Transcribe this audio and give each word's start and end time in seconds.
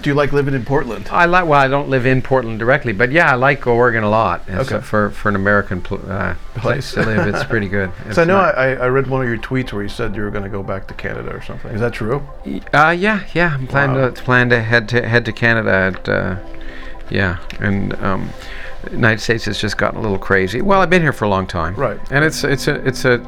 Do 0.00 0.08
you 0.08 0.14
like 0.14 0.32
living 0.32 0.54
in 0.54 0.64
Portland? 0.64 1.06
I 1.12 1.26
like. 1.26 1.44
Well, 1.44 1.60
I 1.60 1.68
don't 1.68 1.90
live 1.90 2.06
in 2.06 2.22
Portland 2.22 2.58
directly, 2.58 2.94
but 2.94 3.12
yeah, 3.12 3.30
I 3.30 3.34
like 3.34 3.66
Oregon 3.66 4.02
a 4.02 4.08
lot. 4.08 4.40
It's 4.48 4.72
Okay. 4.72 4.82
for 4.82 5.10
for 5.10 5.28
an 5.28 5.36
American 5.36 5.82
pl- 5.82 6.00
uh, 6.10 6.34
place 6.54 6.92
to 6.92 7.02
live, 7.04 7.26
it's 7.26 7.44
pretty 7.44 7.68
good. 7.68 7.92
It's 8.06 8.14
So 8.16 8.22
I 8.22 8.24
know 8.24 8.38
I, 8.38 8.72
I 8.72 8.86
read 8.88 9.06
one 9.08 9.20
of 9.20 9.28
your 9.28 9.36
tweets 9.36 9.70
where 9.70 9.82
you 9.82 9.90
said 9.90 10.16
you 10.16 10.22
were 10.22 10.30
going 10.30 10.44
to 10.44 10.48
go 10.48 10.62
back 10.62 10.86
to 10.88 10.94
Canada 10.94 11.30
or 11.36 11.42
something. 11.42 11.70
Is 11.72 11.80
that 11.82 11.92
true? 11.92 12.26
Uh, 12.72 12.96
yeah, 12.98 13.24
yeah. 13.34 13.52
I'm 13.52 13.66
planning 13.66 13.96
Wow. 13.96 14.08
to 14.08 14.22
plan 14.22 14.48
to 14.48 14.62
head 14.62 14.88
to 14.88 15.06
head 15.06 15.26
to 15.26 15.32
Canada. 15.32 15.70
At, 15.94 16.08
uh, 16.08 16.36
yeah, 17.10 17.36
and 17.60 17.92
um, 18.02 18.30
the 18.84 18.92
United 18.92 19.20
States 19.20 19.44
has 19.44 19.58
just 19.60 19.76
gotten 19.76 19.98
a 19.98 20.02
little 20.02 20.18
crazy. 20.18 20.62
Well, 20.62 20.80
I've 20.80 20.88
been 20.88 21.02
here 21.02 21.12
for 21.12 21.26
a 21.26 21.28
long 21.28 21.46
time, 21.46 21.74
Right. 21.74 22.00
And 22.10 22.24
it's 22.24 22.44
it's 22.44 22.66
a 22.66 22.76
it's 22.88 23.04
a. 23.04 23.18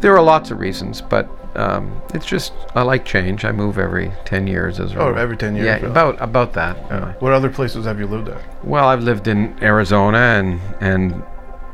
There 0.00 0.14
are 0.14 0.22
lots 0.22 0.50
of 0.50 0.60
reasons, 0.60 1.00
but 1.00 1.30
um, 1.56 2.00
it's 2.14 2.26
just 2.26 2.52
I 2.74 2.82
like 2.82 3.04
change. 3.04 3.44
I 3.44 3.52
move 3.52 3.78
every 3.78 4.12
ten 4.24 4.46
years 4.46 4.78
as 4.80 4.94
well. 4.94 5.08
Oh, 5.08 5.14
every 5.14 5.36
10 5.36 5.56
years, 5.56 5.66
Yeah, 5.66 5.76
really? 5.76 5.86
about 5.90 6.20
about 6.20 6.52
that. 6.54 6.76
Yeah. 6.90 7.12
What 7.20 7.32
other 7.32 7.48
places 7.50 7.86
have 7.86 7.98
you 7.98 8.06
lived 8.06 8.28
at? 8.28 8.40
Well, 8.64 8.86
I've 8.88 9.02
lived 9.02 9.26
in 9.28 9.56
Arizona 9.62 10.18
and 10.18 10.60
and 10.80 11.22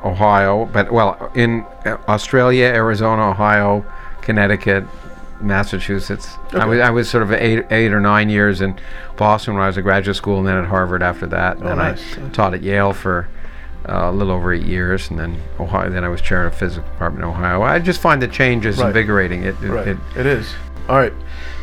Ohio, 0.05 0.67
but 0.73 0.93
well, 0.93 1.31
in 1.35 1.65
uh, 1.85 1.97
Australia, 2.09 2.67
Arizona, 2.67 3.31
Ohio, 3.31 3.85
Connecticut, 4.23 4.85
Massachusetts. 5.41 6.37
I 6.53 6.65
was 6.67 6.81
I 6.81 6.91
was 6.91 7.09
sort 7.09 7.23
of 7.23 7.33
eight 7.33 7.67
eight 7.71 7.93
or 7.93 8.01
nine 8.01 8.29
years 8.31 8.61
in 8.61 8.79
Boston 9.17 9.55
when 9.55 9.63
I 9.63 9.67
was 9.67 9.77
at 9.79 9.85
graduate 9.85 10.17
school, 10.17 10.39
and 10.39 10.47
then 10.49 10.57
at 10.57 10.67
Harvard 10.67 11.03
after 11.03 11.27
that. 11.29 11.57
And 11.57 11.65
Oh, 11.65 11.69
then 11.69 11.79
nice. 11.79 12.19
I 12.19 12.29
taught 12.31 12.55
at 12.55 12.63
Yale 12.63 12.93
for 12.93 13.29
uh, 13.89 14.11
a 14.11 14.13
little 14.13 14.33
over 14.33 14.53
eight 14.53 14.65
years, 14.67 15.11
and 15.11 15.19
then 15.19 15.41
Ohio. 15.61 15.89
Then 15.91 16.05
I 16.05 16.09
was 16.09 16.21
chair 16.21 16.47
of 16.47 16.53
the 16.53 16.59
physics 16.59 16.87
department 16.87 17.25
in 17.25 17.31
Ohio. 17.31 17.63
I 17.63 17.79
just 17.79 18.01
find 18.01 18.21
the 18.21 18.29
change 18.29 18.67
is 18.67 18.79
Right. 18.79 18.89
invigorating. 18.89 19.45
It, 19.45 19.55
it, 19.63 19.69
Right. 19.71 19.89
it 19.89 19.97
it 20.17 20.27
is. 20.27 20.53
All 20.89 20.97
right. 20.97 21.13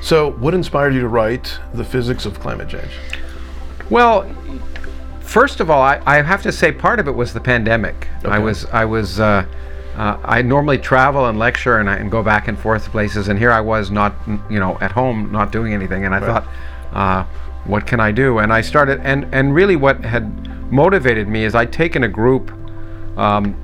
So, 0.02 0.31
what 0.31 0.54
inspired 0.54 0.94
you 0.94 1.00
to 1.02 1.08
write 1.08 1.58
The 1.73 1.84
Physics 1.86 2.26
of 2.26 2.40
Climate 2.40 2.67
Change? 2.67 2.91
Well, 3.90 4.26
first 5.22 5.59
of 5.59 5.70
all, 5.70 5.81
I, 5.81 6.02
I 6.05 6.22
have 6.22 6.41
to 6.44 6.52
say 6.52 6.72
part 6.72 7.00
of 7.00 7.08
it 7.08 7.16
was 7.16 7.33
the 7.33 7.39
pandemic. 7.39 8.08
I 8.26 8.39
was 8.39 8.66
I 8.66 8.86
was 8.86 9.20
uh, 9.20 9.45
uh, 9.95 10.17
I 10.23 10.42
normally 10.42 10.78
travel 10.78 11.28
and 11.28 11.38
lecture 11.38 11.78
and, 11.78 11.89
I, 11.89 11.95
and 11.98 12.09
go 12.11 12.23
back 12.23 12.48
and 12.48 12.58
forth 12.58 12.89
places, 12.89 13.28
and 13.28 13.38
here 13.39 13.52
I 13.52 13.61
was 13.61 13.92
not 13.92 14.14
you 14.50 14.59
know 14.59 14.78
at 14.81 14.92
home 14.92 15.31
not 15.31 15.52
doing 15.52 15.73
anything, 15.73 16.05
and 16.05 16.14
I 16.16 16.20
thought, 16.20 16.48
uh, 16.94 17.23
what 17.66 17.86
can 17.88 18.00
I 18.00 18.11
do? 18.11 18.39
And 18.39 18.52
I 18.52 18.61
started 18.61 19.00
and 19.03 19.28
and 19.33 19.53
really 19.53 19.76
what 19.76 20.03
had 20.03 20.62
motivated 20.74 21.28
me 21.28 21.46
is 21.46 21.56
I'd 21.56 21.72
taken 21.72 22.04
a 22.04 22.08
group 22.08 22.52
um, 23.18 23.56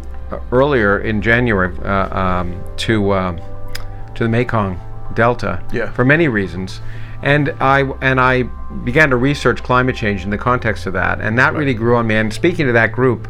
earlier 0.51 0.99
in 0.99 1.21
January 1.21 1.75
uh, 1.79 2.17
um, 2.17 2.63
to 2.77 3.11
uh, 3.11 4.13
to 4.15 4.23
the 4.23 4.29
Mekong 4.29 4.79
Delta 5.15 5.61
Yeah. 5.73 5.91
for 5.91 6.05
many 6.05 6.27
reasons, 6.27 6.81
and 7.23 7.49
I 7.59 7.81
and 8.01 8.19
I 8.21 8.43
began 8.83 9.09
to 9.09 9.15
research 9.17 9.63
climate 9.63 9.95
change 9.95 10.23
in 10.23 10.29
the 10.29 10.37
context 10.37 10.85
of 10.85 10.93
that, 10.93 11.19
and 11.19 11.37
that 11.39 11.55
really 11.55 11.73
grew 11.73 11.95
on 11.95 12.05
me. 12.07 12.15
And 12.15 12.31
speaking 12.31 12.67
to 12.67 12.73
that 12.73 12.91
group, 12.91 13.27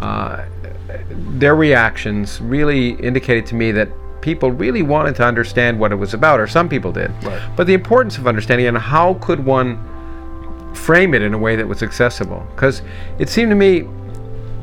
uh, 0.00 0.44
their 1.10 1.54
reactions 1.54 2.40
really 2.40 2.90
indicated 2.94 3.46
to 3.46 3.54
me 3.54 3.70
that 3.72 3.88
people 4.20 4.50
really 4.50 4.82
wanted 4.82 5.14
to 5.16 5.24
understand 5.24 5.78
what 5.78 5.92
it 5.92 5.96
was 5.96 6.14
about, 6.14 6.40
or 6.40 6.46
some 6.46 6.68
people 6.68 6.92
did. 6.92 7.10
Right. 7.24 7.40
But 7.56 7.66
the 7.66 7.74
importance 7.74 8.18
of 8.18 8.26
understanding 8.26 8.66
and 8.66 8.78
how 8.78 9.14
could 9.14 9.44
one 9.44 9.78
frame 10.74 11.14
it 11.14 11.22
in 11.22 11.34
a 11.34 11.38
way 11.38 11.56
that 11.56 11.66
was 11.68 11.82
accessible, 11.82 12.46
because 12.54 12.82
it 13.18 13.28
seemed 13.28 13.50
to 13.50 13.56
me 13.56 13.86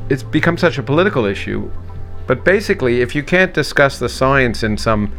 it's 0.09 0.23
become 0.23 0.57
such 0.57 0.77
a 0.77 0.83
political 0.83 1.25
issue. 1.25 1.69
But 2.27 2.43
basically, 2.45 3.01
if 3.01 3.15
you 3.15 3.23
can't 3.23 3.53
discuss 3.53 3.99
the 3.99 4.09
science 4.09 4.63
in 4.63 4.77
some 4.77 5.11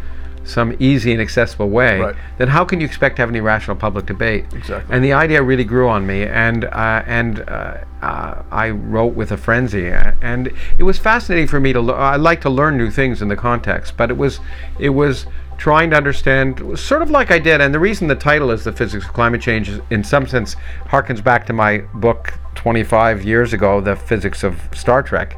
some 0.42 0.74
easy 0.78 1.12
and 1.12 1.20
accessible 1.20 1.68
way, 1.68 2.00
Right. 2.00 2.14
then 2.38 2.48
how 2.48 2.64
can 2.64 2.80
you 2.80 2.86
expect 2.86 3.16
to 3.16 3.22
have 3.22 3.28
any 3.28 3.40
rational 3.42 3.76
public 3.76 4.06
debate? 4.06 4.46
Exactly. 4.54 4.94
And 4.94 5.04
the 5.04 5.12
idea 5.12 5.42
really 5.42 5.64
grew 5.64 5.86
on 5.88 6.06
me, 6.06 6.22
and 6.24 6.64
uh, 6.64 7.02
and 7.06 7.40
uh, 7.46 7.74
uh, 8.00 8.42
I 8.50 8.70
wrote 8.70 9.14
with 9.14 9.32
a 9.32 9.36
frenzy, 9.36 9.86
and 10.22 10.50
it 10.78 10.82
was 10.84 10.98
fascinating 10.98 11.46
for 11.46 11.60
me 11.60 11.72
to. 11.74 11.80
Lo- 11.80 11.94
I 11.94 12.16
like 12.16 12.40
to 12.42 12.50
learn 12.50 12.78
new 12.78 12.90
things 12.90 13.20
in 13.20 13.28
the 13.28 13.36
context, 13.36 13.96
but 13.98 14.10
it 14.10 14.16
was 14.16 14.40
it 14.78 14.90
was 14.90 15.26
trying 15.60 15.90
to 15.90 15.96
understand, 15.96 16.78
sort 16.78 17.02
of 17.02 17.10
like 17.10 17.30
I 17.30 17.38
did, 17.38 17.60
and 17.60 17.74
the 17.74 17.78
reason 17.78 18.08
the 18.08 18.14
title 18.14 18.50
is 18.50 18.64
the 18.64 18.72
physics 18.72 19.04
of 19.04 19.12
climate 19.12 19.42
change, 19.42 19.68
is, 19.68 19.78
in 19.90 20.02
some 20.02 20.26
sense, 20.26 20.56
harkens 20.86 21.22
back 21.22 21.44
to 21.46 21.52
my 21.52 21.78
book 21.92 22.32
25 22.54 23.22
years 23.26 23.52
ago, 23.52 23.78
the 23.82 23.94
physics 23.94 24.42
of 24.42 24.58
Star 24.74 25.02
Trek, 25.02 25.36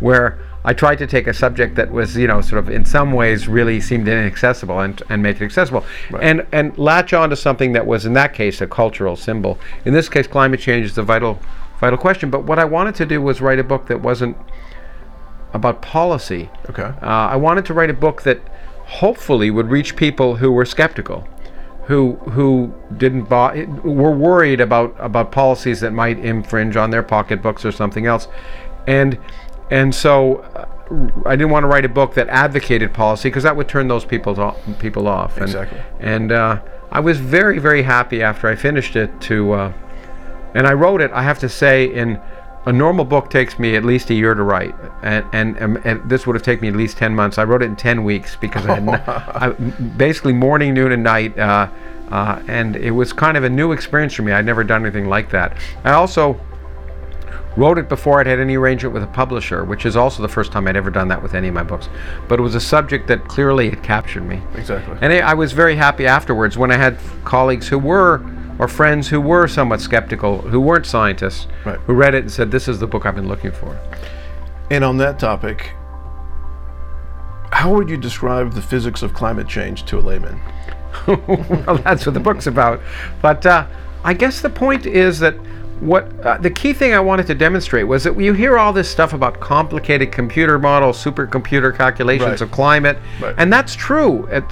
where 0.00 0.38
I 0.66 0.74
tried 0.74 0.96
to 0.96 1.06
take 1.06 1.26
a 1.26 1.32
subject 1.32 1.76
that 1.76 1.90
was, 1.90 2.14
you 2.14 2.26
know, 2.26 2.42
sort 2.42 2.58
of 2.58 2.68
in 2.68 2.84
some 2.84 3.12
ways 3.12 3.48
really 3.48 3.80
seemed 3.80 4.06
inaccessible 4.06 4.80
and, 4.80 5.02
and 5.08 5.22
make 5.22 5.40
it 5.40 5.44
accessible. 5.44 5.82
And 6.20 6.46
and 6.52 6.76
latch 6.76 7.14
on 7.14 7.30
to 7.30 7.36
something 7.36 7.72
that 7.72 7.86
was 7.86 8.04
in 8.04 8.12
that 8.14 8.34
case 8.34 8.60
a 8.60 8.66
cultural 8.66 9.16
symbol. 9.16 9.58
In 9.86 9.94
this 9.94 10.10
case, 10.10 10.26
climate 10.26 10.60
change 10.60 10.86
is 10.86 10.98
a 10.98 11.02
vital 11.02 11.38
vital 11.80 11.98
question. 11.98 12.30
But 12.30 12.44
what 12.44 12.58
I 12.58 12.64
wanted 12.66 12.94
to 12.96 13.06
do 13.06 13.20
was 13.20 13.40
write 13.40 13.58
a 13.58 13.64
book 13.64 13.86
that 13.86 14.00
wasn't 14.00 14.36
about 15.52 15.80
policy. 15.80 16.50
Okay. 16.68 16.82
Uh, 17.02 17.28
I 17.32 17.36
wanted 17.36 17.64
to 17.66 17.74
write 17.74 17.90
a 17.90 17.94
book 17.94 18.22
that 18.22 18.40
hopefully 18.94 19.50
would 19.50 19.68
reach 19.68 19.96
people 19.96 20.36
who 20.36 20.52
were 20.52 20.64
skeptical, 20.64 21.26
who 21.86 22.14
who 22.30 22.72
didn't 22.96 23.24
buy, 23.24 23.66
were 23.82 24.12
worried 24.12 24.60
about 24.60 24.94
about 24.98 25.32
policies 25.32 25.80
that 25.80 25.92
might 25.92 26.18
infringe 26.18 26.76
on 26.76 26.90
their 26.90 27.02
pocketbooks 27.02 27.64
or 27.64 27.72
something 27.72 28.06
else, 28.06 28.28
and 28.86 29.18
and 29.70 29.94
so 29.94 30.36
uh, 30.36 30.66
I 31.26 31.36
didn't 31.36 31.50
want 31.50 31.64
to 31.64 31.68
write 31.68 31.84
a 31.84 31.88
book 31.88 32.14
that 32.14 32.28
advocated 32.28 32.94
policy 32.94 33.28
because 33.28 33.42
that 33.42 33.56
would 33.56 33.68
turn 33.68 33.88
those 33.88 34.04
people 34.04 34.38
off, 34.40 34.58
people 34.78 35.08
off. 35.08 35.36
And, 35.36 35.44
Exactly. 35.44 35.80
And 35.98 36.30
uh, 36.30 36.60
I 36.92 37.00
was 37.00 37.18
very 37.18 37.58
very 37.58 37.82
happy 37.82 38.22
after 38.22 38.48
I 38.48 38.54
finished 38.54 38.96
it 38.96 39.20
to. 39.22 39.52
Uh, 39.52 39.72
and 40.54 40.68
I 40.68 40.72
wrote 40.72 41.00
it. 41.00 41.10
I 41.10 41.24
have 41.24 41.40
to 41.40 41.48
say, 41.48 41.92
in 41.92 42.20
a 42.66 42.72
normal 42.72 43.04
book 43.04 43.28
takes 43.30 43.58
me 43.58 43.76
at 43.76 43.84
least 43.84 44.10
a 44.10 44.14
year 44.14 44.34
to 44.34 44.42
write, 44.42 44.74
and 45.02 45.24
and, 45.32 45.62
um, 45.62 45.78
and 45.84 46.08
this 46.08 46.26
would 46.26 46.34
have 46.34 46.42
taken 46.42 46.62
me 46.62 46.68
at 46.68 46.76
least 46.76 46.96
ten 46.96 47.14
months. 47.14 47.38
I 47.38 47.44
wrote 47.44 47.62
it 47.62 47.66
in 47.66 47.76
ten 47.76 48.04
weeks 48.04 48.36
because 48.36 48.66
I 48.66 48.80
had 48.80 48.88
I, 48.88 49.50
basically 49.96 50.32
morning, 50.32 50.74
noon, 50.74 50.92
and 50.92 51.02
night, 51.02 51.38
uh, 51.38 51.68
uh, 52.10 52.42
and 52.48 52.76
it 52.76 52.90
was 52.90 53.12
kind 53.12 53.36
of 53.36 53.44
a 53.44 53.50
new 53.50 53.72
experience 53.72 54.14
for 54.14 54.22
me. 54.22 54.32
I'd 54.32 54.46
never 54.46 54.64
done 54.64 54.82
anything 54.82 55.08
like 55.08 55.30
that. 55.30 55.56
I 55.84 55.92
also 55.92 56.40
wrote 57.56 57.78
it 57.78 57.88
before 57.88 58.18
I'd 58.20 58.26
had 58.26 58.40
any 58.40 58.56
arrangement 58.56 58.94
with 58.94 59.02
a 59.02 59.08
publisher, 59.08 59.64
which 59.64 59.86
is 59.86 59.96
also 59.96 60.22
the 60.22 60.28
first 60.28 60.50
time 60.50 60.66
I'd 60.66 60.76
ever 60.76 60.90
done 60.90 61.08
that 61.08 61.22
with 61.22 61.34
any 61.34 61.48
of 61.48 61.54
my 61.54 61.62
books. 61.62 61.88
But 62.28 62.40
it 62.40 62.42
was 62.42 62.54
a 62.54 62.60
subject 62.60 63.06
that 63.08 63.28
clearly 63.28 63.70
had 63.70 63.82
captured 63.82 64.24
me. 64.24 64.42
Exactly. 64.54 64.96
And 65.00 65.12
I 65.12 65.18
I 65.18 65.34
was 65.34 65.52
very 65.52 65.76
happy 65.76 66.06
afterwards 66.06 66.56
when 66.56 66.70
I 66.70 66.76
had 66.76 66.98
colleagues 67.24 67.68
who 67.68 67.78
were, 67.78 68.18
or 68.58 68.68
friends 68.68 69.08
who 69.08 69.20
were 69.20 69.46
somewhat 69.48 69.80
skeptical, 69.80 70.40
who 70.42 70.60
weren't 70.60 70.86
scientists, 70.86 71.46
Right. 71.64 71.78
who 71.80 71.94
read 71.94 72.14
it 72.14 72.20
and 72.22 72.30
said, 72.30 72.50
This 72.50 72.68
is 72.68 72.78
the 72.78 72.86
book 72.86 73.06
I've 73.06 73.14
been 73.16 73.28
looking 73.28 73.52
for. 73.52 73.78
And 74.70 74.84
on 74.84 74.96
that 74.98 75.18
topic, 75.18 75.72
how 77.50 77.72
would 77.74 77.88
you 77.88 77.96
describe 77.96 78.52
the 78.52 78.62
physics 78.62 79.02
of 79.02 79.14
climate 79.14 79.48
change 79.48 79.84
to 79.86 79.98
a 79.98 80.00
layman? 80.00 80.40
well, 81.06 81.78
that's 81.84 82.06
what 82.06 82.14
the 82.14 82.20
book's 82.20 82.46
about. 82.46 82.80
But 83.22 83.44
uh, 83.46 83.66
I 84.04 84.14
guess 84.14 84.40
the 84.40 84.50
point 84.50 84.86
is 84.86 85.18
that 85.20 85.34
what 85.80 86.04
uh, 86.24 86.38
the 86.38 86.50
key 86.50 86.72
thing 86.72 86.94
I 86.94 87.00
wanted 87.00 87.26
to 87.26 87.34
demonstrate 87.34 87.86
was 87.86 88.04
that 88.04 88.18
you 88.18 88.32
hear 88.32 88.56
all 88.58 88.72
this 88.72 88.88
stuff 88.88 89.12
about 89.12 89.40
complicated 89.40 90.12
computer 90.12 90.58
models, 90.58 91.02
supercomputer 91.02 91.76
calculations 91.76 92.30
Right. 92.30 92.40
of 92.40 92.50
climate, 92.52 92.98
Right. 93.20 93.34
and 93.38 93.52
that's 93.52 93.74
true. 93.74 94.26
It, 94.30 94.44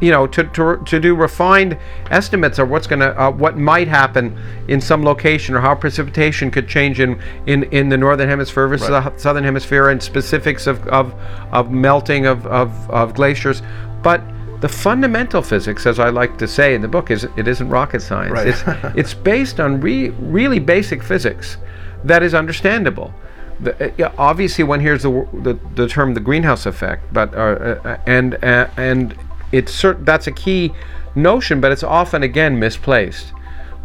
you 0.00 0.10
know, 0.10 0.26
to, 0.28 0.44
to, 0.44 0.76
to 0.84 1.00
do 1.00 1.14
refined 1.14 1.76
estimates 2.10 2.58
of 2.58 2.68
what's 2.68 2.86
going 2.86 3.00
to 3.00 3.18
uh, 3.20 3.30
what 3.30 3.56
might 3.56 3.88
happen 3.88 4.38
in 4.68 4.80
some 4.80 5.02
location 5.04 5.54
or 5.54 5.60
how 5.60 5.74
precipitation 5.74 6.50
could 6.50 6.68
change 6.68 7.00
in 7.00 7.20
in, 7.46 7.64
in 7.64 7.88
the 7.88 7.96
northern 7.96 8.28
hemisphere 8.28 8.68
versus 8.68 8.90
Right. 8.90 9.04
the 9.12 9.18
southern 9.18 9.44
hemisphere 9.44 9.88
and 9.88 10.02
specifics 10.02 10.66
of 10.66 10.86
of, 10.88 11.14
of 11.50 11.70
melting 11.70 12.26
of, 12.26 12.46
of, 12.46 12.90
of 12.90 13.14
glaciers, 13.14 13.62
but 14.02 14.22
the 14.60 14.68
fundamental 14.68 15.42
physics, 15.42 15.86
as 15.86 15.98
I 15.98 16.08
like 16.08 16.36
to 16.38 16.48
say 16.48 16.74
in 16.74 16.82
the 16.82 16.88
book, 16.88 17.10
is 17.10 17.24
it 17.36 17.46
isn't 17.46 17.68
rocket 17.68 18.02
science. 18.02 18.32
Right. 18.32 18.48
It's, 18.48 18.62
it's 18.96 19.14
based 19.14 19.60
on 19.60 19.80
re, 19.80 20.10
really 20.10 20.58
basic 20.58 21.02
physics 21.02 21.58
that 22.04 22.22
is 22.22 22.34
understandable. 22.34 23.12
The, 23.60 24.06
uh, 24.06 24.12
obviously, 24.18 24.64
one 24.64 24.80
hears 24.80 25.02
the, 25.02 25.28
the 25.42 25.58
the 25.74 25.88
term 25.88 26.14
the 26.14 26.20
greenhouse 26.20 26.66
effect, 26.66 27.12
but 27.12 27.34
uh, 27.34 27.38
uh, 27.38 27.98
and 28.06 28.42
uh, 28.44 28.68
and 28.76 29.16
it's 29.50 29.74
cert- 29.74 30.04
that's 30.04 30.26
a 30.28 30.32
key 30.32 30.72
notion, 31.14 31.60
but 31.60 31.72
it's 31.72 31.82
often 31.82 32.22
again 32.22 32.58
misplaced. 32.58 33.32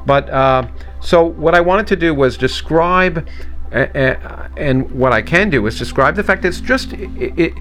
But 0.06 0.30
uh, 0.30 0.68
so 1.00 1.24
what 1.24 1.56
I 1.56 1.62
wanted 1.62 1.88
to 1.88 1.95
do 1.95 2.13
was 2.13 2.38
describe, 2.38 3.27
uh, 3.71 3.75
uh, 3.75 4.50
and 4.57 4.89
what 4.92 5.12
I 5.12 5.21
can 5.21 5.50
do 5.50 5.65
is 5.65 5.77
describe 5.77 6.15
the 6.15 6.24
fact 6.24 6.44
that 6.44 6.50
it's 6.50 6.62
just 6.62 6.94
it, 6.94 7.39
it, 7.39 7.53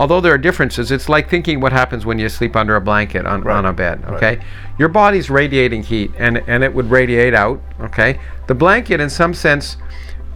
although 0.00 0.20
there 0.20 0.32
are 0.32 0.38
differences, 0.38 0.90
it's 0.90 1.08
like 1.10 1.28
thinking 1.28 1.60
what 1.60 1.72
happens 1.72 2.06
when 2.06 2.18
you 2.18 2.28
sleep 2.28 2.56
under 2.56 2.74
a 2.74 2.80
blanket 2.80 3.26
on, 3.26 3.46
on 3.46 3.66
a 3.66 3.72
bed. 3.72 4.02
Okay, 4.06 4.40
your 4.78 4.88
body's 4.88 5.28
radiating 5.30 5.82
heat, 5.82 6.10
and 6.18 6.38
and 6.48 6.64
it 6.64 6.74
would 6.74 6.90
radiate 6.90 7.34
out. 7.34 7.60
Okay, 7.80 8.18
the 8.48 8.54
blanket, 8.54 8.98
in 8.98 9.10
some 9.10 9.34
sense, 9.34 9.76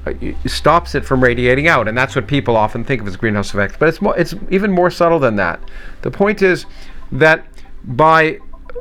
uh, 0.06 0.12
stops 0.46 0.94
it 0.94 1.04
from 1.04 1.24
radiating 1.24 1.66
out, 1.66 1.88
and 1.88 1.96
that's 1.96 2.14
what 2.14 2.26
people 2.26 2.56
often 2.56 2.84
think 2.84 3.00
of 3.00 3.08
as 3.08 3.16
greenhouse 3.16 3.52
effect. 3.54 3.78
But 3.78 3.88
it's 3.88 4.02
more, 4.02 4.16
it's 4.18 4.34
even 4.50 4.70
more 4.70 4.90
subtle 4.90 5.18
than 5.18 5.36
that. 5.36 5.58
The 6.02 6.10
point 6.10 6.42
is 6.42 6.66
that 7.10 7.46
by 7.84 8.38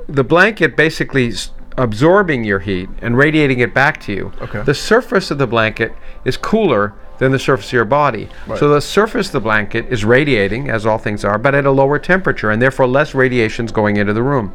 the 0.08 0.24
blanket 0.24 0.76
basically 0.76 1.30
s- 1.30 1.52
absorbing 1.78 2.44
your 2.44 2.60
heat 2.60 2.90
and 3.02 3.18
radiating 3.18 3.60
it 3.60 3.74
back 3.74 4.02
to 4.02 4.12
you. 4.12 4.34
Okay. 4.42 4.64
The 4.64 4.74
surface 4.74 5.32
of 5.32 5.38
the 5.38 5.48
blanket 5.48 5.94
is 6.26 6.36
cooler 6.36 6.94
than 7.24 7.32
the 7.32 7.40
surface 7.40 7.68
of 7.68 7.74
your 7.74 7.86
body. 7.86 8.28
Right. 8.46 8.60
So 8.60 8.68
the 8.68 8.82
surface 8.82 9.28
of 9.28 9.34
the 9.34 9.40
blanket 9.40 9.86
is 9.90 10.04
radiating, 10.04 10.70
as 10.70 10.86
all 10.86 10.98
things 10.98 11.24
are, 11.24 11.38
but 11.38 11.56
at 11.56 11.66
a 11.66 11.72
lower 11.72 11.98
temperature, 11.98 12.52
and 12.52 12.62
therefore 12.62 12.86
less 12.86 13.16
radiation 13.16 13.64
is 13.66 13.72
going 13.72 13.96
into 13.96 14.12
the 14.12 14.22
room. 14.22 14.54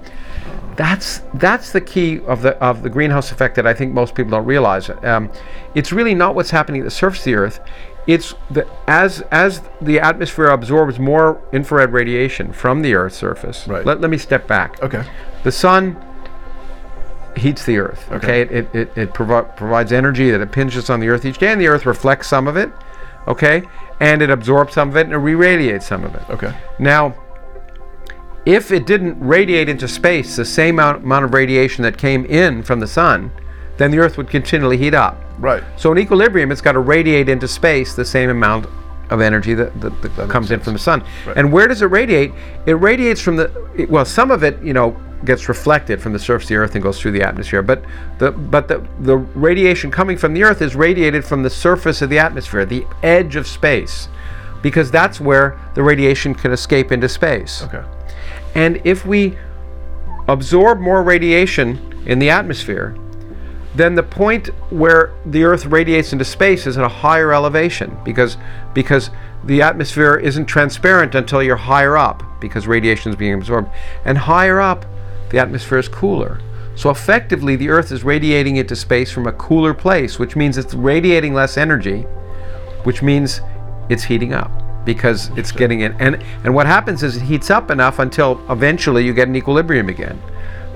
That's 0.77 1.23
that's 1.35 1.73
the 1.73 1.81
key 1.81 2.21
of 2.21 2.43
the 2.43 2.57
of 2.63 2.83
the 2.83 2.91
greenhouse 2.91 3.33
effect 3.33 3.57
that 3.57 3.67
I 3.67 3.73
think 3.73 3.95
most 3.95 4.15
people 4.15 4.33
don't 4.33 4.45
realize. 4.45 4.91
Um, 5.03 5.31
it's 5.75 5.93
really 5.93 6.15
not 6.15 6.35
what's 6.35 6.51
happening 6.51 6.83
at 6.83 6.85
the 6.85 6.91
surface 6.91 7.21
of 7.21 7.25
the 7.25 7.35
Earth. 7.35 7.61
It's 8.07 8.35
the 8.51 8.69
as 8.87 9.23
as 9.31 9.63
the 9.81 9.99
atmosphere 9.99 10.49
absorbs 10.49 10.99
more 10.99 11.41
infrared 11.53 11.93
radiation 11.93 12.53
from 12.53 12.83
the 12.83 12.95
Earth's 12.95 13.17
surface. 13.17 13.67
Right. 13.67 13.85
Let, 13.85 14.03
let 14.03 14.11
me 14.11 14.19
step 14.19 14.47
back. 14.47 14.81
Okay. 14.83 15.05
The 15.43 15.53
sun 15.53 15.97
heats 17.39 17.65
the 17.65 17.79
earth. 17.79 18.07
Okay, 18.13 18.43
Okay. 18.45 18.55
it, 18.59 18.75
it, 18.75 18.97
it 18.99 19.15
provi- 19.15 19.49
provides 19.57 19.93
energy 19.93 20.31
that 20.31 20.41
impinges 20.41 20.91
on 20.91 21.01
the 21.01 21.09
earth 21.09 21.25
each 21.25 21.39
day, 21.39 21.53
and 21.53 21.61
the 21.61 21.69
earth 21.69 21.87
reflects 21.87 22.29
some 22.29 22.47
of 22.49 22.57
it. 22.57 22.71
Okay, 23.27 23.63
and 24.01 24.23
it 24.23 24.31
absorbs 24.31 24.75
some 24.75 24.89
of 24.89 24.97
it 24.97 25.03
and 25.07 25.13
it 25.13 25.19
re-radiates 25.19 25.87
some 25.87 26.03
of 26.05 26.15
it. 26.15 26.23
Okay. 26.31 26.55
Now, 26.79 27.15
if 28.47 28.71
it 28.71 28.87
didn't 28.87 29.19
radiate 29.21 29.69
into 29.69 29.87
space 29.87 30.37
the 30.37 30.45
same 30.45 30.79
amount 30.79 31.25
of 31.25 31.35
radiation 31.35 31.83
that 31.83 31.99
came 31.99 32.25
in 32.25 32.63
from 32.63 32.81
the 32.81 32.87
sun, 32.87 33.31
then 33.77 33.91
the 33.91 33.99
earth 33.99 34.17
would 34.17 34.31
continually 34.31 34.79
heat 34.79 34.95
up. 34.95 35.23
Right. 35.39 35.63
So 35.77 35.93
in 35.93 35.99
equilibrium, 35.99 36.51
it's 36.51 36.63
got 36.63 36.73
to 36.73 36.79
radiate 36.79 37.29
into 37.29 37.47
space 37.47 37.95
the 37.95 38.05
same 38.05 38.31
amount 38.31 38.67
of 39.11 39.21
energy 39.21 39.55
that, 39.55 39.81
that, 39.81 40.03
that 40.17 40.29
comes 40.29 40.51
in 40.51 40.61
from 40.61 40.75
the 40.75 40.79
sun. 40.79 41.03
Right. 41.27 41.37
And 41.37 41.53
where 41.53 41.67
does 41.67 41.83
it 41.83 41.87
radiate? 41.87 42.33
It 42.67 42.75
radiates 42.75 43.21
from 43.21 43.37
the 43.37 43.51
it- 43.77 43.91
well, 43.91 44.05
some 44.05 44.31
of 44.31 44.43
it, 44.43 44.61
you 44.63 44.73
know, 44.73 44.97
gets 45.25 45.49
reflected 45.49 46.01
from 46.01 46.13
the 46.13 46.19
surface 46.19 46.47
of 46.47 46.49
the 46.51 46.57
Earth 46.57 46.75
and 46.75 46.83
goes 46.83 47.01
through 47.01 47.13
the 47.13 47.23
atmosphere. 47.23 47.63
But 47.63 47.85
the 48.19 48.31
but 48.31 48.69
the 48.69 48.87
the 49.01 49.17
radiation 49.17 49.91
coming 49.91 50.17
from 50.17 50.35
the 50.35 50.45
Earth 50.45 50.63
is 50.63 50.77
radiated 50.77 51.25
from 51.25 51.43
the 51.43 51.51
surface 51.51 52.03
of 52.03 52.11
the 52.11 52.19
atmosphere, 52.19 52.65
the 52.65 52.87
edge 53.03 53.35
of 53.37 53.47
space, 53.47 54.09
because 54.63 54.91
that's 54.91 55.21
where 55.21 55.59
the 55.75 55.83
radiation 55.83 56.35
can 56.35 56.53
escape 56.53 56.93
into 56.93 57.09
space. 57.09 57.63
Okay. 57.63 57.83
And 58.55 58.81
if 58.85 59.05
we 59.07 59.37
absorb 60.29 60.79
more 60.79 61.03
radiation 61.03 62.03
in 62.07 62.19
the 62.19 62.31
atmosphere, 62.31 62.97
then 63.75 63.95
the 63.95 64.03
point 64.03 64.49
where 64.71 65.13
the 65.27 65.45
Earth 65.45 65.67
radiates 65.67 66.13
into 66.13 66.25
space 66.25 66.67
is 66.67 66.79
at 66.79 66.85
a 66.85 66.89
higher 66.89 67.33
elevation 67.33 67.97
because 68.05 68.37
because 68.75 69.11
the 69.45 69.63
atmosphere 69.63 70.17
isn't 70.17 70.47
transparent 70.47 71.15
until 71.15 71.43
you're 71.43 71.57
higher 71.57 71.97
up 71.97 72.23
because 72.41 72.67
radiation 72.67 73.11
is 73.11 73.17
being 73.17 73.35
absorbed. 73.35 73.69
And 74.05 74.19
higher 74.19 74.61
up, 74.61 74.85
the 75.31 75.39
atmosphere 75.39 75.79
is 75.79 75.89
cooler. 75.89 76.41
So 76.75 76.91
effectively, 76.91 77.57
the 77.57 77.69
Earth 77.69 77.91
is 77.91 78.05
radiating 78.05 78.57
into 78.57 78.77
space 78.77 79.11
from 79.11 79.27
a 79.27 79.33
cooler 79.33 79.75
place, 79.75 80.19
which 80.19 80.37
means 80.37 80.57
it's 80.57 80.75
radiating 80.75 81.35
less 81.35 81.57
energy, 81.57 82.03
which 82.85 83.03
means 83.03 83.41
it's 83.89 84.05
heating 84.05 84.33
up 84.33 84.51
because 84.85 85.31
it's 85.37 85.53
getting 85.53 85.81
in. 85.81 85.93
And 86.01 86.23
and 86.45 86.55
what 86.55 86.67
happens 86.67 87.03
is 87.03 87.17
it 87.17 87.23
heats 87.23 87.51
up 87.51 87.71
enough 87.71 87.99
until 87.99 88.41
eventually 88.51 89.05
you 89.05 89.13
get 89.13 89.29
an 89.29 89.37
equilibrium 89.37 89.89
again. 89.89 90.21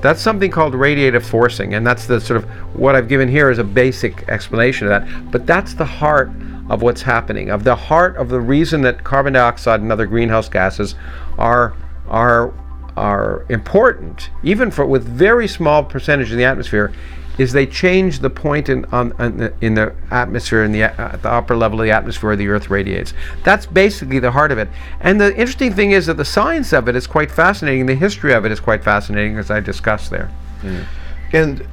That's 0.02 0.20
something 0.20 0.50
called 0.50 0.75
radiative 0.75 1.22
forcing, 1.22 1.75
and 1.75 1.87
that's 1.87 2.06
the 2.06 2.20
sort 2.20 2.43
of 2.43 2.50
what 2.76 2.96
I've 2.96 3.08
given 3.08 3.28
here 3.28 3.50
is 3.50 3.58
a 3.58 3.64
basic 3.64 4.28
explanation 4.28 4.88
of 4.88 4.90
that. 4.90 5.31
But 5.31 5.46
that's 5.46 5.75
the 5.75 5.84
heart 5.84 6.31
of 6.69 6.82
what's 6.82 7.02
happening, 7.02 7.50
of 7.50 7.64
the 7.64 7.76
heart 7.76 8.16
of 8.16 8.28
the 8.28 8.40
reason 8.40 8.82
that 8.82 9.04
carbon 9.04 9.34
dioxide 9.34 9.81
and 9.81 9.93
other 9.93 10.06
greenhouse 10.06 10.49
gases 10.49 10.96
are 11.38 11.75
are 12.08 12.52
are 12.96 13.46
important, 13.49 14.31
even 14.43 14.70
for 14.70 14.84
with 14.84 15.04
very 15.04 15.49
small 15.49 15.82
percentage 15.84 16.31
in 16.31 16.37
the 16.37 16.44
atmosphere, 16.44 16.93
is 17.38 17.52
they 17.52 17.67
change 17.67 18.19
the 18.19 18.31
point 18.31 18.69
in 18.69 18.84
on, 18.87 19.12
on 19.19 19.37
the, 19.38 19.55
in 19.61 19.75
the 19.75 19.94
atmosphere 20.11 20.64
in 20.64 20.73
the 20.73 20.82
at 20.82 21.23
the 21.23 21.31
upper 21.31 21.56
level 21.56 21.81
of 21.81 21.84
the 21.84 21.90
atmosphere 21.90 22.31
where 22.31 22.37
the 22.37 22.49
Earth 22.49 22.69
radiates. 22.69 23.14
That's 23.44 23.67
basically 23.67 24.19
the 24.19 24.31
heart 24.31 24.52
of 24.52 24.58
it. 24.58 24.69
And 25.00 25.20
the 25.20 25.31
interesting 25.31 25.73
thing 25.73 25.93
is 25.93 26.06
that 26.06 26.17
the 26.17 26.25
science 26.25 26.73
of 26.73 26.88
it 26.88 26.96
is 26.96 27.06
quite 27.06 27.31
fascinating. 27.31 27.87
The 27.87 27.94
history 27.94 28.34
of 28.34 28.44
it 28.44 28.52
is 28.52 28.61
quite 28.61 28.84
fascinating, 28.84 29.38
as 29.38 29.50
I 29.50 29.61
discussed 29.61 30.11
there. 30.11 30.31
Mm. 30.62 30.84
And 31.32 31.67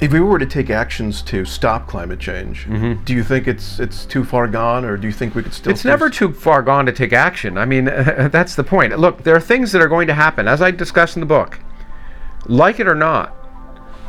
if 0.00 0.12
we 0.12 0.20
were 0.20 0.38
to 0.38 0.46
take 0.46 0.68
actions 0.68 1.22
to 1.22 1.46
stop 1.46 1.88
climate 1.88 2.18
change, 2.18 2.66
mm-hmm. 2.66 3.02
do 3.04 3.14
you 3.14 3.24
think 3.24 3.48
it's 3.48 3.80
it's 3.80 4.04
too 4.04 4.24
far 4.24 4.46
gone, 4.46 4.84
or 4.84 4.98
do 4.98 5.06
you 5.06 5.12
think 5.12 5.34
we 5.34 5.42
could 5.42 5.54
still? 5.54 5.72
It's 5.72 5.84
never 5.84 6.10
too 6.10 6.32
far 6.32 6.62
gone 6.62 6.84
to 6.84 6.92
take 6.92 7.14
action. 7.14 7.56
I 7.56 7.64
mean, 7.64 7.84
that's 7.86 8.54
the 8.54 8.64
point. 8.64 8.98
Look, 8.98 9.22
there 9.22 9.34
are 9.34 9.40
things 9.40 9.72
that 9.72 9.80
are 9.80 9.88
going 9.88 10.06
to 10.08 10.14
happen, 10.14 10.46
as 10.48 10.60
I 10.60 10.70
discuss 10.70 11.16
in 11.16 11.20
the 11.20 11.26
book. 11.26 11.60
Like 12.44 12.78
it 12.78 12.86
or 12.86 12.94
not, 12.94 13.34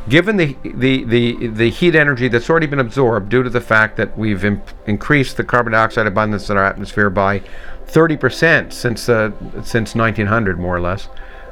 given 0.10 0.38
the 0.38 0.56
the 0.64 1.04
the, 1.04 1.48
the 1.48 1.70
heat 1.70 1.96
energy 1.96 2.28
that's 2.28 2.50
already 2.50 2.68
been 2.68 2.80
absorbed 2.80 3.30
due 3.30 3.44
to 3.44 3.50
the 3.50 3.62
fact 3.62 3.98
that 3.98 4.18
we've 4.18 4.44
imp- 4.46 4.70
increased 4.88 5.38
the 5.38 5.44
carbon 5.44 5.74
dioxide 5.74 6.08
abundance 6.08 6.50
in 6.50 6.58
our 6.58 6.64
atmosphere 6.64 7.10
by 7.10 7.42
30% 7.88 8.74
since 8.74 9.08
uh, 9.10 9.32
since 9.64 9.96
1900, 9.96 10.60
more 10.60 10.76
or 10.76 10.82
less. 10.82 11.08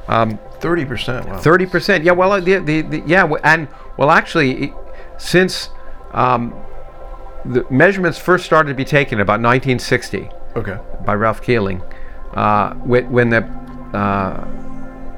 Um, 0.08 0.38
Thirty 0.60 0.86
percent. 0.86 1.28
Wow. 1.28 1.38
Thirty 1.38 1.66
percent. 1.66 2.04
Yeah. 2.04 2.12
Well, 2.14 2.32
uh, 2.32 2.40
the, 2.40 2.60
the, 2.60 2.82
the 2.82 3.00
yeah, 3.06 3.22
w- 3.22 3.42
and 3.44 3.68
well, 3.98 4.10
actually, 4.12 4.74
since 5.18 5.70
um, 6.12 6.54
the 7.44 7.66
measurements 7.70 8.18
first 8.18 8.46
started 8.46 8.70
to 8.70 8.76
be 8.76 8.86
taken 8.86 9.20
about 9.20 9.42
1960 9.42 10.30
Okay. 10.56 10.78
by 11.06 11.14
Ralph 11.14 11.42
Keeling, 11.42 11.82
uh, 12.34 12.74
when, 12.76 13.12
when 13.12 13.30
the 13.30 13.44
uh, 13.94 14.44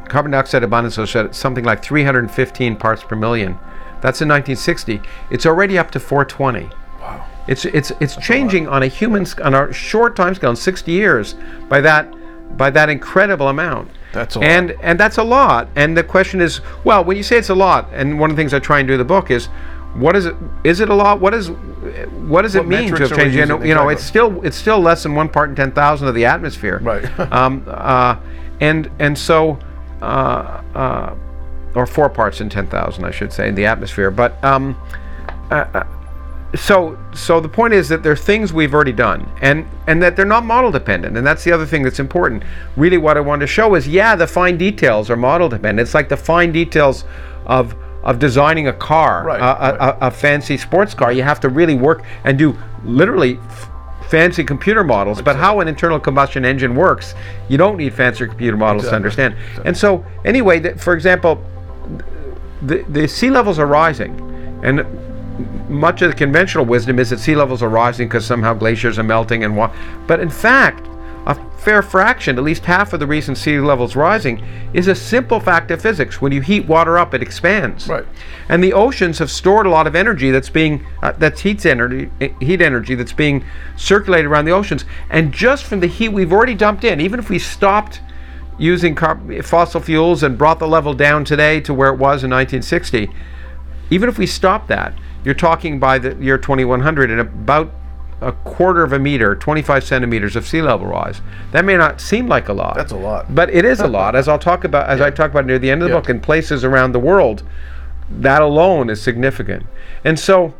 carbon 0.09 0.31
dioxide 0.31 0.63
abundance 0.63 0.97
was 0.97 1.15
at 1.15 1.35
something 1.35 1.63
like 1.63 1.83
315 1.83 2.75
parts 2.75 3.03
per 3.03 3.15
million. 3.15 3.53
That's 4.01 4.21
in 4.21 4.27
1960. 4.29 5.01
It's 5.31 5.45
already 5.45 5.77
up 5.77 5.91
to 5.91 5.99
420. 5.99 6.69
Wow. 6.99 7.25
It's 7.47 7.65
it's 7.65 7.91
it's 7.99 8.15
changing 8.17 8.67
on 8.67 8.83
a 8.83 8.87
human 8.87 9.25
on 9.43 9.53
a 9.55 9.71
short 9.73 10.15
time 10.15 10.35
scale, 10.35 10.51
in 10.51 10.55
60 10.55 10.91
years, 10.91 11.35
by 11.69 11.81
that 11.81 12.13
by 12.57 12.69
that 12.69 12.89
incredible 12.89 13.47
amount. 13.47 13.89
That's 14.13 14.35
a 14.35 14.39
and 14.39 14.69
lot. 14.69 14.77
and 14.81 14.99
that's 14.99 15.17
a 15.17 15.23
lot. 15.23 15.69
And 15.75 15.97
the 15.97 16.03
question 16.03 16.41
is, 16.41 16.61
well, 16.83 17.03
when 17.03 17.17
you 17.17 17.23
say 17.23 17.37
it's 17.37 17.49
a 17.49 17.55
lot, 17.55 17.89
and 17.93 18.19
one 18.19 18.29
of 18.29 18.35
the 18.35 18.39
things 18.41 18.53
I 18.53 18.59
try 18.59 18.79
and 18.79 18.87
do 18.87 18.93
in 18.93 18.99
the 18.99 19.05
book 19.05 19.31
is, 19.31 19.47
what 19.95 20.15
is 20.15 20.25
it? 20.25 20.35
Is 20.63 20.79
it 20.79 20.89
a 20.89 20.93
lot? 20.95 21.19
What 21.19 21.33
is 21.33 21.49
what 21.49 22.43
does 22.43 22.55
it 22.55 22.67
mean 22.67 22.93
to 22.93 23.01
have 23.07 23.15
changed? 23.15 23.35
You 23.35 23.45
know, 23.45 23.63
you 23.63 23.73
know, 23.73 23.89
Exactly. 23.89 23.93
it's 23.93 24.03
still 24.03 24.45
it's 24.45 24.57
still 24.57 24.79
less 24.79 25.03
than 25.03 25.15
one 25.15 25.29
part 25.29 25.49
in 25.49 25.55
ten 25.55 25.71
thousand 25.71 26.07
of 26.07 26.15
the 26.15 26.25
atmosphere. 26.25 26.79
Right. 26.83 27.19
um, 27.31 27.63
uh, 27.67 28.17
and 28.59 28.91
and 28.99 29.17
so. 29.17 29.57
Uh, 30.01 30.61
uh, 30.75 31.15
or 31.75 31.85
four 31.85 32.09
parts 32.09 32.41
in 32.41 32.49
10,000, 32.49 33.03
I 33.03 33.11
should 33.11 33.31
say, 33.31 33.47
in 33.47 33.55
the 33.55 33.65
atmosphere. 33.65 34.09
But 34.09 34.43
um, 34.43 34.75
so 36.55 36.97
so 37.13 37.39
the 37.39 37.49
point 37.49 37.73
is 37.73 37.89
that 37.89 38.03
there 38.03 38.11
are 38.13 38.15
things 38.15 38.53
we've 38.53 38.73
already 38.73 38.93
done 38.93 39.29
and 39.41 39.65
and 39.87 40.01
that 40.01 40.15
they're 40.15 40.25
not 40.25 40.45
model 40.45 40.71
dependent 40.71 41.17
and 41.17 41.27
that's 41.27 41.43
the 41.43 41.51
other 41.51 41.65
thing 41.65 41.83
that's 41.83 41.99
important 41.99 42.41
really 42.77 42.97
what 42.97 43.17
i 43.17 43.19
wanted 43.19 43.41
to 43.41 43.47
show 43.47 43.75
is 43.75 43.85
yeah 43.85 44.15
the 44.15 44.25
fine 44.25 44.57
details 44.57 45.09
are 45.09 45.17
model 45.17 45.49
dependent 45.49 45.85
it's 45.85 45.93
like 45.93 46.07
the 46.07 46.15
fine 46.15 46.51
details 46.53 47.03
of 47.45 47.75
of 48.03 48.17
designing 48.17 48.69
a 48.69 48.73
car 48.73 49.25
Right, 49.25 49.41
a, 49.41 49.43
a, 49.43 49.77
right. 49.77 49.97
a, 50.01 50.07
a 50.07 50.11
fancy 50.11 50.55
sports 50.57 50.93
car 50.93 51.11
you 51.11 51.21
have 51.21 51.41
to 51.41 51.49
really 51.49 51.75
work 51.75 52.03
and 52.23 52.37
do 52.37 52.57
literally 52.85 53.37
f- 53.49 53.69
fancy 54.09 54.43
computer 54.43 54.83
models 54.83 55.21
but 55.21 55.35
how 55.35 55.59
an 55.59 55.67
internal 55.67 55.99
combustion 55.99 56.45
engine 56.45 56.75
works 56.75 57.13
you 57.49 57.57
don't 57.57 57.77
need 57.77 57.93
fancy 57.93 58.25
computer 58.25 58.55
models 58.57 58.83
to 58.83 58.87
Exactly. 58.95 58.95
understand 59.23 59.35
and 59.65 59.75
so 59.75 60.05
anyway 60.25 60.59
th- 60.59 60.77
for 60.77 60.93
example 60.93 61.43
the, 62.61 62.83
the 62.89 63.07
sea 63.07 63.29
levels 63.29 63.59
are 63.59 63.65
rising 63.67 64.13
and 64.63 64.85
much 65.69 66.01
of 66.01 66.09
the 66.09 66.15
conventional 66.15 66.65
wisdom 66.65 66.97
is 66.99 67.09
that 67.11 67.19
sea 67.19 67.35
levels 67.35 67.61
are 67.61 67.69
rising 67.69 68.07
because 68.07 68.25
somehow 68.25 68.53
glaciers 68.53 68.97
are 68.97 69.03
melting 69.03 69.43
and 69.43 69.55
what 69.55 69.71
but 70.07 70.19
in 70.19 70.29
fact 70.29 70.87
a 71.27 71.35
fair 71.59 71.81
fraction 71.81 72.37
at 72.37 72.43
least 72.43 72.63
half 72.63 72.93
of 72.93 72.99
the 73.01 73.05
reason 73.05 73.35
sea 73.35 73.59
levels 73.59 73.97
rising 73.97 74.43
is 74.73 74.87
a 74.87 74.95
simple 74.95 75.39
fact 75.39 75.69
of 75.71 75.81
physics. 75.81 76.21
When 76.21 76.31
you 76.31 76.41
heat 76.41 76.65
water 76.65 76.97
up 76.97 77.13
it 77.13 77.21
expands. 77.21 77.87
Right. 77.87 78.05
and 78.49 78.63
the 78.63 78.73
oceans 78.73 79.19
have 79.19 79.29
stored 79.29 79.65
a 79.65 79.69
lot 79.69 79.87
of 79.87 79.95
energy 79.95 80.31
that's 80.31 80.49
being 80.49 80.85
uh, 81.03 81.11
that's 81.11 81.41
heat 81.41 81.65
energy 81.65 82.09
heat 82.39 82.61
energy 82.61 82.95
that's 82.95 83.13
being 83.13 83.43
circulated 83.75 84.25
around 84.25 84.45
the 84.45 84.51
oceans. 84.51 84.85
And 85.09 85.33
just 85.33 85.65
from 85.65 85.81
the 85.81 85.87
heat 85.87 86.09
we've 86.09 86.31
already 86.31 86.55
dumped 86.55 86.85
in 86.85 87.01
even 87.01 87.19
if 87.19 87.29
we 87.29 87.39
stopped 87.39 88.01
using 88.57 88.95
fossil 89.43 89.81
fuels 89.81 90.23
and 90.23 90.37
brought 90.37 90.57
the 90.57 90.67
level 90.67 90.93
down 90.93 91.23
today 91.23 91.59
to 91.61 91.73
where 91.73 91.89
it 91.89 91.97
was 91.99 92.23
in 92.23 92.31
1960 92.31 93.11
even 93.89 94.09
if 94.09 94.17
we 94.17 94.25
stop 94.25 94.67
that, 94.67 94.93
you're 95.23 95.33
talking 95.33 95.79
by 95.79 95.97
the 95.97 96.15
year 96.15 96.37
2100 96.37 97.11
and 97.11 97.19
about 97.19 97.71
a 98.21 98.31
quarter 98.31 98.83
of 98.83 98.93
a 98.93 98.99
meter, 98.99 99.35
25 99.35 99.83
centimeters 99.83 100.35
of 100.35 100.47
sea 100.47 100.61
level 100.61 100.87
rise. 100.87 101.21
That 101.51 101.65
may 101.65 101.77
not 101.77 102.01
seem 102.01 102.27
like 102.27 102.49
a 102.49 102.53
lot. 102.53 102.75
That's 102.75 102.91
a 102.91 102.97
lot. 102.97 103.33
But 103.33 103.49
it 103.51 103.63
is 103.65 103.79
a 103.79 103.87
lot, 103.87 104.15
as 104.15 104.27
I'll 104.27 104.39
talk 104.39 104.63
about, 104.63 104.89
as 104.89 105.01
I 105.01 105.11
talk 105.11 105.29
about 105.31 105.45
near 105.45 105.59
the 105.59 105.69
end 105.69 105.81
of 105.83 105.89
the 105.89 105.93
Yeah. 105.93 105.99
book, 106.01 106.09
in 106.09 106.19
places 106.19 106.63
around 106.63 106.93
the 106.93 106.99
world, 106.99 107.43
that 108.09 108.41
alone 108.41 108.89
is 108.89 109.01
significant. 109.01 109.65
And 110.03 110.17
so 110.19 110.53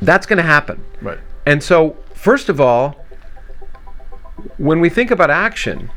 that's 0.00 0.26
going 0.26 0.36
to 0.36 0.42
happen. 0.44 0.84
Right. 1.00 1.18
And 1.46 1.62
so, 1.62 1.96
first 2.14 2.48
of 2.48 2.60
all, 2.60 2.96
when 4.56 4.80
we 4.80 4.88
think 4.88 5.10
about 5.10 5.30
action, 5.30 5.90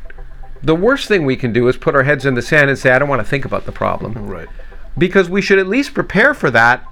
the 0.62 0.74
worst 0.74 1.06
thing 1.06 1.24
we 1.24 1.36
can 1.36 1.52
do 1.52 1.68
is 1.68 1.76
put 1.76 1.94
our 1.94 2.02
heads 2.02 2.26
in 2.26 2.34
the 2.34 2.42
sand 2.42 2.70
and 2.70 2.78
say, 2.78 2.90
I 2.90 2.98
don't 2.98 3.08
want 3.08 3.20
to 3.20 3.28
think 3.28 3.44
about 3.44 3.66
the 3.66 3.72
problem. 3.72 4.14
Right. 4.28 4.48
because 4.98 5.28
we 5.28 5.42
should 5.42 5.58
at 5.58 5.66
least 5.66 5.92
prepare 5.92 6.32
for 6.32 6.50
that. 6.50 6.82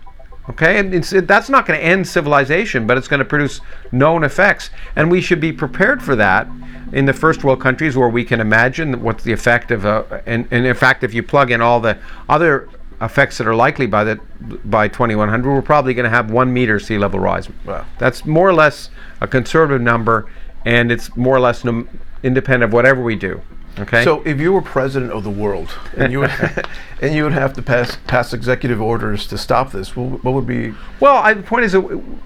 Okay, 0.51 0.79
and 0.79 0.95
it's, 0.95 1.13
it, 1.13 1.27
that's 1.27 1.49
not 1.49 1.67
going 1.67 1.81
to 1.81 1.85
end 1.85 2.07
civilization, 2.07 2.87
but 2.87 2.99
it's 2.99 3.09
going 3.09 3.19
to 3.19 3.25
produce 3.25 3.61
known 3.93 4.25
effects, 4.25 4.69
and 4.95 5.11
we 5.11 5.23
should 5.23 5.41
be 5.41 5.53
prepared 5.53 6.03
for 6.03 6.15
that 6.17 6.47
in 6.93 7.07
the 7.07 7.15
first 7.15 7.45
world 7.45 7.61
countries 7.61 7.97
where 7.97 8.09
we 8.11 8.25
can 8.25 8.41
imagine 8.41 9.03
what's 9.03 9.25
the 9.25 9.33
effect 9.33 9.71
of 9.71 9.87
a, 9.87 10.23
and, 10.27 10.47
and 10.51 10.67
in 10.67 10.75
fact, 10.75 11.03
if 11.03 11.15
you 11.15 11.23
plug 11.23 11.51
in 11.51 11.63
all 11.63 11.81
the 11.81 11.97
other 12.29 12.69
effects 13.01 13.39
that 13.39 13.47
are 13.47 13.55
likely 13.55 13.87
by 13.87 14.05
the 14.05 14.17
by 14.65 14.87
2100, 14.87 15.51
we're 15.51 15.63
probably 15.63 15.95
going 15.95 16.05
to 16.05 16.11
have 16.11 16.31
one 16.31 16.53
meter 16.53 16.79
sea 16.79 16.99
level 16.99 17.19
rise. 17.19 17.49
Wow. 17.65 17.87
That's 17.99 18.27
more 18.27 18.49
or 18.49 18.55
less 18.55 18.91
a 19.23 19.27
conservative 19.27 19.81
number, 19.81 20.31
and 20.67 20.93
it's 20.93 21.17
more 21.17 21.35
or 21.35 21.41
less 21.41 21.65
num- 21.65 21.89
independent 22.23 22.65
of 22.65 22.73
whatever 22.73 23.03
we 23.03 23.17
do. 23.17 23.41
Okay. 23.79 24.05
So 24.05 24.23
if 24.23 24.41
you 24.41 24.53
were 24.53 24.63
president 24.63 25.13
of 25.13 25.25
the 25.25 25.31
world 25.31 25.77
and 25.97 26.13
you 26.13 26.21
would 26.21 26.31
and 27.01 27.15
you 27.15 27.25
would 27.25 27.33
have 27.33 27.53
to 27.55 27.63
pass 27.63 27.97
pass 28.07 28.33
executive 28.33 28.81
orders 28.81 29.27
to 29.29 29.39
stop 29.39 29.73
this, 29.73 29.97
what, 29.97 30.23
what 30.25 30.35
would 30.35 30.47
be? 30.47 30.75
Well, 31.01 31.17
I, 31.17 31.35
the 31.35 31.43
point 31.43 31.65
is, 31.65 31.73
that 31.73 31.83
w- 31.83 32.19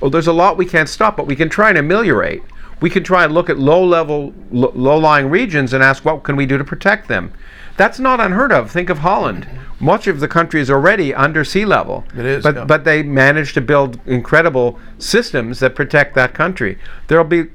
well, 0.00 0.10
there's 0.10 0.26
a 0.26 0.32
lot 0.32 0.56
we 0.56 0.66
can't 0.66 0.88
stop, 0.88 1.16
but 1.16 1.26
we 1.26 1.36
can 1.36 1.48
try 1.48 1.70
and 1.70 1.78
ameliorate. 1.78 2.42
We 2.80 2.90
can 2.90 3.04
try 3.04 3.24
and 3.24 3.32
look 3.32 3.48
at 3.48 3.58
low-level, 3.58 4.34
lo- 4.50 4.72
low-lying 4.74 5.30
regions 5.30 5.72
and 5.72 5.84
ask 5.84 6.04
what 6.04 6.24
can 6.24 6.34
we 6.34 6.46
do 6.46 6.58
to 6.58 6.64
protect 6.64 7.06
them. 7.06 7.32
That's 7.76 8.00
not 8.00 8.18
unheard 8.18 8.52
of. 8.52 8.70
think 8.72 8.90
of 8.90 8.98
Holland. 8.98 9.46
Much 9.78 10.06
of 10.06 10.20
the 10.20 10.28
country 10.28 10.60
is 10.60 10.70
already 10.70 11.14
under 11.14 11.44
sea 11.44 11.64
level. 11.64 12.04
It 12.16 12.24
is, 12.24 12.42
but 12.42 12.54
yeah. 12.54 12.64
but 12.64 12.84
they 12.84 13.02
managed 13.02 13.54
to 13.54 13.60
build 13.60 14.00
incredible 14.06 14.78
systems 14.98 15.60
that 15.60 15.74
protect 15.74 16.14
that 16.14 16.34
country. 16.34 16.78
There'll 17.08 17.24
be, 17.24 17.46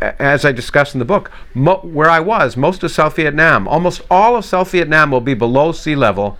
as 0.00 0.44
I 0.44 0.52
discussed 0.52 0.94
in 0.94 0.98
the 0.98 1.04
book, 1.04 1.30
mo- 1.54 1.80
where 1.82 2.10
I 2.10 2.20
was, 2.20 2.56
most 2.56 2.82
of 2.82 2.90
South 2.90 3.16
Vietnam, 3.16 3.66
almost 3.66 4.02
all 4.10 4.36
of 4.36 4.44
South 4.44 4.70
Vietnam 4.70 5.10
will 5.10 5.20
be 5.20 5.34
below 5.34 5.72
sea 5.72 5.96
level 5.96 6.38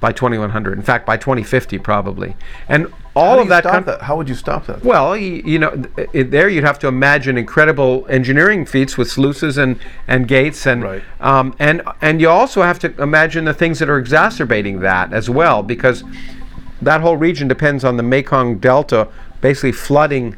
by 0.00 0.12
2100. 0.12 0.76
In 0.76 0.82
fact, 0.84 1.06
by 1.06 1.16
2050 1.16 1.78
probably. 1.78 2.36
And 2.68 2.92
all 3.14 3.38
of 3.40 3.48
that, 3.48 3.62
coun- 3.64 3.84
that? 3.86 4.02
How 4.02 4.16
would 4.16 4.28
you 4.28 4.34
stop 4.34 4.66
that? 4.66 4.84
well, 4.84 5.10
y- 5.10 5.16
you 5.42 5.58
know, 5.58 5.70
th- 5.96 6.08
i- 6.14 6.22
there 6.22 6.48
you'd 6.50 6.64
have 6.64 6.78
to 6.80 6.86
imagine 6.88 7.38
incredible 7.38 8.04
engineering 8.10 8.66
feats 8.66 8.98
with 8.98 9.10
sluices 9.10 9.56
and, 9.56 9.78
and 10.06 10.28
gates, 10.28 10.66
and 10.66 10.82
Right. 10.82 11.02
um, 11.20 11.54
and 11.58 11.80
and 12.02 12.20
you 12.20 12.28
also 12.28 12.60
have 12.62 12.78
to 12.80 12.92
imagine 13.02 13.46
the 13.46 13.54
things 13.54 13.78
that 13.78 13.88
are 13.88 13.96
exacerbating 13.98 14.80
that 14.80 15.14
as 15.14 15.30
well, 15.30 15.62
because 15.62 16.04
that 16.82 17.00
whole 17.00 17.16
region 17.16 17.48
depends 17.48 17.84
on 17.84 17.96
the 17.96 18.02
Mekong 18.02 18.58
Delta 18.58 19.08
basically 19.40 19.72
flooding 19.72 20.36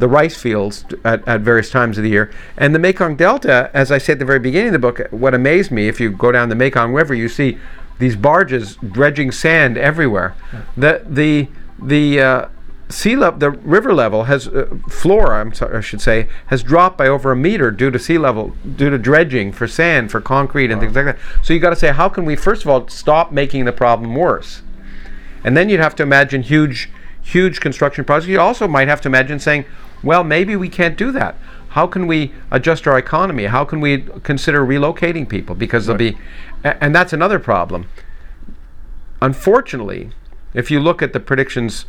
the 0.00 0.08
rice 0.08 0.36
fields 0.36 0.84
at, 1.04 1.26
at 1.28 1.42
various 1.42 1.70
times 1.70 1.96
of 1.98 2.04
the 2.04 2.10
year. 2.10 2.30
And 2.56 2.74
the 2.74 2.78
Mekong 2.78 3.16
Delta, 3.16 3.70
as 3.72 3.92
I 3.92 3.98
said 3.98 4.14
at 4.14 4.18
the 4.18 4.24
very 4.24 4.38
beginning 4.40 4.68
of 4.68 4.72
the 4.72 4.78
book, 4.78 5.00
what 5.10 5.34
amazed 5.34 5.70
me, 5.70 5.88
if 5.88 6.00
you 6.00 6.10
go 6.10 6.32
down 6.32 6.48
the 6.48 6.54
Mekong 6.54 6.92
River, 6.92 7.14
you 7.14 7.28
see 7.28 7.58
these 7.98 8.16
barges 8.16 8.76
dredging 8.76 9.30
sand 9.30 9.76
everywhere. 9.76 10.34
The 10.76 11.04
the 11.08 11.48
the 11.80 12.20
uh, 12.20 12.48
sea 12.88 13.14
level, 13.14 13.38
the 13.38 13.50
river 13.50 13.94
level 13.94 14.24
has 14.24 14.48
uh, 14.48 14.66
floor, 14.88 15.34
I'm 15.34 15.52
sorry, 15.54 15.76
I 15.76 15.80
should 15.80 16.00
say, 16.00 16.28
has 16.46 16.62
dropped 16.62 16.98
by 16.98 17.06
over 17.06 17.30
a 17.30 17.36
meter 17.36 17.70
due 17.70 17.90
to 17.90 17.98
sea 17.98 18.18
level, 18.18 18.54
due 18.76 18.90
to 18.90 18.98
dredging 18.98 19.52
for 19.52 19.68
sand, 19.68 20.10
for 20.10 20.20
concrete, 20.20 20.70
and 20.70 20.80
things 20.80 20.96
like 20.96 21.04
that. 21.04 21.18
So 21.42 21.52
you 21.52 21.60
got 21.60 21.70
to 21.70 21.76
say, 21.76 21.92
how 21.92 22.08
can 22.08 22.24
we 22.24 22.36
first 22.36 22.62
of 22.62 22.68
all 22.68 22.88
stop 22.88 23.32
making 23.32 23.64
the 23.64 23.72
problem 23.72 24.14
worse? 24.14 24.62
And 25.44 25.56
then 25.56 25.68
you'd 25.68 25.80
have 25.80 25.94
to 25.96 26.02
imagine 26.02 26.42
huge, 26.42 26.90
huge 27.22 27.60
construction 27.60 28.04
projects. 28.04 28.28
You 28.28 28.40
also 28.40 28.66
might 28.66 28.88
have 28.88 29.00
to 29.02 29.08
imagine 29.08 29.38
saying, 29.38 29.64
well, 30.02 30.24
maybe 30.24 30.56
we 30.56 30.68
can't 30.68 30.96
do 30.96 31.12
that. 31.12 31.36
How 31.70 31.86
can 31.86 32.06
we 32.06 32.32
adjust 32.50 32.86
our 32.86 32.98
economy? 32.98 33.44
How 33.44 33.64
can 33.64 33.80
we 33.80 34.02
consider 34.22 34.64
relocating 34.64 35.28
people? 35.28 35.54
Because 35.54 35.86
there'll 35.86 35.98
be, 35.98 36.18
and 36.64 36.94
that's 36.94 37.12
another 37.12 37.38
problem. 37.38 37.88
Unfortunately, 39.22 40.10
if 40.52 40.70
you 40.70 40.80
look 40.80 41.00
at 41.02 41.12
the 41.12 41.20
predictions 41.20 41.86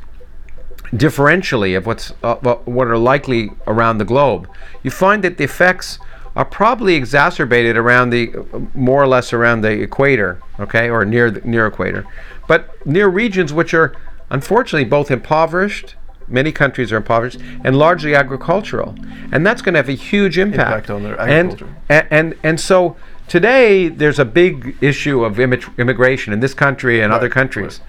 differentially 0.94 1.76
of 1.78 1.86
what's 1.86 2.14
uh, 2.22 2.36
what 2.36 2.88
are 2.88 2.98
likely 2.98 3.52
around 3.66 3.98
the 3.98 4.06
globe, 4.06 4.48
you 4.84 4.92
find 4.92 5.24
that 5.24 5.38
the 5.38 5.44
effects 5.44 6.00
are 6.36 6.46
probably 6.46 6.96
exacerbated 6.96 7.78
around 7.78 8.10
the 8.10 8.34
uh, 8.36 8.60
more 8.74 9.02
or 9.02 9.08
less 9.08 9.34
around 9.34 9.62
the 9.62 9.82
equator, 9.82 10.42
okay, 10.60 10.90
or 10.90 11.06
near 11.06 11.32
the, 11.32 11.42
near 11.42 11.68
equator, 11.68 12.06
but 12.48 12.86
near 12.86 13.08
regions 13.08 13.52
which 13.54 13.74
are 13.74 13.96
unfortunately 14.30 14.88
both 14.88 15.10
impoverished. 15.10 15.96
Many 16.32 16.52
countries 16.52 16.92
are 16.92 16.98
impoverished 16.98 17.40
and 17.64 17.78
largely 17.78 18.16
agricultural, 18.16 18.96
and 19.32 19.46
that's 19.46 19.62
going 19.62 19.74
to 19.74 19.80
have 19.80 19.90
a 19.90 19.94
huge 19.94 20.38
impact, 20.38 20.90
Impact 20.90 20.90
on 20.90 21.04
their 21.04 21.20
And- 21.20 21.52
agriculture. 21.52 21.76
and, 21.90 22.08
and 22.12 22.36
and 22.44 22.60
so 22.60 22.96
today 23.28 23.90
there's 23.90 24.18
a 24.20 24.26
big 24.26 24.76
issue 24.82 25.24
of 25.26 25.36
immi- 25.38 25.78
immigration 25.78 26.32
in 26.34 26.40
this 26.40 26.54
country 26.54 27.02
and 27.02 27.12
other 27.12 27.26
Right, 27.28 27.32
countries, 27.34 27.82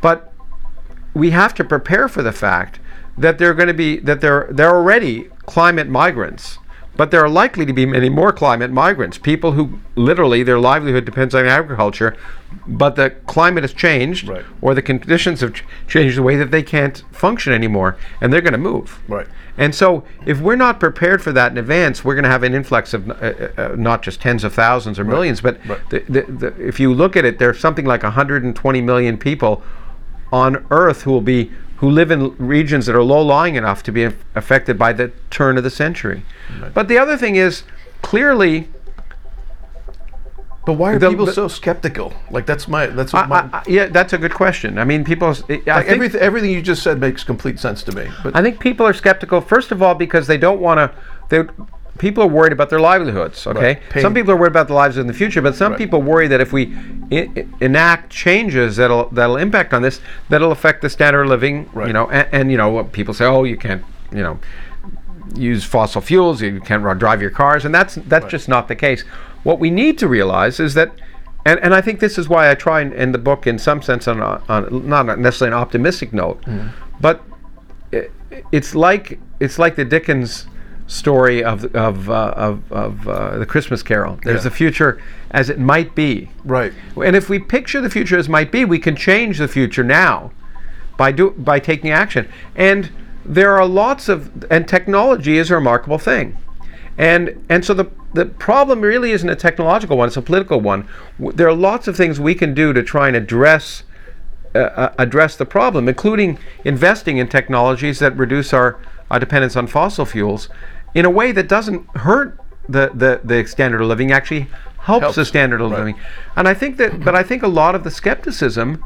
but 0.00 0.32
we 1.14 1.30
have 1.30 1.54
to 1.54 1.64
prepare 1.64 2.08
for 2.08 2.22
the 2.22 2.32
fact 2.32 2.78
that 3.18 3.38
they're 3.38 3.54
going 3.54 3.68
to 3.68 3.74
be 3.74 3.98
that 4.00 4.20
they're 4.20 4.46
they're 4.50 4.74
already 4.74 5.28
climate 5.46 5.88
migrants 5.88 6.58
but 6.96 7.10
there 7.10 7.20
are 7.22 7.28
likely 7.28 7.66
to 7.66 7.72
be 7.72 7.84
many 7.86 8.08
more 8.08 8.32
climate 8.32 8.70
migrants 8.70 9.18
people 9.18 9.52
who 9.52 9.78
literally 9.94 10.42
their 10.42 10.58
livelihood 10.58 11.04
depends 11.04 11.34
on 11.34 11.46
agriculture 11.46 12.16
but 12.66 12.96
the 12.96 13.10
climate 13.26 13.62
has 13.64 13.72
changed 13.72 14.28
Right. 14.28 14.44
or 14.60 14.74
the 14.74 14.82
conditions 14.82 15.40
have 15.40 15.52
ch- 15.54 15.64
changed 15.86 16.16
the 16.16 16.22
way 16.22 16.36
that 16.36 16.50
they 16.50 16.62
can't 16.62 17.04
function 17.12 17.52
anymore 17.52 17.96
and 18.20 18.32
they're 18.32 18.40
going 18.40 18.52
to 18.52 18.58
move 18.58 19.00
Right. 19.08 19.26
and 19.58 19.74
so, 19.74 20.04
if 20.24 20.40
we're 20.40 20.56
not 20.56 20.80
prepared 20.80 21.22
for 21.22 21.32
that 21.32 21.52
in 21.52 21.58
advance, 21.58 22.04
we're 22.04 22.14
going 22.14 22.24
to 22.24 22.30
have 22.30 22.42
an 22.42 22.54
influx 22.54 22.92
of 22.94 23.10
uh, 23.10 23.14
uh, 23.14 23.48
uh, 23.56 23.74
not 23.76 24.02
just 24.02 24.20
tens 24.20 24.44
of 24.44 24.52
thousands 24.54 24.98
or 24.98 25.04
millions, 25.04 25.40
but 25.40 25.58
Right. 25.66 25.80
the, 25.90 26.00
the, 26.08 26.22
the, 26.32 26.46
if 26.68 26.78
you 26.80 26.92
look 26.92 27.16
at 27.16 27.24
it, 27.24 27.38
there's 27.38 27.58
something 27.58 27.84
like 27.86 28.02
120 28.02 28.80
million 28.82 29.16
people 29.18 29.62
on 30.32 30.66
Earth 30.70 31.02
who 31.02 31.10
will 31.12 31.20
be 31.20 31.50
who 31.76 31.90
live 31.90 32.10
in 32.10 32.34
regions 32.38 32.86
that 32.86 32.94
are 32.96 33.02
low-lying 33.02 33.54
enough 33.56 33.82
to 33.82 33.92
be 33.92 34.04
aff- 34.04 34.14
affected 34.34 34.78
by 34.78 34.92
the 34.92 35.12
turn 35.30 35.58
of 35.58 35.64
the 35.64 35.70
century. 35.70 36.22
But 36.74 36.88
the 36.88 36.98
other 36.98 37.16
thing 37.16 37.36
is, 37.36 37.64
clearly, 38.02 38.68
But 40.64 40.72
why 40.74 40.94
are 40.94 40.98
The- 40.98 41.10
people 41.10 41.26
the- 41.26 41.32
so 41.32 41.46
skeptical? 41.46 42.12
Like 42.28 42.44
that's 42.44 42.66
my 42.66 42.86
that's 42.86 43.14
I, 43.14 43.26
my, 43.26 43.36
I, 43.42 43.48
I- 43.58 43.62
yeah, 43.68 43.86
that's 43.86 44.12
a 44.12 44.18
good 44.18 44.34
question. 44.34 44.78
I 44.78 44.84
mean, 44.84 45.04
people. 45.04 45.28
like 45.48 45.86
everything 45.86 46.20
everything 46.20 46.50
you 46.50 46.60
just 46.60 46.82
said 46.82 46.98
makes 46.98 47.22
complete 47.22 47.60
sense 47.60 47.84
to 47.84 47.92
me. 47.92 48.08
But 48.24 48.34
I 48.34 48.42
think 48.42 48.58
people 48.58 48.84
are 48.84 48.92
skeptical, 48.92 49.40
first 49.40 49.70
of 49.70 49.80
all, 49.80 49.94
because 49.94 50.26
they 50.26 50.36
don't 50.38 50.60
want 50.60 50.78
to. 50.78 50.90
They 51.28 51.44
people 51.98 52.22
are 52.24 52.28
worried 52.28 52.52
about 52.52 52.70
their 52.70 52.80
livelihoods. 52.80 53.46
Okay, 53.46 53.78
Right. 53.94 54.02
Some 54.02 54.14
people 54.14 54.32
are 54.32 54.36
worried 54.36 54.50
about 54.52 54.68
their 54.68 54.76
lives 54.76 54.98
in 54.98 55.06
the 55.06 55.12
future, 55.12 55.40
but 55.42 55.54
some 55.54 55.72
Right. 55.72 55.78
people 55.78 56.02
worry 56.02 56.28
that 56.28 56.40
if 56.40 56.52
we 56.52 56.74
I- 57.12 57.46
enact 57.60 58.10
changes 58.10 58.76
that'll 58.76 59.08
that'll 59.10 59.36
impact 59.36 59.72
on 59.74 59.82
this, 59.82 60.00
that'll 60.28 60.52
affect 60.52 60.82
the 60.82 60.88
standard 60.90 61.22
of 61.22 61.28
living. 61.28 61.68
Right. 61.72 61.86
You 61.88 61.92
know, 61.92 62.08
and, 62.10 62.26
and 62.32 62.50
you 62.50 62.56
know, 62.56 62.84
people 62.84 63.14
say, 63.14 63.24
oh, 63.24 63.44
you 63.44 63.56
can't, 63.56 63.82
you 64.12 64.22
know, 64.22 64.38
use 65.34 65.64
fossil 65.64 66.00
fuels, 66.00 66.40
you 66.42 66.60
can't 66.60 66.82
run, 66.82 66.98
drive 66.98 67.20
your 67.20 67.30
cars, 67.30 67.64
and 67.64 67.74
that's 67.74 67.96
that's 68.06 68.26
just 68.26 68.48
not 68.48 68.68
the 68.68 68.76
case. 68.76 69.02
What 69.42 69.58
we 69.58 69.70
need 69.70 69.98
to 69.98 70.08
realize 70.08 70.60
is 70.60 70.74
that. 70.74 70.92
And, 71.44 71.60
and 71.60 71.72
I 71.72 71.80
think 71.80 72.00
this 72.00 72.18
is 72.18 72.28
why 72.28 72.50
I 72.50 72.56
try 72.56 72.80
and 72.80 72.92
end 72.92 73.14
the 73.14 73.18
book 73.18 73.46
in 73.46 73.56
some 73.56 73.80
sense 73.80 74.08
on, 74.08 74.20
a, 74.20 74.42
on 74.48 74.88
not 74.88 75.16
necessarily 75.20 75.54
an 75.54 75.62
optimistic 75.62 76.12
note, 76.12 76.42
Mm-hmm. 76.42 76.68
but 77.00 77.22
i- 77.92 78.08
it's 78.50 78.74
like 78.74 79.20
it's 79.38 79.56
like 79.56 79.76
the 79.76 79.84
Dickens 79.84 80.48
story 80.86 81.42
of 81.42 81.64
of 81.74 82.08
uh, 82.10 82.32
of, 82.36 82.72
of 82.72 83.08
uh, 83.08 83.38
the 83.38 83.46
Christmas 83.46 83.82
Carol. 83.82 84.18
There's 84.24 84.38
Yeah. 84.44 84.50
the 84.50 84.56
future 84.56 85.02
as 85.30 85.50
it 85.50 85.58
might 85.58 85.94
be, 85.94 86.30
right. 86.44 86.72
and 87.04 87.16
if 87.16 87.28
we 87.28 87.38
picture 87.38 87.80
the 87.80 87.90
future 87.90 88.16
as 88.16 88.28
might 88.28 88.52
be, 88.52 88.64
we 88.64 88.78
can 88.78 88.94
change 88.96 89.38
the 89.38 89.48
future 89.48 89.82
now 89.84 90.30
by 90.96 91.12
do 91.12 91.30
by 91.36 91.58
taking 91.58 91.90
action. 91.90 92.28
And 92.54 92.90
there 93.24 93.52
are 93.58 93.66
lots 93.66 94.08
of 94.08 94.30
and 94.50 94.68
technology 94.68 95.36
is 95.38 95.50
a 95.50 95.54
remarkable 95.56 95.98
thing. 95.98 96.36
And 96.96 97.44
and 97.48 97.64
so 97.64 97.74
the 97.74 97.86
the 98.14 98.26
problem 98.26 98.80
really 98.80 99.10
isn't 99.10 99.28
a 99.28 99.36
technological 99.36 99.96
one; 99.98 100.06
it's 100.08 100.16
a 100.16 100.22
political 100.22 100.60
one. 100.60 100.88
W- 101.18 101.36
There 101.36 101.48
are 101.48 101.52
lots 101.54 101.88
of 101.88 101.96
things 101.96 102.18
we 102.20 102.34
can 102.34 102.54
do 102.54 102.72
to 102.72 102.82
try 102.82 103.08
and 103.08 103.16
address 103.16 103.82
uh, 104.54 104.58
uh, 104.58 104.92
address 104.96 105.36
the 105.36 105.44
problem, 105.44 105.88
including 105.88 106.38
investing 106.64 107.18
in 107.18 107.28
technologies 107.28 107.98
that 107.98 108.16
reduce 108.16 108.54
our, 108.54 108.78
our 109.10 109.18
dependence 109.18 109.54
on 109.56 109.66
fossil 109.66 110.06
fuels 110.06 110.48
in 110.96 111.04
a 111.04 111.10
way 111.10 111.30
that 111.30 111.46
doesn't 111.46 111.86
hurt 111.98 112.40
the, 112.68 112.90
the, 112.94 113.20
the 113.22 113.46
standard 113.46 113.82
of 113.82 113.86
living, 113.86 114.10
actually 114.10 114.48
helps, 114.78 115.14
the 115.14 115.26
standard 115.26 115.60
of 115.60 115.70
right. 115.70 115.78
living. 115.78 116.00
And 116.36 116.48
I 116.48 116.54
think 116.54 116.78
that, 116.78 117.04
but 117.04 117.14
I 117.14 117.22
think 117.22 117.42
a 117.42 117.48
lot 117.48 117.74
of 117.74 117.84
the 117.84 117.90
skepticism 117.90 118.82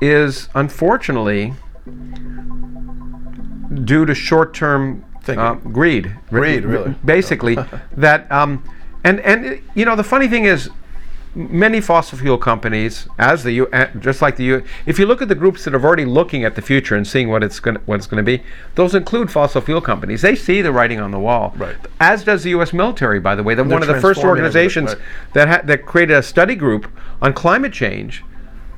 is 0.00 0.48
unfortunately 0.56 1.54
due 3.84 4.04
to 4.04 4.14
short-term 4.14 5.04
uh, 5.28 5.54
greed. 5.54 6.16
Greed, 6.30 6.64
really. 6.64 6.96
Basically, 7.04 7.56
that 7.96 8.30
um, 8.32 8.64
and 9.04 9.20
and 9.20 9.62
you 9.76 9.84
know 9.84 9.94
the 9.94 10.04
funny 10.04 10.26
thing 10.26 10.46
is, 10.46 10.68
many 11.34 11.80
fossil 11.80 12.18
fuel 12.18 12.36
companies, 12.38 13.08
as 13.18 13.42
the 13.42 13.52
U, 13.52 13.66
uh, 13.72 13.86
just 13.98 14.20
like 14.20 14.36
the 14.36 14.44
U, 14.44 14.64
if 14.86 14.98
you 14.98 15.06
look 15.06 15.22
at 15.22 15.28
the 15.28 15.34
groups 15.34 15.64
that 15.64 15.74
are 15.74 15.82
already 15.82 16.04
looking 16.04 16.44
at 16.44 16.54
the 16.54 16.62
future 16.62 16.94
and 16.94 17.06
seeing 17.06 17.28
what 17.28 17.42
it's 17.42 17.58
going 17.60 17.76
what 17.86 17.96
it's 17.96 18.06
going 18.06 18.22
to 18.24 18.38
be, 18.38 18.42
those 18.74 18.94
include 18.94 19.30
fossil 19.30 19.60
fuel 19.60 19.80
companies. 19.80 20.22
They 20.22 20.36
see 20.36 20.62
the 20.62 20.72
writing 20.72 21.00
on 21.00 21.10
the 21.10 21.18
wall. 21.18 21.54
Right. 21.56 21.76
As 22.00 22.24
does 22.24 22.42
the 22.42 22.50
U.S. 22.50 22.72
military, 22.72 23.20
by 23.20 23.34
the 23.34 23.42
way. 23.42 23.54
They're 23.54 23.64
They're 23.64 23.72
one 23.72 23.82
of 23.82 23.88
the 23.88 24.00
first 24.00 24.24
organizations 24.24 24.90
right. 24.90 25.02
that 25.32 25.48
ha- 25.48 25.62
that 25.64 25.86
created 25.86 26.16
a 26.16 26.22
study 26.22 26.54
group 26.54 26.90
on 27.20 27.32
climate 27.32 27.72
change 27.72 28.22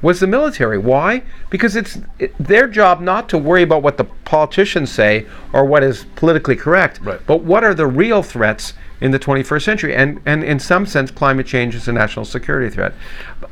was 0.02 0.20
the 0.20 0.26
military. 0.26 0.76
Why? 0.76 1.22
Because 1.48 1.76
it's 1.76 1.98
it, 2.18 2.36
their 2.38 2.68
job 2.68 3.00
not 3.00 3.28
to 3.30 3.38
worry 3.38 3.62
about 3.62 3.82
what 3.82 3.96
the 3.96 4.04
politicians 4.04 4.92
say 4.92 5.26
or 5.52 5.64
what 5.64 5.82
is 5.82 6.04
politically 6.14 6.56
correct, 6.56 7.00
Right. 7.02 7.20
but 7.26 7.42
what 7.42 7.64
are 7.64 7.74
the 7.74 7.86
real 7.86 8.22
threats 8.22 8.74
in 9.00 9.10
the 9.10 9.18
21st 9.18 9.62
century. 9.62 9.94
And, 9.94 10.20
and 10.24 10.44
in 10.44 10.58
some 10.58 10.86
sense, 10.86 11.10
climate 11.10 11.46
change 11.46 11.74
is 11.74 11.88
a 11.88 11.92
national 11.92 12.24
security 12.24 12.70
threat. 12.74 12.94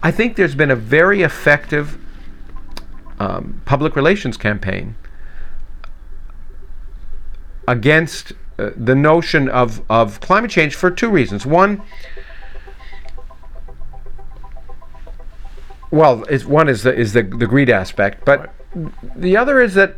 I 0.02 0.10
think 0.10 0.36
there's 0.36 0.54
been 0.54 0.70
a 0.70 0.76
very 0.76 1.22
effective 1.22 1.98
um, 3.18 3.60
public 3.64 3.94
relations 3.94 4.36
campaign 4.36 4.96
against 7.68 8.32
uh, 8.58 8.70
the 8.76 8.94
notion 8.94 9.48
of, 9.48 9.82
of 9.88 10.20
climate 10.20 10.50
change 10.50 10.74
for 10.74 10.90
two 10.90 11.08
reasons. 11.08 11.46
One, 11.46 11.82
well, 15.90 16.24
is 16.24 16.46
one 16.46 16.68
is 16.68 16.82
the 16.82 16.94
is 16.94 17.12
the, 17.12 17.22
the 17.22 17.46
greed 17.46 17.70
aspect, 17.70 18.24
but 18.24 18.52
the 19.14 19.36
other 19.36 19.60
is 19.60 19.74
that 19.74 19.96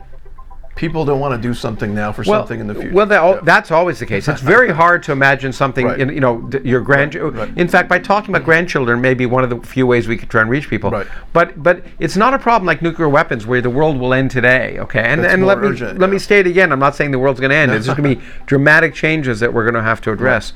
People 0.76 1.04
don't 1.04 1.20
want 1.20 1.40
to 1.40 1.48
do 1.48 1.54
something 1.54 1.94
now 1.94 2.10
for 2.10 2.24
something 2.24 2.58
in 2.58 2.66
the 2.66 2.74
future. 2.74 2.92
well, 2.92 3.06
that, 3.06 3.22
Yeah. 3.22 3.40
that's 3.44 3.70
always 3.70 4.00
the 4.00 4.06
case. 4.06 4.26
It's 4.26 4.40
very 4.56 4.72
hard 4.72 5.04
to 5.04 5.12
imagine 5.12 5.52
something. 5.52 5.86
Right. 5.86 6.00
In, 6.00 6.08
you 6.08 6.18
know, 6.18 6.50
your 6.64 6.80
grandchildren. 6.80 7.48
right. 7.50 7.56
In 7.58 7.68
fact, 7.68 7.88
by 7.88 8.00
talking 8.00 8.34
about 8.34 8.44
grandchildren, 8.44 9.00
maybe 9.00 9.24
one 9.24 9.44
of 9.44 9.50
the 9.50 9.60
few 9.60 9.86
ways 9.86 10.08
we 10.08 10.16
could 10.16 10.30
try 10.30 10.40
and 10.40 10.50
reach 10.50 10.68
people. 10.68 10.90
Right. 10.90 11.06
But 11.32 11.62
but 11.62 11.84
it's 12.00 12.16
not 12.16 12.34
a 12.34 12.38
problem 12.40 12.66
like 12.66 12.82
nuclear 12.82 13.08
weapons, 13.08 13.46
where 13.46 13.60
the 13.60 13.70
world 13.70 13.98
will 13.98 14.12
end 14.12 14.32
today. 14.32 14.78
Okay, 14.80 15.00
and 15.02 15.20
It's 15.24 15.32
and 15.32 15.46
let 15.46 15.60
me 15.60 15.68
urgent, 15.68 15.98
let 16.00 16.10
me 16.10 16.16
yeah. 16.16 16.22
state 16.22 16.46
again. 16.48 16.72
I'm 16.72 16.80
not 16.80 16.96
saying 16.96 17.12
the 17.12 17.20
world's 17.20 17.38
going 17.40 17.50
to 17.50 17.56
end. 17.56 17.70
It's 17.70 17.86
just 17.86 17.96
going 17.96 18.16
to 18.16 18.20
be 18.20 18.26
dramatic 18.46 18.94
changes 18.94 19.38
that 19.40 19.54
we're 19.54 19.64
going 19.64 19.74
to 19.74 19.82
have 19.82 20.00
to 20.02 20.12
address. 20.12 20.52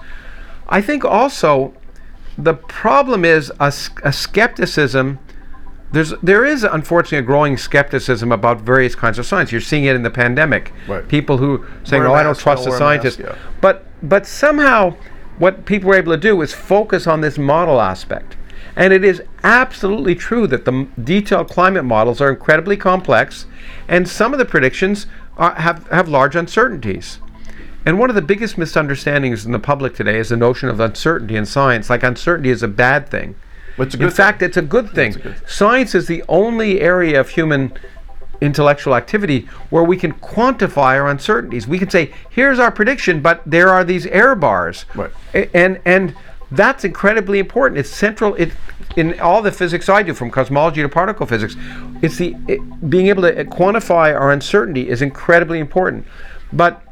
I 0.69 0.81
think 0.81 1.05
also 1.05 1.75
the 2.37 2.55
problem 2.55 3.25
is 3.25 3.53
a, 3.61 3.73
a 4.03 4.13
skepticism. 4.13 5.21
There's 5.91 6.13
there 6.23 6.45
is 6.45 6.65
unfortunately 6.65 7.19
a 7.19 7.23
growing 7.23 7.57
skepticism 7.57 8.31
about 8.31 8.61
various 8.61 8.95
kinds 8.95 9.19
of 9.19 9.27
science. 9.27 9.53
You're 9.53 9.61
seeing 9.61 9.85
it 9.85 9.97
in 9.97 10.03
the 10.03 10.11
pandemic. 10.11 10.73
Right. 10.87 11.07
People 11.09 11.39
who 11.39 11.65
saying, 11.85 12.03
"Oh, 12.03 12.13
I 12.13 12.23
don't 12.23 12.39
trust 12.39 12.65
the 12.65 12.71
wear 12.71 12.79
mask," 12.79 13.03
scientists," 13.03 13.19
yeah. 13.19 13.35
but 13.61 13.87
but 14.03 14.27
somehow 14.27 14.97
what 15.39 15.65
people 15.65 15.89
were 15.89 15.95
able 15.95 16.13
to 16.13 16.19
do 16.19 16.41
is 16.43 16.53
focus 16.53 17.07
on 17.07 17.21
this 17.21 17.39
model 17.39 17.81
aspect. 17.81 18.37
And 18.77 18.93
it 18.93 19.03
is 19.03 19.23
absolutely 19.43 20.15
true 20.15 20.47
that 20.47 20.65
the 20.65 20.73
m- 20.73 20.93
detailed 21.03 21.49
climate 21.49 21.85
models 21.85 22.21
are 22.21 22.31
incredibly 22.31 22.77
complex, 22.77 23.47
and 23.89 24.09
some 24.09 24.33
of 24.33 24.39
the 24.39 24.45
predictions 24.45 25.07
are, 25.37 25.55
have, 25.55 25.87
have 25.89 26.09
large 26.09 26.37
uncertainties. 26.37 27.19
And 27.85 27.99
one 27.99 28.11
of 28.11 28.15
the 28.15 28.23
biggest 28.23 28.59
misunderstandings 28.59 29.47
in 29.47 29.53
the 29.53 29.59
public 29.59 29.95
today 29.95 30.19
is 30.19 30.29
the 30.29 30.37
notion 30.37 30.69
of 30.69 30.79
uncertainty 30.79 31.37
in 31.37 31.47
science, 31.47 31.89
like 31.89 32.03
uncertainty 32.03 32.51
is 32.51 32.63
a 32.63 32.69
bad 32.69 33.09
thing. 33.09 33.35
It's 33.79 33.95
in 33.95 34.11
fact, 34.11 34.41
thing. 34.41 34.49
it's 34.49 34.57
a 34.57 34.63
good 34.63 34.91
thing. 34.91 35.15
a 35.15 35.19
good. 35.19 35.49
Science 35.49 35.95
is 35.95 36.07
the 36.07 36.25
only 36.29 36.81
area 36.81 37.21
of 37.21 37.31
human 37.31 37.73
intellectual 38.41 38.95
activity 38.95 39.49
where 39.71 39.83
we 39.83 39.97
can 39.97 40.13
quantify 40.15 40.95
our 41.01 41.09
uncertainties. 41.09 41.67
We 41.67 41.79
can 41.79 41.91
say, 41.91 42.13
here's 42.31 42.59
our 42.59 42.71
prediction, 42.71 43.21
but 43.21 43.43
there 43.45 43.69
are 43.69 43.85
these 43.85 44.07
error 44.07 44.35
bars. 44.37 44.85
Right. 44.95 45.11
A- 45.35 45.57
And 45.57 45.81
and 45.85 46.15
that's 46.51 46.85
incredibly 46.85 47.39
important. 47.41 47.79
It's 47.79 47.91
central 47.91 48.35
it 48.37 48.53
in 48.97 49.19
all 49.21 49.43
the 49.43 49.53
physics 49.53 49.89
I 49.89 50.03
do 50.03 50.15
from 50.15 50.31
cosmology 50.31 50.83
to 50.83 50.89
particle 50.89 51.27
physics. 51.27 51.57
It's 52.01 52.17
the 52.17 52.37
it, 52.47 52.89
being 52.89 53.09
able 53.09 53.23
to 53.23 53.41
uh, 53.41 53.45
quantify 53.45 54.15
our 54.19 54.33
uncertainty 54.33 54.89
is 54.89 55.03
incredibly 55.03 55.59
important. 55.59 56.07
But 56.53 56.83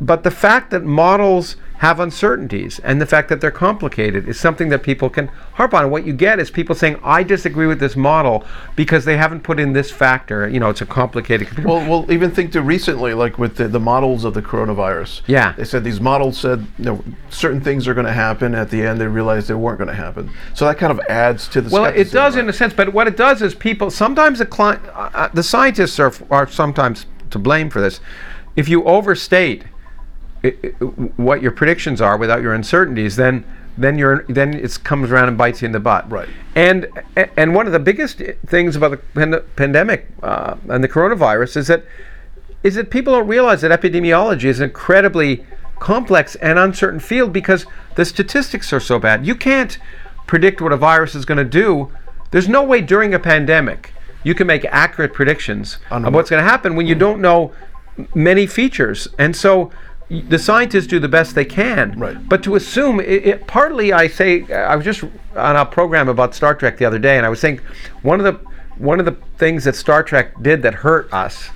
but 0.00 0.22
the 0.22 0.30
fact 0.30 0.70
that 0.70 0.82
models 0.84 1.56
have 1.78 2.00
uncertainties 2.00 2.78
and 2.80 3.00
the 3.00 3.06
fact 3.06 3.28
that 3.28 3.40
they're 3.40 3.50
complicated 3.50 4.28
is 4.28 4.40
something 4.40 4.70
that 4.70 4.82
people 4.82 5.10
can 5.10 5.28
harp 5.54 5.74
on. 5.74 5.82
And 5.82 5.92
what 5.92 6.06
you 6.06 6.14
get 6.14 6.40
is 6.40 6.50
people 6.50 6.74
saying, 6.74 6.98
I 7.04 7.22
disagree 7.22 7.66
with 7.66 7.80
this 7.80 7.96
model 7.96 8.44
because 8.76 9.04
they 9.04 9.16
haven't 9.16 9.42
put 9.42 9.60
in 9.60 9.74
this 9.74 9.90
factor. 9.90 10.48
You 10.48 10.58
know, 10.58 10.70
it's 10.70 10.80
a 10.80 10.86
complicated 10.86 11.48
computer. 11.48 11.68
Well, 11.68 11.88
well, 11.88 12.10
even 12.10 12.30
think 12.30 12.52
to 12.52 12.62
recently, 12.62 13.12
like 13.12 13.38
with 13.38 13.56
the, 13.56 13.68
the 13.68 13.80
models 13.80 14.24
of 14.24 14.32
the 14.32 14.42
coronavirus. 14.42 15.22
Yeah. 15.26 15.52
They 15.52 15.64
said 15.64 15.84
these 15.84 16.00
models 16.00 16.38
said 16.38 16.66
you 16.78 16.84
know, 16.86 17.04
certain 17.28 17.60
things 17.60 17.86
are 17.86 17.94
going 17.94 18.06
to 18.06 18.12
happen. 18.12 18.54
At 18.54 18.70
the 18.70 18.82
end, 18.82 19.00
they 19.00 19.06
realized 19.06 19.48
they 19.48 19.54
weren't 19.54 19.78
going 19.78 19.88
to 19.88 19.94
happen. 19.94 20.30
So 20.54 20.64
that 20.64 20.78
kind 20.78 20.92
of 20.92 21.00
adds 21.08 21.46
to 21.48 21.60
the. 21.60 21.70
Well, 21.70 21.84
it 21.84 22.10
does 22.10 22.36
right? 22.36 22.44
in 22.44 22.48
a 22.48 22.52
sense, 22.52 22.72
but 22.72 22.92
what 22.92 23.06
it 23.06 23.16
does 23.16 23.42
is 23.42 23.54
people 23.54 23.90
sometimes 23.90 24.38
the 24.38 24.46
cli- 24.46 24.78
uh, 24.94 25.10
uh, 25.12 25.28
the 25.34 25.42
scientists 25.42 26.00
are, 26.00 26.12
are 26.30 26.48
sometimes 26.48 27.06
to 27.30 27.38
blame 27.38 27.68
for 27.68 27.80
this. 27.80 28.00
If 28.54 28.68
you 28.68 28.82
overstate 28.84 29.64
what 31.16 31.42
your 31.42 31.52
predictions 31.52 32.00
are 32.00 32.16
without 32.16 32.42
your 32.42 32.54
uncertainties, 32.54 33.16
then 33.16 33.44
then 33.78 33.98
you're 33.98 34.24
then 34.28 34.54
it 34.54 34.78
comes 34.84 35.10
around 35.10 35.28
and 35.28 35.36
bites 35.36 35.62
you 35.62 35.66
in 35.66 35.72
the 35.72 35.80
butt. 35.80 36.10
Right. 36.10 36.28
And 36.54 36.88
and 37.36 37.54
one 37.54 37.66
of 37.66 37.72
the 37.72 37.78
biggest 37.78 38.22
things 38.46 38.76
about 38.76 38.90
the 38.92 38.96
pand- 38.96 39.42
pandemic 39.56 40.08
uh, 40.22 40.56
and 40.68 40.82
the 40.82 40.88
coronavirus 40.88 41.56
is 41.58 41.66
that 41.68 41.84
is 42.62 42.74
that 42.74 42.90
people 42.90 43.12
don't 43.12 43.28
realize 43.28 43.60
that 43.60 43.78
epidemiology 43.78 44.44
is 44.44 44.60
an 44.60 44.64
incredibly 44.64 45.44
complex 45.78 46.34
and 46.36 46.58
uncertain 46.58 47.00
field 47.00 47.32
because 47.32 47.66
the 47.96 48.04
statistics 48.04 48.72
are 48.72 48.80
so 48.80 48.98
bad. 48.98 49.26
You 49.26 49.34
can't 49.34 49.78
predict 50.26 50.60
what 50.60 50.72
a 50.72 50.76
virus 50.76 51.14
is 51.14 51.24
going 51.24 51.38
to 51.38 51.44
do. 51.44 51.92
There's 52.30 52.48
no 52.48 52.64
way 52.64 52.80
during 52.80 53.14
a 53.14 53.18
pandemic 53.18 53.92
you 54.24 54.34
can 54.34 54.46
make 54.48 54.64
accurate 54.64 55.12
predictions 55.14 55.78
of 55.90 56.12
what's 56.12 56.30
going 56.30 56.42
to 56.42 56.50
happen 56.50 56.74
when 56.74 56.86
you 56.86 56.96
don't 56.96 57.20
know 57.20 57.52
many 58.12 58.46
features. 58.46 59.06
And 59.18 59.36
so 59.36 59.70
the 60.08 60.38
scientists 60.38 60.86
do 60.86 60.98
the 60.98 61.08
best 61.08 61.34
they 61.34 61.44
can. 61.44 61.98
Right. 61.98 62.28
But 62.28 62.42
to 62.44 62.54
assume, 62.54 63.00
it, 63.00 63.26
it, 63.26 63.46
partly 63.46 63.92
I 63.92 64.06
say, 64.06 64.50
I 64.52 64.76
was 64.76 64.84
just 64.84 65.02
on 65.34 65.56
a 65.56 65.66
program 65.66 66.08
about 66.08 66.34
Star 66.34 66.54
Trek 66.54 66.78
the 66.78 66.84
other 66.84 66.98
day, 66.98 67.16
and 67.16 67.26
I 67.26 67.28
was 67.28 67.40
saying 67.40 67.60
one 68.02 68.20
of 68.20 68.24
the 68.24 68.40
one 68.78 69.00
of 69.00 69.06
the 69.06 69.16
things 69.38 69.64
that 69.64 69.74
Star 69.74 70.02
Trek 70.02 70.40
did 70.42 70.62
that 70.62 70.74
hurt 70.74 71.12
us 71.12 71.48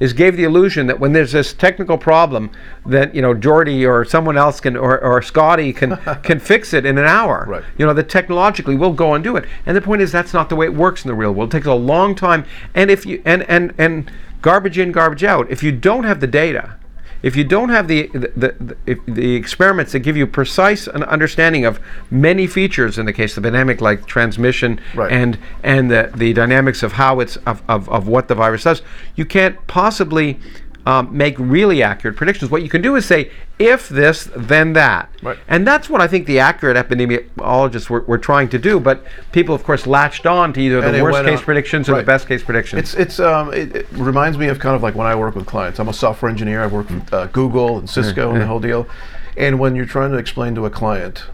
is 0.00 0.12
gave 0.12 0.36
the 0.36 0.42
illusion 0.42 0.86
that 0.88 0.98
when 0.98 1.12
there's 1.12 1.30
this 1.30 1.52
technical 1.52 1.96
problem 1.96 2.50
that 2.86 3.14
you 3.14 3.22
know 3.22 3.34
Geordi 3.34 3.88
or 3.88 4.04
someone 4.04 4.36
else 4.36 4.58
can 4.58 4.76
or, 4.76 4.98
or 5.00 5.22
Scotty 5.22 5.72
can 5.72 5.96
can 6.24 6.40
fix 6.40 6.72
it 6.74 6.84
in 6.84 6.98
an 6.98 7.04
hour. 7.04 7.44
Right. 7.46 7.64
You 7.78 7.86
know 7.86 7.94
that 7.94 8.08
technologically 8.08 8.74
we'll 8.74 8.94
go 8.94 9.14
and 9.14 9.22
do 9.22 9.36
it. 9.36 9.44
And 9.64 9.76
the 9.76 9.80
point 9.80 10.02
is 10.02 10.10
that's 10.10 10.32
not 10.32 10.48
the 10.48 10.56
way 10.56 10.66
it 10.66 10.74
works 10.74 11.04
in 11.04 11.08
the 11.08 11.14
real 11.14 11.32
world. 11.32 11.54
It 11.54 11.58
takes 11.58 11.68
a 11.68 11.74
long 11.74 12.16
time. 12.16 12.44
And 12.74 12.90
if 12.90 13.06
you 13.06 13.22
and 13.24 13.44
and 13.44 13.74
and 13.78 14.10
garbage 14.40 14.76
in, 14.76 14.90
garbage 14.90 15.22
out. 15.22 15.48
If 15.50 15.62
you 15.62 15.70
don't 15.70 16.02
have 16.02 16.18
the 16.18 16.26
data, 16.26 16.76
if 17.22 17.36
you 17.36 17.44
don't 17.44 17.68
have 17.68 17.88
the 17.88 18.08
the, 18.08 18.28
the, 18.58 18.76
if 18.86 18.98
the 19.06 19.34
experiments 19.34 19.92
that 19.92 20.00
give 20.00 20.16
you 20.16 20.26
precise 20.26 20.86
an 20.86 21.02
understanding 21.04 21.64
of 21.64 21.80
many 22.10 22.46
features 22.46 22.98
in 22.98 23.06
the 23.06 23.12
case 23.12 23.36
of 23.36 23.42
the 23.42 23.48
pandemic 23.48 23.80
like 23.80 24.06
transmission 24.06 24.80
Right. 24.94 25.12
and 25.12 25.38
and 25.62 25.90
the, 25.90 26.10
the 26.14 26.32
dynamics 26.32 26.82
of 26.82 26.92
how 26.92 27.20
it's 27.20 27.36
of, 27.38 27.62
of, 27.68 27.88
of 27.88 28.08
what 28.08 28.28
the 28.28 28.34
virus 28.34 28.64
does 28.64 28.82
you 29.14 29.24
can't 29.24 29.64
possibly 29.66 30.38
um, 30.84 31.16
make 31.16 31.38
really 31.38 31.82
accurate 31.82 32.16
predictions 32.16 32.50
what 32.50 32.62
you 32.62 32.68
can 32.68 32.82
do 32.82 32.96
is 32.96 33.04
say 33.06 33.30
if 33.58 33.88
this 33.88 34.28
then 34.36 34.72
that 34.72 35.08
Right. 35.22 35.38
and 35.46 35.64
that's 35.66 35.88
what 35.88 36.00
I 36.00 36.08
think 36.08 36.26
the 36.26 36.40
accurate 36.40 36.76
epidemiologists 36.76 37.88
were, 37.88 38.00
were 38.02 38.18
trying 38.18 38.48
to 38.48 38.58
do 38.58 38.80
but 38.80 39.04
people 39.30 39.54
of 39.54 39.62
course 39.62 39.86
latched 39.86 40.26
on 40.26 40.52
to 40.54 40.60
either 40.60 40.80
And 40.82 40.94
the 40.94 41.02
worst 41.02 41.24
case 41.24 41.38
on- 41.38 41.44
predictions 41.44 41.88
or 41.88 41.96
the 41.96 42.02
best 42.02 42.26
case 42.26 42.42
predictions 42.42 42.80
It's 42.82 42.94
it's 42.94 43.20
um 43.20 43.52
it, 43.54 43.76
it 43.76 43.86
reminds 43.92 44.38
me 44.38 44.48
of 44.48 44.58
kind 44.58 44.74
of 44.74 44.82
like 44.82 44.94
when 44.94 45.06
I 45.06 45.14
work 45.14 45.34
with 45.36 45.46
clients. 45.46 45.78
I'm 45.78 45.88
a 45.88 45.92
software 45.92 46.30
engineer. 46.30 46.62
I 46.62 46.66
work 46.66 46.88
with 46.90 47.12
uh, 47.14 47.26
Google 47.26 47.78
and 47.78 47.88
Cisco 47.88 48.32
and 48.32 48.40
the 48.40 48.46
whole 48.46 48.60
deal. 48.60 48.86
And 49.36 49.58
when 49.60 49.74
you're 49.76 49.86
trying 49.86 50.10
to 50.10 50.18
explain 50.18 50.54
to 50.56 50.66
a 50.66 50.70
client 50.70 51.24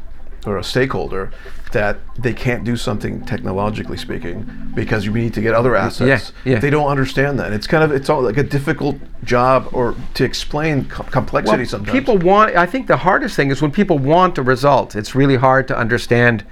or 0.48 0.58
a 0.58 0.64
stakeholder 0.64 1.30
that 1.72 1.98
they 2.16 2.32
can't 2.32 2.64
do 2.64 2.76
something 2.76 3.24
technologically 3.24 3.96
speaking 3.96 4.72
because 4.74 5.04
you 5.04 5.12
need 5.12 5.34
to 5.34 5.40
get 5.40 5.54
other 5.54 5.76
assets, 5.76 6.32
yeah. 6.44 6.54
yeah. 6.54 6.58
they 6.58 6.70
don't 6.70 6.88
understand 6.88 7.38
that. 7.38 7.52
It's 7.52 7.66
kind 7.66 7.84
of 7.84 7.92
it's 7.92 8.08
all 8.08 8.22
like 8.22 8.38
a 8.38 8.42
difficult 8.42 8.96
job 9.24 9.68
or 9.72 9.94
to 10.14 10.24
explain 10.24 10.86
co- 10.86 11.04
complexity 11.04 11.58
Well, 11.58 11.66
sometimes. 11.66 11.98
People 11.98 12.18
want. 12.18 12.56
I 12.56 12.66
think 12.66 12.86
the 12.86 12.96
hardest 12.96 13.36
thing 13.36 13.50
is 13.50 13.60
when 13.60 13.70
people 13.70 13.98
want 13.98 14.38
a 14.38 14.42
result. 14.42 14.96
It's 14.96 15.14
really 15.14 15.36
hard 15.36 15.68
to 15.68 15.78
understand. 15.78 16.44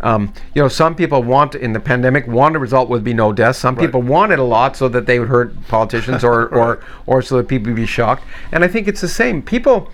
Um, 0.00 0.34
you 0.54 0.60
know, 0.60 0.68
some 0.68 0.94
people 0.94 1.22
want 1.22 1.54
in 1.54 1.72
the 1.72 1.80
pandemic 1.80 2.26
want 2.26 2.56
a 2.56 2.58
result 2.58 2.90
would 2.90 3.04
be 3.04 3.14
no 3.14 3.32
deaths. 3.32 3.58
Some 3.58 3.76
people 3.76 4.02
want 4.02 4.32
it 4.32 4.38
a 4.38 4.44
lot 4.44 4.76
so 4.76 4.88
that 4.88 5.06
they 5.06 5.18
would 5.18 5.28
hurt 5.28 5.54
politicians 5.68 6.24
or 6.24 6.48
or 6.54 6.84
or 7.06 7.22
so 7.22 7.36
that 7.36 7.48
people 7.48 7.68
would 7.68 7.76
be 7.76 7.86
shocked. 7.86 8.24
And 8.52 8.64
I 8.64 8.68
think 8.68 8.88
it's 8.88 9.00
the 9.00 9.08
same. 9.08 9.40
People 9.40 9.90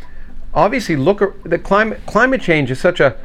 obviously 0.53 0.97
look 0.97 1.23
at 1.23 1.45
the 1.45 1.59
climate 1.59 2.01
climate 2.07 2.41
change 2.41 2.71
is 2.71 2.81
such 2.81 2.99
a 2.99 3.17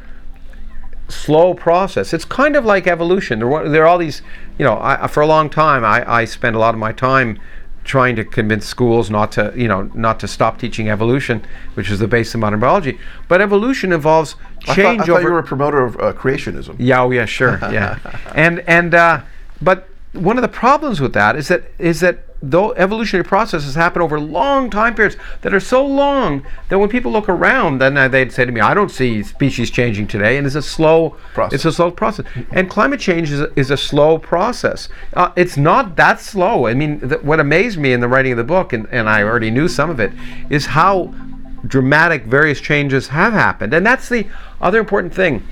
slow 1.08 1.54
process. 1.54 2.12
It's 2.12 2.24
kind 2.24 2.56
of 2.56 2.64
like 2.64 2.86
evolution. 2.86 3.38
There, 3.38 3.68
there 3.68 3.84
are 3.84 3.86
all 3.86 3.98
these, 3.98 4.22
you 4.58 4.64
know, 4.64 4.78
I, 4.80 5.06
for 5.06 5.22
a 5.22 5.26
long 5.26 5.50
time, 5.50 5.84
I, 5.84 6.10
I 6.10 6.24
spent 6.24 6.56
a 6.56 6.58
lot 6.58 6.74
of 6.74 6.80
my 6.80 6.92
time 6.92 7.38
trying 7.84 8.16
to 8.16 8.24
convince 8.24 8.66
schools 8.66 9.10
not 9.10 9.30
to, 9.32 9.52
you 9.56 9.68
know, 9.68 9.82
not 9.94 10.18
to 10.18 10.26
stop 10.26 10.58
teaching 10.58 10.88
evolution, 10.88 11.44
which 11.74 11.88
is 11.90 12.00
the 12.00 12.08
base 12.08 12.34
of 12.34 12.40
modern 12.40 12.58
biology. 12.58 12.98
But 13.28 13.40
evolution 13.40 13.92
involves 13.92 14.34
I 14.66 14.74
change 14.74 14.76
thought, 14.76 14.88
I 14.88 14.96
thought 14.96 15.10
over. 15.10 15.22
you 15.22 15.32
were 15.32 15.38
a 15.38 15.44
promoter 15.44 15.84
of 15.84 15.96
uh, 15.96 16.12
creationism. 16.12 16.74
Yeah, 16.78 17.02
oh 17.02 17.10
yeah, 17.12 17.24
sure, 17.26 17.58
yeah, 17.62 17.98
and 18.34 18.60
and 18.66 18.92
uh, 18.94 19.22
but 19.62 19.88
one 20.12 20.36
of 20.36 20.42
the 20.42 20.48
problems 20.48 21.00
with 21.00 21.12
that 21.12 21.36
is 21.36 21.48
that 21.48 21.64
is 21.78 22.00
that 22.00 22.25
though 22.42 22.72
evolutionary 22.74 23.24
processes 23.24 23.74
happen 23.74 24.02
over 24.02 24.20
long 24.20 24.70
time 24.70 24.94
periods 24.94 25.16
that 25.42 25.54
are 25.54 25.60
so 25.60 25.84
long 25.84 26.46
that 26.68 26.78
when 26.78 26.88
people 26.88 27.10
look 27.10 27.28
around, 27.28 27.78
then 27.78 28.10
they'd 28.10 28.32
say 28.32 28.44
to 28.44 28.52
me, 28.52 28.60
"I 28.60 28.74
don't 28.74 28.90
see 28.90 29.22
species 29.22 29.70
changing 29.70 30.06
today," 30.06 30.36
and 30.36 30.46
it's 30.46 30.56
a 30.56 30.62
slow 30.62 31.16
Process. 31.34 31.54
It's 31.54 31.64
a 31.64 31.72
slow 31.72 31.90
process, 31.90 32.26
and 32.50 32.70
climate 32.70 33.00
change 33.00 33.30
is 33.30 33.40
a, 33.40 33.50
is 33.58 33.70
a 33.70 33.76
slow 33.76 34.18
process. 34.18 34.88
Uh, 35.14 35.30
it's 35.36 35.56
not 35.56 35.96
that 35.96 36.20
slow. 36.20 36.66
I 36.66 36.74
mean, 36.74 37.00
th- 37.00 37.22
what 37.22 37.40
amazed 37.40 37.78
me 37.78 37.92
in 37.92 38.00
the 38.00 38.08
writing 38.08 38.32
of 38.32 38.38
the 38.38 38.44
book, 38.44 38.72
and, 38.72 38.86
and 38.90 39.08
I 39.08 39.22
already 39.22 39.50
knew 39.50 39.68
some 39.68 39.90
of 39.90 40.00
it, 40.00 40.12
is 40.50 40.66
how 40.66 41.14
dramatic 41.66 42.24
various 42.24 42.60
changes 42.60 43.08
have 43.08 43.32
happened, 43.32 43.74
and 43.74 43.84
that's 43.84 44.08
the 44.08 44.26
other 44.60 44.78
important 44.78 45.12
thing. 45.14 45.42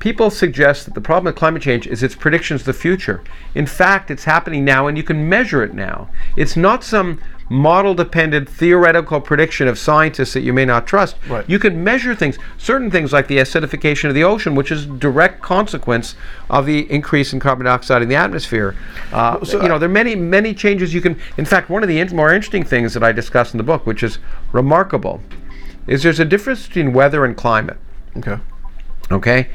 People 0.00 0.30
suggest 0.30 0.86
that 0.86 0.94
the 0.94 1.00
problem 1.00 1.26
with 1.26 1.36
climate 1.36 1.62
change 1.62 1.86
is 1.86 2.02
its 2.02 2.14
predictions 2.14 2.62
of 2.62 2.66
the 2.66 2.72
future. 2.72 3.22
In 3.54 3.66
fact, 3.66 4.10
it's 4.10 4.24
happening 4.24 4.64
now 4.64 4.86
and 4.86 4.96
you 4.96 5.02
can 5.04 5.28
measure 5.28 5.62
it 5.62 5.74
now. 5.74 6.08
It's 6.36 6.56
not 6.56 6.82
some 6.82 7.20
model 7.50 7.94
dependent 7.94 8.48
theoretical 8.48 9.20
prediction 9.20 9.68
of 9.68 9.78
scientists 9.78 10.32
that 10.32 10.40
you 10.40 10.52
may 10.54 10.64
not 10.64 10.86
trust. 10.86 11.16
Right. 11.28 11.44
You 11.50 11.58
can 11.58 11.84
measure 11.84 12.14
things, 12.14 12.38
certain 12.56 12.90
things 12.90 13.12
like 13.12 13.26
the 13.26 13.38
acidification 13.38 14.08
of 14.08 14.14
the 14.14 14.24
ocean, 14.24 14.54
which 14.54 14.70
is 14.70 14.84
a 14.84 14.88
direct 14.88 15.42
consequence 15.42 16.14
of 16.48 16.64
the 16.64 16.90
increase 16.90 17.32
in 17.34 17.40
carbon 17.40 17.66
dioxide 17.66 18.00
in 18.02 18.08
the 18.08 18.14
atmosphere. 18.14 18.74
Uh, 19.12 19.44
So 19.44 19.60
you 19.60 19.68
know, 19.68 19.78
there 19.78 19.88
are 19.88 19.92
many, 19.92 20.14
many 20.16 20.54
changes 20.54 20.94
you 20.94 21.00
can. 21.02 21.18
In 21.36 21.44
fact, 21.44 21.68
one 21.68 21.82
of 21.82 21.88
the 21.88 21.98
in- 21.98 22.14
more 22.16 22.32
interesting 22.32 22.64
things 22.64 22.94
that 22.94 23.02
I 23.02 23.12
discuss 23.12 23.52
in 23.52 23.58
the 23.58 23.64
book, 23.64 23.84
which 23.84 24.02
is 24.02 24.18
remarkable, 24.52 25.20
is 25.86 26.02
there's 26.04 26.20
a 26.20 26.24
difference 26.24 26.66
between 26.68 26.92
weather 26.94 27.24
and 27.24 27.36
climate 27.36 27.76
Okay. 28.16 28.38
okay 29.10 29.48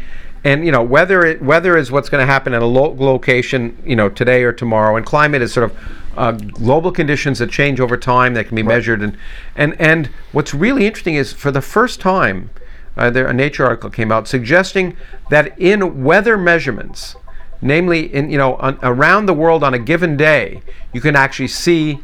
and 0.45 0.63
you 0.65 0.71
know 0.71 0.81
weather 0.81 1.25
it, 1.25 1.41
weather 1.41 1.75
is 1.75 1.91
what's 1.91 2.07
going 2.07 2.21
to 2.21 2.31
happen 2.31 2.53
at 2.53 2.61
a 2.61 2.65
lo- 2.65 2.95
location 2.97 3.77
you 3.85 3.95
know 3.95 4.07
today 4.07 4.43
or 4.43 4.53
tomorrow. 4.53 4.95
And 4.95 5.05
climate 5.05 5.41
is 5.41 5.51
sort 5.51 5.71
of 5.71 5.77
uh, 6.15 6.31
global 6.31 6.93
conditions 6.93 7.39
that 7.39 7.51
change 7.51 7.81
over 7.81 7.97
time 7.97 8.35
that 8.35 8.47
can 8.47 8.55
be 8.55 8.63
measured. 8.63 9.01
And 9.01 9.17
and 9.55 9.75
and 9.81 10.07
what's 10.31 10.53
really 10.53 10.85
interesting 10.85 11.15
is 11.15 11.33
for 11.33 11.51
the 11.51 11.61
first 11.61 11.99
time 11.99 12.51
uh, 12.95 13.09
there 13.09 13.27
a 13.27 13.33
nature 13.33 13.65
article 13.65 13.89
came 13.89 14.11
out 14.11 14.27
suggesting 14.27 14.95
that 15.29 15.59
in 15.59 16.03
weather 16.03 16.37
measurements 16.37 17.17
namely 17.61 18.13
in 18.13 18.29
you 18.29 18.37
know 18.37 18.55
on, 18.55 18.77
around 18.83 19.25
the 19.25 19.33
world 19.33 19.63
on 19.63 19.73
a 19.73 19.79
given 19.79 20.15
day 20.15 20.61
you 20.93 21.01
can 21.01 21.15
actually 21.15 21.47
see 21.47 21.99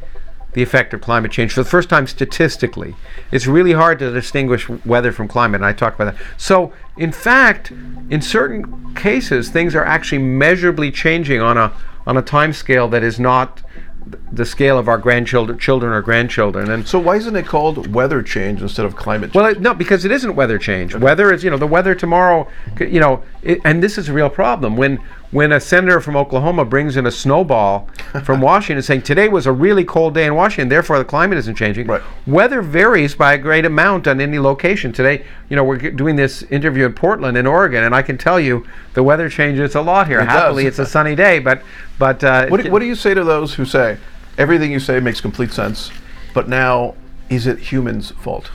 the 0.53 0.61
effect 0.61 0.93
of 0.93 1.01
climate 1.01 1.31
change 1.31 1.53
for 1.53 1.63
the 1.63 1.69
first 1.69 1.89
time 1.89 2.07
statistically. 2.07 2.95
It's 3.31 3.47
really 3.47 3.73
hard 3.73 3.99
to 3.99 4.11
distinguish 4.11 4.67
weather 4.85 5.11
from 5.11 5.27
climate, 5.27 5.61
and 5.61 5.65
I 5.65 5.73
talk 5.73 5.95
about 5.95 6.15
that. 6.15 6.23
So, 6.37 6.73
in 6.97 7.11
fact, 7.11 7.71
in 8.09 8.21
certain 8.21 8.93
cases, 8.95 9.49
things 9.49 9.75
are 9.75 9.85
actually 9.85 10.19
measurably 10.19 10.91
changing 10.91 11.41
on 11.41 11.57
a 11.57 11.71
on 12.07 12.17
a 12.17 12.21
time 12.21 12.51
scale 12.51 12.87
that 12.87 13.03
is 13.03 13.19
not 13.19 13.61
the 14.31 14.45
scale 14.45 14.79
of 14.79 14.87
our 14.87 14.97
grandchildren, 14.97 15.59
children 15.59 15.93
or 15.93 16.01
grandchildren. 16.01 16.71
And 16.71 16.87
So 16.87 16.99
why 16.99 17.17
isn't 17.17 17.35
it 17.35 17.45
called 17.45 17.93
weather 17.93 18.23
change 18.23 18.61
instead 18.61 18.85
of 18.85 18.95
climate 18.95 19.27
change? 19.27 19.35
well, 19.35 19.45
it, 19.45 19.61
no, 19.61 19.73
because 19.75 20.05
it 20.05 20.11
isn't 20.11 20.35
weather 20.35 20.57
change. 20.57 20.95
Weather 20.95 21.31
is, 21.31 21.43
you 21.43 21.51
know, 21.51 21.57
the 21.57 21.67
weather 21.67 21.93
tomorrow, 21.93 22.47
you 22.79 22.99
know, 22.99 23.23
it, 23.43 23.59
and 23.63 23.83
this 23.83 23.97
is 23.99 24.09
a 24.09 24.13
real 24.13 24.29
problem. 24.29 24.75
When 24.75 24.99
when 25.31 25.53
a 25.53 25.59
senator 25.59 26.01
from 26.01 26.17
Oklahoma 26.17 26.65
brings 26.65 26.97
in 26.97 27.05
a 27.05 27.11
snowball 27.11 27.87
from 28.23 28.41
Washington 28.51 28.83
saying 28.83 29.01
today 29.03 29.29
was 29.29 29.45
a 29.45 29.51
really 29.51 29.85
cold 29.85 30.13
day 30.13 30.25
in 30.25 30.35
Washington, 30.35 30.67
therefore 30.67 30.97
the 30.99 31.05
climate 31.05 31.37
isn't 31.37 31.55
changing. 31.55 31.87
Right. 31.87 32.01
Weather 32.27 32.61
varies 32.61 33.15
by 33.15 33.33
a 33.33 33.37
great 33.37 33.65
amount 33.65 34.07
on 34.07 34.19
any 34.19 34.39
location. 34.39 34.91
Today, 34.91 35.25
you 35.49 35.55
know, 35.55 35.63
we're 35.63 35.77
g- 35.77 35.89
doing 35.91 36.17
this 36.17 36.43
interview 36.43 36.85
in 36.85 36.93
Portland, 36.93 37.37
in 37.37 37.47
Oregon, 37.47 37.83
and 37.83 37.95
I 37.95 38.01
can 38.01 38.17
tell 38.17 38.39
you 38.39 38.65
the 38.93 39.03
weather 39.03 39.29
changes 39.29 39.75
a 39.75 39.81
lot 39.81 40.07
here. 40.07 40.19
It 40.19 40.25
Happily, 40.27 40.63
does. 40.65 40.79
it's 40.79 40.89
a 40.89 40.91
sunny 40.91 41.15
day, 41.15 41.39
but 41.39 41.61
but 41.97 42.23
uh, 42.23 42.47
what, 42.47 42.63
do, 42.63 42.71
what 42.71 42.79
do 42.79 42.85
you 42.85 42.95
say 42.95 43.13
to 43.13 43.23
those 43.23 43.53
who 43.53 43.63
say 43.65 43.97
everything 44.37 44.71
you 44.71 44.79
say 44.79 44.99
makes 44.99 45.21
complete 45.21 45.51
sense, 45.51 45.91
but 46.33 46.49
now 46.49 46.95
is 47.29 47.47
it 47.47 47.57
humans' 47.59 48.11
fault? 48.11 48.51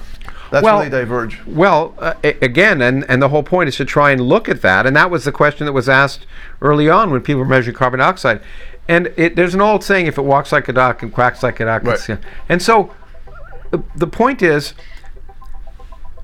That's 0.51 0.63
Well- 0.65 0.79
where 0.79 0.89
they 0.89 0.99
diverge. 1.01 1.41
Well, 1.47 1.95
uh, 1.99 2.15
again, 2.23 2.81
and, 2.83 3.05
and 3.09 3.21
the 3.23 3.29
whole 3.29 3.43
point 3.43 3.69
is 3.69 3.77
to 3.77 3.85
try 3.85 4.11
and 4.13 4.21
look 4.21 4.49
at 4.49 4.63
that. 4.63 4.87
And 4.87 4.95
that 4.97 5.11
was 5.11 5.25
the 5.25 5.33
question 5.33 5.67
that 5.67 5.73
was 5.73 5.89
asked 5.89 6.27
early 6.61 6.89
on 6.89 7.11
when 7.11 7.21
people 7.21 7.41
were 7.41 7.47
measuring 7.49 7.77
carbon 7.77 7.99
dioxide. 8.01 8.41
And 8.89 9.13
it, 9.17 9.35
there's 9.35 9.55
an 9.55 9.61
old 9.61 9.83
saying 9.83 10.07
if 10.07 10.17
it 10.19 10.23
walks 10.23 10.53
like 10.53 10.69
a 10.69 10.73
duck 10.73 11.03
and 11.03 11.13
quacks 11.13 11.43
like 11.43 11.59
a 11.61 11.65
duck. 11.65 11.83
it's- 11.83 12.09
Right. 12.09 12.19
And 12.49 12.63
so 12.63 12.93
the, 13.71 13.83
the 13.97 14.07
point 14.07 14.43
is 14.43 14.75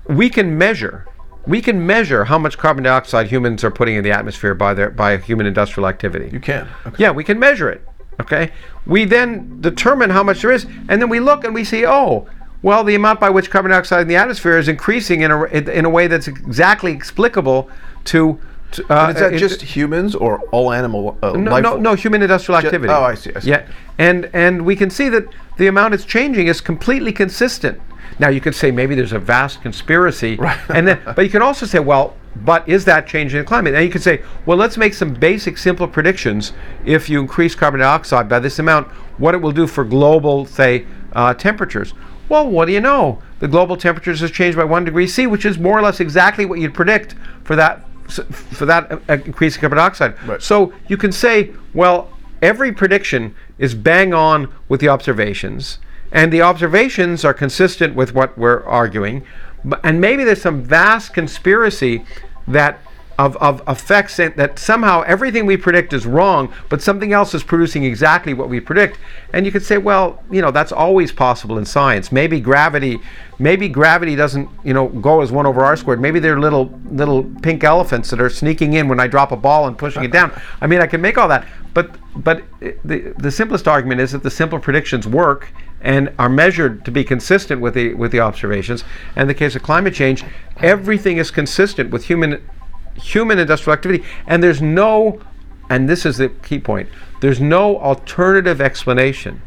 we 0.09 0.29
can 0.31 0.57
measure. 0.59 1.07
We 1.47 1.61
can 1.61 1.85
measure 1.85 2.25
how 2.27 2.39
much 2.39 2.57
carbon 2.59 2.85
dioxide 2.85 3.27
humans 3.27 3.65
are 3.65 3.71
putting 3.71 3.97
in 3.97 4.05
the 4.05 4.13
atmosphere 4.13 4.55
by 4.55 4.75
their 4.75 4.91
by 4.91 5.17
human 5.17 5.47
industrial 5.47 5.89
activity. 5.89 6.31
You 6.33 6.39
can. 6.41 6.69
Okay. 6.87 6.97
Yeah, 7.03 7.11
we 7.11 7.25
can 7.25 7.39
measure 7.39 7.69
it. 7.69 7.85
Okay. 8.21 8.53
We 8.87 9.05
then 9.05 9.61
determine 9.61 10.11
how 10.11 10.23
much 10.23 10.43
there 10.43 10.53
is, 10.53 10.65
and 10.89 11.03
then 11.03 11.09
we 11.09 11.19
look 11.19 11.43
and 11.45 11.53
we 11.55 11.65
see, 11.65 11.85
oh, 11.85 12.29
well, 12.63 12.85
the 12.85 12.95
amount 12.95 13.21
by 13.21 13.31
which 13.31 13.51
carbon 13.51 13.71
dioxide 13.71 14.03
in 14.03 14.09
the 14.09 14.17
atmosphere 14.17 14.57
is 14.59 14.69
increasing 14.69 15.23
in 15.23 15.31
a, 15.31 15.45
in 15.45 15.85
a 15.85 15.91
way 15.91 16.07
that's 16.07 16.29
exactly 16.29 16.93
explicable 16.93 17.69
to. 18.05 18.39
to 18.73 18.93
uh, 18.93 19.11
is 19.11 19.17
that 19.17 19.35
just 19.35 19.63
humans 19.63 20.15
or 20.15 20.41
all 20.51 20.73
animal 20.73 21.19
uh, 21.23 21.33
no, 21.33 21.51
life 21.51 21.63
no, 21.63 21.77
no, 21.77 21.95
human 21.95 22.23
industrial 22.23 22.59
activity. 22.59 22.93
oh, 22.93 23.03
I 23.03 23.15
see, 23.15 23.33
I 23.35 23.41
see. 23.41 23.51
Yeah, 23.51 23.67
and 23.99 24.31
and 24.33 24.65
we 24.65 24.77
can 24.77 24.91
see 24.91 25.09
that 25.09 25.27
the 25.59 25.67
amount 25.67 25.95
it's 25.95 26.05
changing 26.05 26.47
is 26.47 26.61
completely 26.61 27.13
consistent. 27.13 27.81
Now 28.19 28.29
you 28.29 28.41
could 28.41 28.55
say 28.55 28.71
maybe 28.71 28.95
there's 28.95 29.13
a 29.13 29.19
vast 29.19 29.63
conspiracy, 29.63 30.37
Right. 30.41 30.59
and 30.69 30.87
then 30.87 31.01
but 31.17 31.25
you 31.25 31.31
can 31.31 31.43
also 31.43 31.67
say, 31.67 31.81
well, 31.81 32.15
but 32.37 32.67
is 32.69 32.85
that 32.85 33.07
changing 33.07 33.41
the 33.41 33.45
climate? 33.45 33.75
And 33.75 33.85
you 33.85 33.91
could 33.91 34.03
say, 34.03 34.23
well, 34.47 34.57
let's 34.57 34.77
make 34.77 34.95
some 34.95 35.13
basic, 35.13 35.59
simple 35.59 35.89
predictions. 35.89 36.53
If 36.85 37.11
you 37.11 37.21
increase 37.21 37.55
carbon 37.55 37.81
dioxide 37.81 38.29
by 38.29 38.39
this 38.39 38.59
amount, 38.59 38.89
what 39.19 39.35
it 39.35 39.39
will 39.39 39.53
do 39.53 39.67
for 39.67 39.85
global, 39.85 40.47
say, 40.47 40.87
uh, 41.13 41.35
temperatures. 41.35 41.93
Well, 42.33 42.49
what 42.49 42.65
do 42.65 42.73
you 42.73 42.81
know? 42.81 43.21
The 43.41 43.47
global 43.47 43.77
temperatures 43.77 44.21
has 44.21 44.31
changed 44.31 44.57
by 44.57 44.65
one 44.65 44.87
degree 44.87 45.07
C, 45.07 45.27
which 45.27 45.45
is 45.45 45.59
more 45.59 45.79
or 45.79 45.83
less 45.83 46.01
exactly 46.01 46.47
what 46.47 46.61
you'd 46.61 46.73
predict 46.73 47.15
for 47.45 47.55
that 47.57 47.87
for 48.09 48.65
that 48.65 48.91
uh, 48.91 49.19
increase 49.27 49.55
in 49.57 49.61
carbon 49.61 49.77
dioxide. 49.77 50.15
Right. 50.27 50.41
So 50.41 50.73
you 50.89 50.97
can 50.97 51.13
say, 51.13 51.51
well, 51.75 52.09
every 52.41 52.73
prediction 52.73 53.35
is 53.59 53.75
bang 53.75 54.15
on 54.15 54.51
with 54.67 54.81
the 54.81 54.89
observations, 54.89 55.79
and 56.11 56.33
the 56.33 56.41
observations 56.41 57.23
are 57.23 57.35
consistent 57.35 57.95
with 57.95 58.15
what 58.15 58.39
we're 58.39 58.65
arguing, 58.65 59.27
and 59.85 60.01
maybe 60.01 60.25
there's 60.25 60.41
some 60.41 60.63
vast 60.63 61.13
conspiracy 61.13 62.03
that 62.49 62.81
of, 63.23 63.37
of 63.37 63.63
effects 63.69 64.17
that, 64.17 64.59
somehow 64.59 65.03
everything 65.03 65.47
we 65.47 65.57
predict 65.57 65.93
is 65.93 66.07
wrong, 66.07 66.53
but 66.69 66.83
something 66.83 67.13
else 67.13 67.35
is 67.35 67.45
producing 67.45 67.85
exactly 67.85 68.35
what 68.35 68.49
we 68.49 68.59
predict. 68.59 68.99
And 69.33 69.47
you 69.47 69.53
could 69.53 69.63
say, 69.63 69.79
well, 69.79 70.21
you 70.29 70.43
know, 70.43 70.51
that's 70.51 70.73
always 70.73 71.13
possible 71.13 71.57
in 71.59 71.65
science. 71.65 72.11
Maybe 72.11 72.41
gravity, 72.41 72.99
maybe 73.39 73.69
gravity 73.69 74.17
doesn't, 74.17 74.49
you 74.65 74.75
know, 74.75 74.89
go 74.89 75.21
as 75.21 75.31
one 75.31 75.47
over 75.47 75.65
r 75.65 75.77
squared. 75.77 76.01
Maybe 76.01 76.19
they're 76.19 76.41
little 76.41 76.77
little 76.91 77.23
pink 77.43 77.63
elephants 77.63 78.11
that 78.11 78.21
are 78.21 78.29
sneaking 78.29 78.73
in 78.73 78.89
when 78.89 78.99
I 78.99 79.07
drop 79.07 79.31
a 79.31 79.37
ball 79.37 79.69
and 79.69 79.79
pushing 79.79 80.03
it 80.03 80.11
down. 80.11 80.33
I 80.61 80.67
mean, 80.67 80.81
I 80.81 80.89
can 80.89 81.01
make 81.01 81.17
all 81.17 81.29
that, 81.29 81.47
but 81.75 81.95
but 82.17 82.43
the 82.61 83.15
the 83.17 83.31
simplest 83.31 83.69
argument 83.69 84.01
is 84.01 84.11
that 84.11 84.25
the 84.25 84.31
simple 84.31 84.59
predictions 84.59 85.07
work 85.07 85.53
and 85.81 86.13
are 86.19 86.29
measured 86.29 86.85
to 86.85 86.91
be 86.91 87.05
consistent 87.05 87.61
with 87.61 87.75
the 87.75 87.95
with 87.95 88.11
the 88.11 88.21
observations. 88.21 88.83
And 89.15 89.23
in 89.23 89.29
the 89.29 89.35
case 89.35 89.55
of 89.55 89.63
climate 89.63 89.95
change, 89.95 90.25
everything 90.57 91.19
is 91.19 91.31
consistent 91.31 91.91
with 91.91 92.07
human 92.07 92.43
human 92.95 93.39
industrial 93.39 93.75
activity, 93.75 94.05
and 94.27 94.43
there's 94.43 94.63
no, 94.63 95.21
and 95.71 95.89
this 95.89 96.05
is 96.07 96.19
the 96.19 96.29
key 96.29 96.59
point, 96.59 96.89
there's 97.21 97.41
no 97.41 97.79
alternative 97.79 98.61
explanation. 98.61 99.43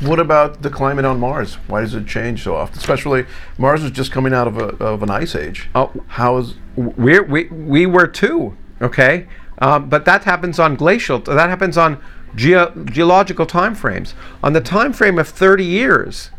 What 0.00 0.20
about 0.20 0.60
the 0.60 0.68
climate 0.68 1.06
on 1.06 1.18
Mars? 1.18 1.54
Why 1.68 1.80
does 1.80 1.94
it 1.94 2.06
change 2.06 2.42
so 2.42 2.54
often? 2.54 2.78
Especially 2.78 3.24
Mars 3.56 3.82
is 3.82 3.90
just 3.90 4.12
coming 4.12 4.34
out 4.34 4.46
of 4.46 4.58
a 4.58 4.66
of 4.84 5.02
an 5.02 5.10
ice 5.10 5.34
age. 5.34 5.70
Oh. 5.74 5.90
How 6.08 6.36
is 6.36 6.54
We're, 6.76 7.22
we 7.22 7.44
we 7.44 7.86
were 7.86 8.06
too, 8.06 8.56
okay, 8.82 9.26
um, 9.58 9.88
but 9.88 10.04
that 10.04 10.24
happens 10.24 10.58
on 10.58 10.76
glacial. 10.76 11.18
That 11.20 11.48
happens 11.48 11.78
on 11.78 11.98
geo, 12.34 12.72
geological 12.84 13.46
time 13.46 13.74
frames. 13.74 14.14
On 14.42 14.52
the 14.52 14.60
time 14.60 14.92
frame 14.92 15.18
of 15.18 15.28
30 15.28 15.64
years, 15.64 16.30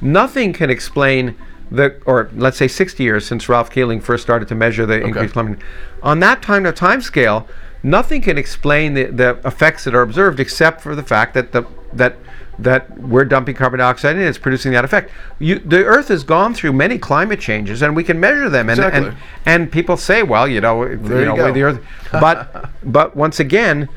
nothing 0.00 0.52
can 0.52 0.68
explain 0.68 1.36
the, 1.70 2.00
or 2.04 2.30
let's 2.34 2.56
say 2.56 2.68
60 2.68 3.02
years 3.02 3.26
since 3.26 3.48
Ralph 3.48 3.70
Keeling 3.70 4.00
first 4.00 4.22
started 4.22 4.48
to 4.48 4.54
measure 4.54 4.86
the 4.86 5.00
increased 5.00 5.34
climate. 5.34 5.58
On 6.02 6.20
that 6.20 6.42
time 6.42 6.64
to 6.64 6.72
time 6.72 7.00
scale, 7.00 7.48
nothing 7.82 8.22
can 8.22 8.36
explain 8.36 8.94
the, 8.94 9.04
the 9.04 9.40
effects 9.44 9.84
that 9.84 9.94
are 9.94 10.02
observed 10.02 10.40
except 10.40 10.80
for 10.80 10.94
the 10.94 11.02
fact 11.02 11.34
that 11.34 11.52
the 11.52 11.66
that 11.92 12.16
that 12.58 12.98
we're 12.98 13.24
dumping 13.24 13.54
carbon 13.54 13.78
dioxide 13.78 14.16
in, 14.16 14.22
it's 14.22 14.36
producing 14.36 14.72
that 14.72 14.84
effect. 14.84 15.10
You, 15.38 15.58
the 15.60 15.82
Earth 15.84 16.08
has 16.08 16.24
gone 16.24 16.52
through 16.52 16.74
many 16.74 16.98
climate 16.98 17.40
changes, 17.40 17.80
and 17.80 17.96
we 17.96 18.04
can 18.04 18.20
measure 18.20 18.50
them. 18.50 18.68
And 18.68 18.80
and, 18.80 19.06
Exactly. 19.06 19.22
and 19.46 19.72
people 19.72 19.96
say, 19.96 20.22
well, 20.22 20.46
you 20.46 20.60
know, 20.60 20.84
you 20.84 20.90
you 20.90 21.24
know, 21.24 21.52
the 21.52 21.62
Earth, 21.62 21.80
but 22.12 22.68
but 22.82 23.16
once 23.16 23.40
again, 23.40 23.88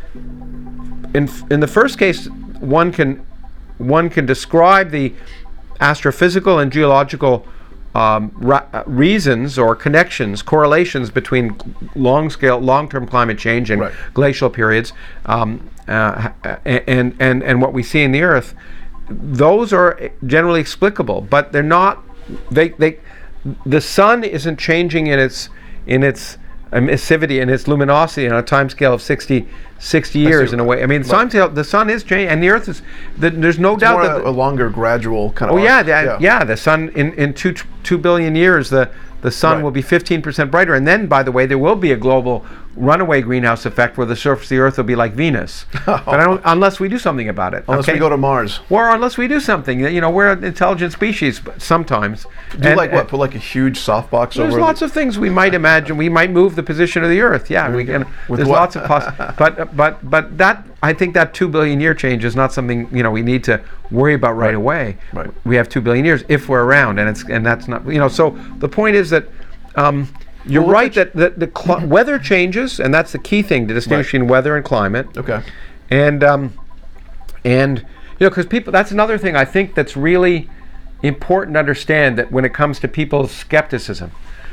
in 1.14 1.30
in 1.50 1.60
the 1.60 1.68
first 1.68 2.00
case, 2.00 2.28
one 2.60 2.92
can 2.92 3.26
one 3.80 4.10
can 4.10 4.26
describe 4.26 4.92
the 4.92 5.14
astrophysical 5.82 6.62
and 6.62 6.72
geological 6.72 7.46
um, 7.96 8.32
ra- 8.36 8.66
uh, 8.74 8.84
reasons 8.86 9.58
or 9.60 9.76
connections, 9.76 10.42
correlations 10.42 11.10
between 11.12 11.56
long 11.96 12.30
scale, 12.30 12.60
long 12.60 12.90
term 12.90 13.08
climate 13.08 13.38
change 13.38 13.70
and 13.70 13.82
Right. 13.82 13.94
glacial 14.14 14.50
periods, 14.50 14.94
um, 15.26 15.70
uh, 15.88 16.30
and, 16.66 17.16
and, 17.20 17.44
and 17.44 17.62
what 17.62 17.74
we 17.74 17.84
see 17.84 18.02
in 18.04 18.12
the 18.12 18.22
Earth, 18.22 18.56
those 19.10 19.74
are 19.74 20.10
generally 20.26 20.62
explicable, 20.62 21.22
but 21.22 21.52
they're 21.52 21.62
not. 21.62 22.04
They, 22.50 22.70
they, 22.70 23.00
the 23.66 23.82
sun 23.82 24.24
isn't 24.24 24.58
changing 24.58 25.08
in 25.08 25.20
its 25.20 25.50
in 25.86 26.04
its 26.04 26.38
Um, 26.74 26.88
emissivity 26.88 27.40
and 27.42 27.52
its 27.52 27.68
luminosity 27.68 28.28
on 28.28 28.36
a 28.36 28.42
time 28.42 28.68
scale 28.68 28.94
of 28.94 29.02
60, 29.02 29.48
60 29.78 30.20
years 30.20 30.54
in 30.54 30.60
a 30.60 30.64
way. 30.64 30.82
I 30.82 30.88
mean, 30.88 31.04
time 31.04 31.30
scale, 31.30 31.48
the 31.48 31.64
sun 31.64 31.90
is 31.90 32.04
changing, 32.04 32.30
and 32.30 32.42
the 32.42 32.50
Earth 32.50 32.68
is. 32.68 32.82
The, 33.18 33.30
there's 33.30 33.60
no 33.60 33.78
doubt 33.78 33.94
More 33.94 34.08
that. 34.08 34.18
a, 34.18 34.24
the- 34.24 34.30
a 34.30 34.32
longer, 34.32 34.70
gradual 34.72 35.32
kind 35.34 35.52
of. 35.52 35.58
Oh 35.60 35.64
yeah, 35.64 35.84
the, 35.84 36.18
yeah, 36.20 36.44
The 36.44 36.58
sun 36.58 36.90
in 36.96 37.14
in 37.14 37.34
two 37.36 37.54
two 37.84 37.98
billion 38.00 38.36
years, 38.36 38.70
the 38.72 38.90
the 39.22 39.30
sun 39.32 39.58
Right. 39.58 39.64
will 39.64 39.72
be 39.72 39.82
15% 39.84 40.52
brighter, 40.52 40.74
and 40.74 40.86
then, 40.86 41.08
by 41.08 41.24
the 41.24 41.32
way, 41.32 41.46
there 41.46 41.58
will 41.58 41.78
be 41.78 41.92
a 41.94 41.96
global 41.98 42.44
runaway 42.76 43.22
greenhouse 43.22 43.66
effect 43.66 43.98
where 43.98 44.08
the 44.08 44.16
surface 44.16 44.46
of 44.46 44.50
the 44.50 44.58
Earth 44.60 44.78
will 44.78 44.84
be 44.84 44.96
like 44.96 45.14
Venus. 45.14 45.66
but 45.86 46.08
I 46.08 46.24
don't, 46.24 46.42
unless 46.46 46.80
we 46.80 46.90
do 46.90 46.98
something 46.98 47.30
about 47.30 47.54
it. 47.54 47.64
Unless 47.68 47.86
okay? 47.86 47.94
we 47.94 48.00
go 48.00 48.10
to 48.10 48.18
Mars. 48.18 48.60
or 48.70 48.90
unless 48.90 49.18
we 49.18 49.28
do 49.28 49.40
something. 49.40 49.80
You 49.80 50.02
know, 50.02 50.10
we're 50.10 50.32
an 50.32 50.44
intelligent 50.44 50.94
species 50.94 51.40
but 51.40 51.62
sometimes. 51.62 52.26
Do 52.60 52.70
you 52.70 52.76
like 52.76 52.92
what? 52.92 53.08
Put 53.08 53.20
like 53.20 53.36
a 53.36 53.40
huge 53.40 53.80
softbox 53.80 54.34
There's 54.34 54.38
over. 54.40 54.52
There's 54.52 54.62
lots 54.62 54.82
of 54.82 54.92
things 54.92 55.20
we 55.20 55.30
might 55.30 55.54
imagine. 55.54 55.98
We 55.98 56.10
might 56.10 56.32
move 56.32 56.56
the 56.56 56.64
position 56.64 57.04
of 57.04 57.10
the 57.10 57.22
Earth. 57.22 57.50
Yeah, 57.50 57.74
we 57.74 57.86
can. 57.86 58.06
With 58.30 58.40
there's 58.40 58.50
what? 58.50 58.60
lots 58.60 58.76
of 58.76 58.86
poss- 58.86 59.14
but 59.38 59.76
but 59.76 60.10
but 60.10 60.38
that 60.38 60.66
I 60.82 60.94
think 60.94 61.14
that 61.14 61.34
two 61.34 61.48
billion 61.48 61.80
year 61.80 61.94
change 61.94 62.26
is 62.26 62.36
not 62.36 62.52
something 62.54 62.88
you 62.96 63.04
know 63.04 63.12
we 63.12 63.22
need 63.22 63.44
to 63.46 63.62
worry 63.92 64.14
about 64.14 64.34
right, 64.34 64.48
Right. 64.48 64.56
away. 64.56 64.98
Right. 65.14 65.30
We 65.46 65.56
have 65.56 65.70
two 65.70 65.82
billion 65.82 66.06
years 66.06 66.24
if 66.28 66.50
we're 66.50 66.64
around, 66.64 67.00
and 67.00 67.10
it's 67.10 67.24
and 67.24 67.46
that's 67.46 67.68
not 67.68 67.86
you 67.86 68.00
know. 68.00 68.08
So 68.08 68.32
the 68.58 68.70
point 68.70 68.96
is 68.96 69.10
that. 69.12 69.28
Um, 69.76 70.08
you're 70.46 70.62
Well, 70.64 70.72
right 70.72 70.94
that, 70.94 71.14
that 71.14 71.40
the 71.40 71.52
cl- 71.56 71.86
weather 71.96 72.20
changes, 72.20 72.80
and 72.80 72.94
that's 72.94 73.12
the 73.12 73.20
key 73.20 73.42
thing 73.42 73.68
to 73.68 73.74
distinguishing 73.74 74.28
weather 74.28 74.56
and 74.56 74.66
climate. 74.66 75.08
Okay. 75.18 75.42
and 75.90 76.24
um, 76.24 76.54
and 77.46 77.80
you 77.80 77.86
know 78.26 78.30
because 78.30 78.46
people 78.46 78.72
that's 78.72 78.92
another 78.92 79.18
thing 79.18 79.36
i 79.36 79.44
think 79.44 79.76
that's 79.76 79.98
really 79.98 80.50
important 81.02 81.56
to 81.56 81.60
understand 81.60 82.18
that 82.18 82.32
when 82.32 82.46
it 82.46 82.54
comes 82.54 82.80
to 82.80 82.88
people's 82.88 83.32
skepticism. 83.32 84.12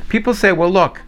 People 0.09 0.35
say 0.35 0.51
well 0.53 0.71
look 0.71 1.03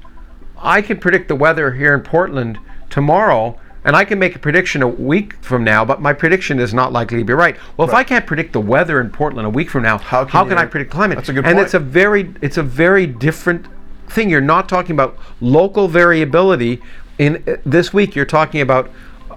i 0.59 0.81
can 0.81 0.99
predict 0.99 1.27
the 1.27 1.35
weather 1.35 1.73
here 1.73 1.93
in 1.93 2.01
portland 2.03 2.57
tomorrow 2.89 3.59
and 3.85 3.97
i 3.97 4.05
can 4.05 4.17
make 4.19 4.37
a 4.37 4.39
prediction 4.39 4.81
a 4.81 4.87
week 4.87 5.35
from 5.43 5.65
now 5.65 5.85
but 5.85 6.01
my 6.01 6.13
prediction 6.13 6.61
is 6.61 6.73
not 6.73 6.93
likely 6.93 7.19
to 7.19 7.25
be 7.25 7.33
right. 7.33 7.57
Well 7.77 7.89
if 7.89 7.95
i 7.95 8.05
can't 8.05 8.27
predict 8.27 8.53
the 8.53 8.61
weather 8.61 9.01
in 9.01 9.11
portland 9.11 9.45
a 9.47 9.51
week 9.51 9.69
from 9.71 9.83
now 9.83 9.99
How 9.99 10.25
how 10.25 10.43
can 10.45 10.51
can, 10.51 10.59
i 10.59 10.67
predict 10.67 10.93
climate? 10.93 11.17
That's 11.17 11.31
a 11.31 11.33
good 11.33 11.45
and 11.45 11.57
point. 11.57 11.65
it's 11.65 11.75
a 11.75 11.81
very 11.81 12.33
it's 12.41 12.59
a 12.59 12.63
very 12.63 13.07
different 13.07 13.67
thing 14.13 14.31
you're 14.31 14.41
not 14.41 14.69
talking 14.69 14.93
about 14.93 15.17
local 15.41 15.89
variability 15.89 16.81
in 17.19 17.43
uh, 17.47 17.57
this 17.65 17.93
week 17.93 18.15
you're 18.15 18.25
talking 18.25 18.61
about 18.61 18.91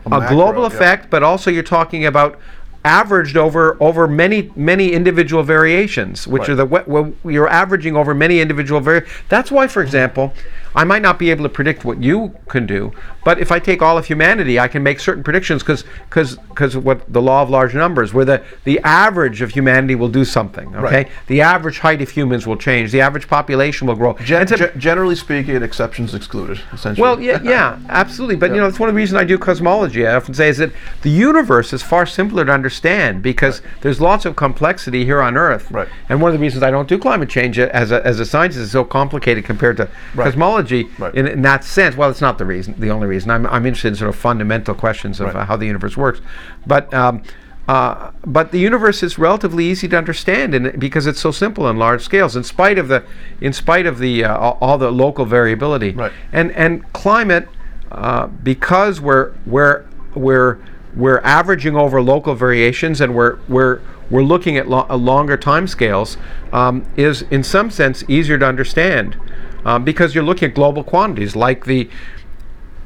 a, 0.05 0.09
macro, 0.09 0.35
global 0.35 0.61
yeah. 0.61 0.67
effect 0.67 1.09
but 1.09 1.23
also 1.23 1.49
you're 1.49 1.63
talking 1.63 2.05
about 2.05 2.37
averaged 2.83 3.35
over 3.35 3.75
over 3.79 4.07
many 4.07 4.51
many 4.55 4.91
individual 4.91 5.41
variations 5.43 6.27
which 6.27 6.41
Right. 6.41 6.49
are 6.49 6.55
the 6.55 6.65
we- 6.65 6.79
well, 6.85 7.13
you're 7.25 7.49
averaging 7.49 7.95
over 7.95 8.13
many 8.13 8.39
individual 8.39 8.79
vari- 8.81 9.05
that's 9.29 9.49
why 9.51 9.67
for 9.67 9.81
example 9.81 10.33
i 10.75 10.83
might 10.83 11.01
not 11.01 11.17
be 11.17 11.29
able 11.31 11.43
to 11.43 11.49
predict 11.49 11.83
what 11.85 12.01
you 12.01 12.35
can 12.47 12.65
do 12.65 12.91
but 13.23 13.39
if 13.39 13.51
i 13.51 13.59
take 13.59 13.81
all 13.81 13.97
of 13.97 14.05
humanity 14.05 14.59
i 14.59 14.67
can 14.67 14.83
make 14.83 14.99
certain 14.99 15.23
predictions 15.23 15.63
because 15.63 15.83
because 16.09 16.75
what 16.77 17.11
the 17.11 17.21
law 17.21 17.41
of 17.41 17.49
large 17.49 17.73
numbers 17.73 18.13
where 18.13 18.25
the 18.25 18.41
the 18.65 18.79
average 18.83 19.41
of 19.41 19.51
humanity 19.51 19.95
will 19.95 20.09
do 20.09 20.25
something 20.25 20.75
okay 20.75 20.95
Right. 20.95 21.07
the 21.27 21.41
average 21.41 21.79
height 21.79 22.01
of 22.01 22.09
humans 22.09 22.45
will 22.47 22.57
change 22.57 22.91
the 22.91 23.01
average 23.01 23.27
population 23.27 23.87
will 23.87 23.95
grow 23.95 24.13
Gen- 24.23 24.41
a- 24.43 24.45
ge- 24.45 24.77
generally 24.77 25.15
speaking, 25.15 25.61
exceptions 25.63 26.13
excluded. 26.15 26.59
Essentially. 26.73 27.01
well, 27.01 27.19
yeah, 27.21 27.41
yeah, 27.43 27.79
absolutely. 27.89 28.35
But 28.35 28.51
you 28.51 28.57
know, 28.57 28.63
that's 28.67 28.79
one 28.79 28.89
of 28.89 28.95
the 28.95 28.97
reasons 28.97 29.19
I 29.21 29.23
do 29.25 29.37
cosmology. 29.37 30.05
I 30.07 30.15
often 30.15 30.33
say 30.33 30.49
is 30.49 30.57
that 30.57 30.71
the 31.01 31.09
universe 31.09 31.73
is 31.73 31.81
far 31.83 32.05
simpler 32.05 32.45
to 32.45 32.51
understand 32.51 33.21
because 33.21 33.61
there's 33.81 33.99
lots 34.01 34.25
of 34.25 34.35
complexity 34.35 35.05
here 35.05 35.21
on 35.21 35.37
Earth. 35.37 35.69
Right. 35.71 35.87
And 36.09 36.21
one 36.21 36.31
of 36.31 36.37
the 36.37 36.41
reasons 36.41 36.63
I 36.63 36.71
don't 36.71 36.87
do 36.87 36.97
climate 36.97 37.29
change 37.29 37.59
as 37.59 37.91
a, 37.91 38.05
as 38.05 38.19
a 38.19 38.25
scientist 38.25 38.61
is 38.61 38.71
so 38.71 38.83
complicated 38.83 39.45
compared 39.45 39.77
to 39.77 39.89
Right. 40.15 40.25
cosmology 40.25 40.64
Right. 40.73 41.13
in, 41.15 41.27
in 41.27 41.41
that 41.43 41.63
sense. 41.63 41.95
Well, 41.95 42.09
it's 42.09 42.21
not 42.21 42.37
the 42.37 42.45
reason, 42.45 42.75
the 42.79 42.89
only 42.89 43.07
reason. 43.07 43.31
I'm, 43.31 43.45
I'm 43.47 43.65
interested 43.65 43.89
in 43.89 43.95
sort 43.95 44.09
of 44.09 44.15
fundamental 44.15 44.73
questions 44.75 45.19
of 45.19 45.27
Right. 45.27 45.35
uh, 45.35 45.45
how 45.45 45.55
the 45.57 45.65
universe 45.65 45.95
works. 45.97 46.21
But 46.67 46.93
um, 46.93 47.23
uh, 47.67 48.11
but 48.25 48.51
the 48.51 48.59
universe 48.59 49.01
is 49.01 49.17
relatively 49.17 49.65
easy 49.65 49.87
to 49.87 49.97
understand, 49.97 50.53
and 50.53 50.79
because 50.79 51.07
it's 51.07 51.19
so 51.19 51.31
simple 51.31 51.65
on 51.65 51.77
large 51.77 52.03
scales, 52.03 52.35
in 52.35 52.43
spite 52.43 52.77
of 52.77 52.87
the, 52.89 53.03
in 53.41 53.53
spite 53.53 53.87
of 53.87 53.97
the 53.97 54.23
uh, 54.23 54.37
all, 54.37 54.57
all 54.61 54.77
the 54.77 54.91
local 54.91 55.25
variability, 55.25 55.91
Right. 55.91 56.11
and 56.31 56.51
and 56.51 56.83
climate, 56.93 57.47
uh, 57.91 58.27
because 58.27 59.01
we're 59.01 59.31
we're 59.47 59.83
we're 60.13 60.59
we're 60.95 61.19
averaging 61.21 61.75
over 61.75 62.01
local 62.03 62.35
variations, 62.35 63.01
and 63.01 63.15
we're 63.15 63.39
we're 63.47 63.79
we're 64.11 64.21
looking 64.23 64.57
at 64.57 64.69
lo- 64.69 64.85
uh, 64.87 64.95
longer 64.95 65.35
time 65.35 65.65
scales, 65.67 66.17
um, 66.53 66.85
is 66.95 67.23
in 67.31 67.41
some 67.41 67.71
sense 67.71 68.03
easier 68.07 68.37
to 68.37 68.45
understand, 68.45 69.17
um, 69.65 69.83
because 69.83 70.15
you're 70.15 70.23
looking 70.23 70.49
at 70.49 70.55
global 70.55 70.83
quantities 70.83 71.35
like 71.35 71.65
the 71.65 71.89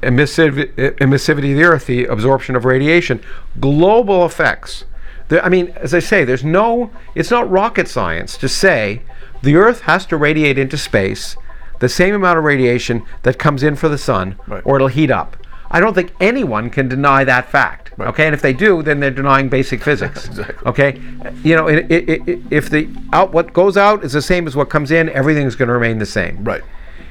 emissiv- 0.02 0.74
emissivity 0.76 1.52
of 1.52 1.58
the 1.58 1.64
Earth, 1.64 1.86
the 1.86 2.06
absorption 2.06 2.56
of 2.56 2.66
radiation, 2.66 3.22
global 3.60 4.26
effects. 4.26 4.86
There, 5.28 5.44
I 5.44 5.50
mean, 5.50 5.70
as 5.76 5.94
I 5.94 6.00
say, 6.00 6.24
there's 6.24 6.44
no, 6.44 6.92
it's 7.16 7.32
not 7.32 7.50
rocket 7.50 7.88
science 7.88 8.38
to 8.38 8.50
say 8.50 9.02
the 9.44 9.56
Earth 9.56 9.82
has 9.82 10.06
to 10.08 10.18
radiate 10.18 10.58
into 10.58 10.78
space 10.78 11.36
the 11.80 11.90
same 11.90 12.14
amount 12.16 12.38
of 12.38 12.44
radiation 12.44 13.04
that 13.24 13.38
comes 13.40 13.64
in 13.64 13.76
for 13.76 13.88
the 13.88 13.98
sun, 13.98 14.36
Right. 14.48 14.62
or 14.66 14.76
it'll 14.78 14.88
heat 14.90 15.12
up. 15.12 15.38
I 15.72 15.80
don't 15.80 15.94
think 15.94 16.14
anyone 16.20 16.70
can 16.70 16.88
deny 16.90 17.24
that 17.24 17.50
fact. 17.50 17.89
Right. 18.00 18.08
Okay, 18.08 18.26
and 18.28 18.34
if 18.34 18.42
they 18.42 18.54
do, 18.54 18.82
then 18.82 19.02
they're 19.02 19.12
denying 19.12 19.50
basic 19.50 19.84
physics. 19.84 20.26
Exactly. 20.30 20.68
Okay, 20.68 21.02
you 21.44 21.54
know, 21.56 21.68
i 21.68 21.74
i 21.74 21.98
i 22.30 22.42
if 22.50 22.70
the 22.70 22.88
out 23.12 23.34
what 23.34 23.52
goes 23.52 23.76
out 23.76 24.06
is 24.06 24.14
the 24.14 24.22
same 24.22 24.48
as 24.48 24.56
what 24.56 24.70
comes 24.70 24.90
in, 24.90 25.10
everything's 25.10 25.56
going 25.58 25.68
to 25.68 25.74
remain 25.74 26.00
the 26.00 26.06
same. 26.06 26.42
right. 26.44 26.64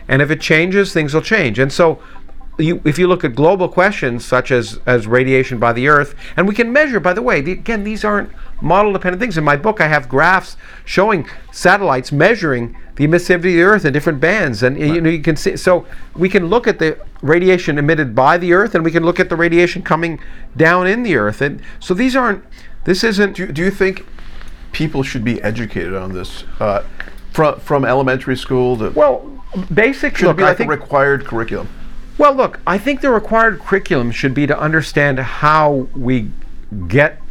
And 0.08 0.22
if 0.22 0.30
it 0.30 0.40
changes, 0.40 0.94
things 0.94 1.12
will 1.12 1.20
change. 1.20 1.58
And 1.58 1.70
so, 1.70 2.02
you, 2.58 2.80
if 2.86 2.98
you 2.98 3.06
look 3.06 3.22
at 3.22 3.34
global 3.34 3.68
questions 3.68 4.24
such 4.24 4.50
as, 4.50 4.80
as 4.86 5.06
radiation 5.06 5.58
by 5.58 5.74
the 5.74 5.88
Earth, 5.88 6.14
and 6.36 6.48
we 6.48 6.54
can 6.54 6.72
measure, 6.72 6.98
by 6.98 7.12
the 7.12 7.20
way, 7.20 7.42
the, 7.42 7.52
again, 7.52 7.84
these 7.84 8.02
aren't 8.04 8.30
model 8.62 8.94
dependent 8.94 9.20
things. 9.20 9.36
In 9.36 9.44
my 9.44 9.56
book, 9.56 9.82
I 9.82 9.88
have 9.88 10.08
graphs 10.08 10.56
showing 10.86 11.28
satellites 11.52 12.10
measuring 12.10 12.74
the 12.98 13.06
emissivity 13.06 13.36
of 13.36 13.42
the 13.42 13.62
Earth 13.62 13.84
in 13.84 13.92
different 13.92 14.18
bands. 14.18 14.62
And 14.64 14.76
you 14.76 15.00
know, 15.00 15.08
you 15.08 15.22
can 15.22 15.36
see, 15.36 15.56
so 15.56 15.86
we 16.16 16.28
can 16.28 16.48
look 16.48 16.66
at 16.66 16.80
the 16.80 16.98
radiation 17.22 17.78
emitted 17.78 18.12
by 18.12 18.36
the 18.38 18.52
Earth 18.52 18.74
and 18.74 18.84
we 18.84 18.90
can 18.90 19.04
look 19.04 19.20
at 19.20 19.28
the 19.28 19.36
radiation 19.36 19.82
coming 19.82 20.18
down 20.56 20.88
in 20.88 21.04
the 21.04 21.14
Earth. 21.14 21.40
And 21.40 21.62
so 21.78 21.94
these 21.94 22.16
aren't, 22.16 22.44
this 22.84 23.04
isn't. 23.04 23.36
Do 23.36 23.46
you, 23.46 23.52
do 23.52 23.62
you 23.62 23.70
think 23.70 24.04
people 24.72 25.04
should 25.04 25.24
be 25.24 25.40
educated 25.42 25.94
on 25.94 26.12
this 26.12 26.42
uh, 26.58 26.84
from 27.30 27.60
from 27.60 27.84
elementary 27.84 28.36
school 28.36 28.76
to? 28.78 28.90
well, 28.90 29.30
basic. 29.72 30.16
should 30.16 30.26
look, 30.26 30.38
be 30.38 30.42
I 30.42 30.48
like 30.48 30.56
think, 30.56 30.68
a 30.68 30.76
required 30.76 31.24
curriculum? 31.24 31.68
Well, 32.18 32.34
look, 32.34 32.58
I 32.66 32.78
think 32.78 33.00
the 33.00 33.10
required 33.10 33.60
curriculum 33.60 34.10
should 34.10 34.34
be 34.34 34.48
to 34.48 34.58
understand 34.58 35.20
how 35.20 35.86
we 35.94 36.32
get 36.88 37.22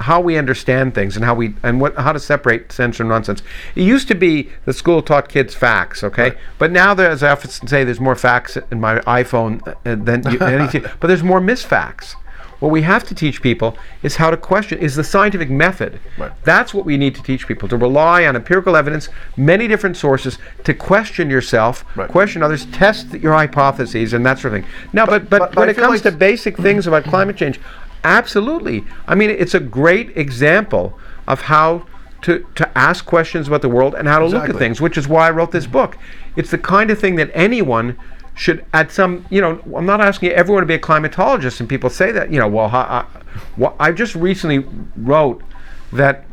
how 0.00 0.20
we 0.20 0.36
understand 0.36 0.94
things 0.94 1.16
and 1.16 1.24
how 1.24 1.34
we 1.34 1.54
and 1.62 1.80
what 1.80 1.94
how 1.96 2.12
to 2.12 2.18
separate 2.18 2.72
sense 2.72 2.96
from 2.96 3.08
nonsense. 3.08 3.42
It 3.74 3.82
used 3.82 4.08
to 4.08 4.14
be 4.14 4.50
the 4.64 4.72
school 4.72 5.02
taught 5.02 5.28
kids 5.28 5.54
facts, 5.54 6.02
okay? 6.02 6.22
Right. 6.30 6.38
But 6.58 6.72
now 6.72 6.94
there's 6.94 7.22
I 7.22 7.30
often 7.30 7.50
say 7.68 7.84
there's 7.84 8.00
more 8.00 8.16
facts 8.16 8.56
in 8.70 8.80
my 8.80 8.98
iPhone 9.00 9.66
uh, 9.66 9.74
than 9.84 10.22
you, 10.32 10.38
anything, 10.40 10.82
but 11.00 11.06
there's 11.06 11.22
more 11.22 11.40
misfacts. 11.40 12.14
What 12.60 12.70
we 12.70 12.82
have 12.82 13.04
to 13.08 13.14
teach 13.14 13.42
people 13.42 13.76
is 14.02 14.16
how 14.16 14.30
to 14.30 14.36
question 14.38 14.78
is 14.78 14.94
the 14.96 15.04
scientific 15.04 15.50
method. 15.50 16.00
Right. 16.16 16.32
That's 16.44 16.72
what 16.72 16.86
we 16.86 16.96
need 16.96 17.14
to 17.16 17.22
teach 17.22 17.46
people 17.46 17.68
to 17.68 17.76
rely 17.76 18.24
on 18.24 18.36
empirical 18.36 18.74
evidence, 18.74 19.10
many 19.36 19.68
different 19.68 19.96
sources, 19.98 20.38
to 20.62 20.72
question 20.72 21.28
yourself, 21.28 21.84
Right. 21.94 22.08
question 22.08 22.42
others, 22.42 22.64
test 22.66 23.12
your 23.12 23.34
hypotheses, 23.34 24.14
and 24.14 24.24
that 24.24 24.38
sort 24.38 24.54
of 24.54 24.62
thing. 24.62 24.70
Now, 24.94 25.04
but 25.04 25.28
but, 25.28 25.40
but- 25.40 25.50
but 25.50 25.56
when 25.60 25.68
it 25.68 25.76
comes 25.76 26.04
like- 26.04 26.12
to 26.14 26.18
basic 26.18 26.56
things 26.56 26.86
about 26.86 27.04
climate 27.04 27.36
change, 27.36 27.60
absolutely. 28.04 28.84
I 29.06 29.14
mean, 29.14 29.30
it's 29.30 29.54
a 29.54 29.60
great 29.60 30.16
example 30.16 30.98
of 31.26 31.42
how 31.42 31.86
to, 32.22 32.46
to 32.54 32.78
ask 32.78 33.04
questions 33.04 33.48
about 33.48 33.62
the 33.62 33.68
world 33.68 33.94
and 33.94 34.08
how 34.08 34.18
to 34.18 34.26
look 34.26 34.48
at 34.48 34.56
things, 34.56 34.80
which 34.80 34.96
is 34.96 35.08
why 35.08 35.28
I 35.28 35.30
wrote 35.30 35.52
this 35.52 35.66
book. 35.66 35.98
It's 36.36 36.50
the 36.50 36.58
kind 36.58 36.90
of 36.90 36.98
thing 36.98 37.16
that 37.16 37.30
anyone 37.34 37.98
should, 38.34 38.64
at 38.72 38.90
some, 38.90 39.26
you 39.30 39.40
know, 39.40 39.60
I'm 39.76 39.86
not 39.86 40.00
asking 40.00 40.30
everyone 40.30 40.62
to 40.62 40.66
be 40.66 40.74
a 40.74 40.78
climatologist, 40.78 41.60
and 41.60 41.68
people 41.68 41.90
say 41.90 42.12
that, 42.12 42.32
you 42.32 42.38
know, 42.38 42.48
well, 42.48 42.66
I, 42.66 42.80
I, 42.80 43.06
well, 43.56 43.76
I 43.78 43.92
just 43.92 44.14
recently 44.14 44.66
wrote 44.96 45.42
that 45.92 46.24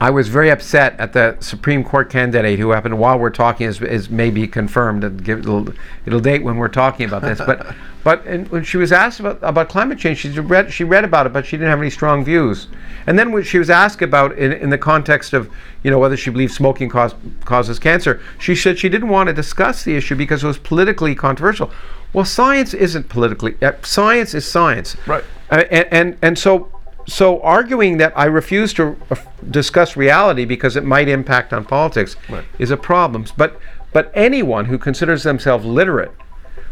I 0.00 0.10
was 0.10 0.28
very 0.28 0.50
upset 0.50 0.98
at 0.98 1.12
the 1.12 1.36
Supreme 1.40 1.84
Court 1.84 2.10
candidate 2.10 2.58
who 2.58 2.70
happened 2.70 2.98
while 2.98 3.18
we're 3.18 3.30
talking 3.30 3.66
is, 3.66 3.80
is 3.80 4.10
maybe 4.10 4.46
confirmed 4.46 5.04
and 5.04 5.24
give, 5.24 5.40
it'll, 5.40 5.68
it'll 6.04 6.20
date 6.20 6.42
when 6.42 6.56
we're 6.56 6.68
talking 6.68 7.06
about 7.06 7.22
this. 7.22 7.38
But 7.38 7.74
but 8.04 8.26
and 8.26 8.48
when 8.48 8.64
she 8.64 8.76
was 8.76 8.92
asked 8.92 9.20
about, 9.20 9.38
about 9.42 9.68
climate 9.68 9.98
change, 9.98 10.18
she 10.18 10.28
read 10.38 10.72
she 10.72 10.84
read 10.84 11.04
about 11.04 11.26
it, 11.26 11.32
but 11.32 11.46
she 11.46 11.56
didn't 11.56 11.70
have 11.70 11.80
any 11.80 11.90
strong 11.90 12.24
views. 12.24 12.66
And 13.06 13.18
then 13.18 13.32
when 13.32 13.44
she 13.44 13.58
was 13.58 13.70
asked 13.70 14.02
about 14.02 14.36
in, 14.36 14.52
in 14.52 14.70
the 14.70 14.78
context 14.78 15.32
of 15.32 15.50
you 15.82 15.90
know 15.90 15.98
whether 15.98 16.16
she 16.16 16.30
believes 16.30 16.54
smoking 16.54 16.88
cause, 16.88 17.14
causes 17.44 17.78
cancer, 17.78 18.20
she 18.38 18.54
said 18.54 18.78
she 18.78 18.88
didn't 18.88 19.08
want 19.08 19.28
to 19.28 19.32
discuss 19.32 19.84
the 19.84 19.96
issue 19.96 20.16
because 20.16 20.42
it 20.42 20.46
was 20.46 20.58
politically 20.58 21.14
controversial. 21.14 21.70
Well, 22.12 22.24
science 22.24 22.74
isn't 22.74 23.08
politically. 23.08 23.56
Uh, 23.62 23.72
science 23.82 24.34
is 24.34 24.46
science. 24.46 24.96
Right. 25.06 25.24
Uh, 25.50 25.64
and, 25.70 25.88
and 25.90 26.18
and 26.20 26.38
so 26.38 26.70
so 27.06 27.40
arguing 27.42 27.98
that 27.98 28.12
I 28.16 28.24
refuse 28.26 28.72
to 28.74 28.96
uh, 29.10 29.16
discuss 29.50 29.96
reality 29.96 30.44
because 30.44 30.76
it 30.76 30.84
might 30.84 31.08
impact 31.08 31.52
on 31.52 31.64
politics 31.64 32.16
Right. 32.28 32.44
is 32.58 32.70
a 32.70 32.76
problem. 32.76 33.26
But 33.36 33.58
but 33.92 34.10
anyone 34.14 34.64
who 34.66 34.78
considers 34.78 35.22
themselves 35.22 35.64
literate 35.64 36.12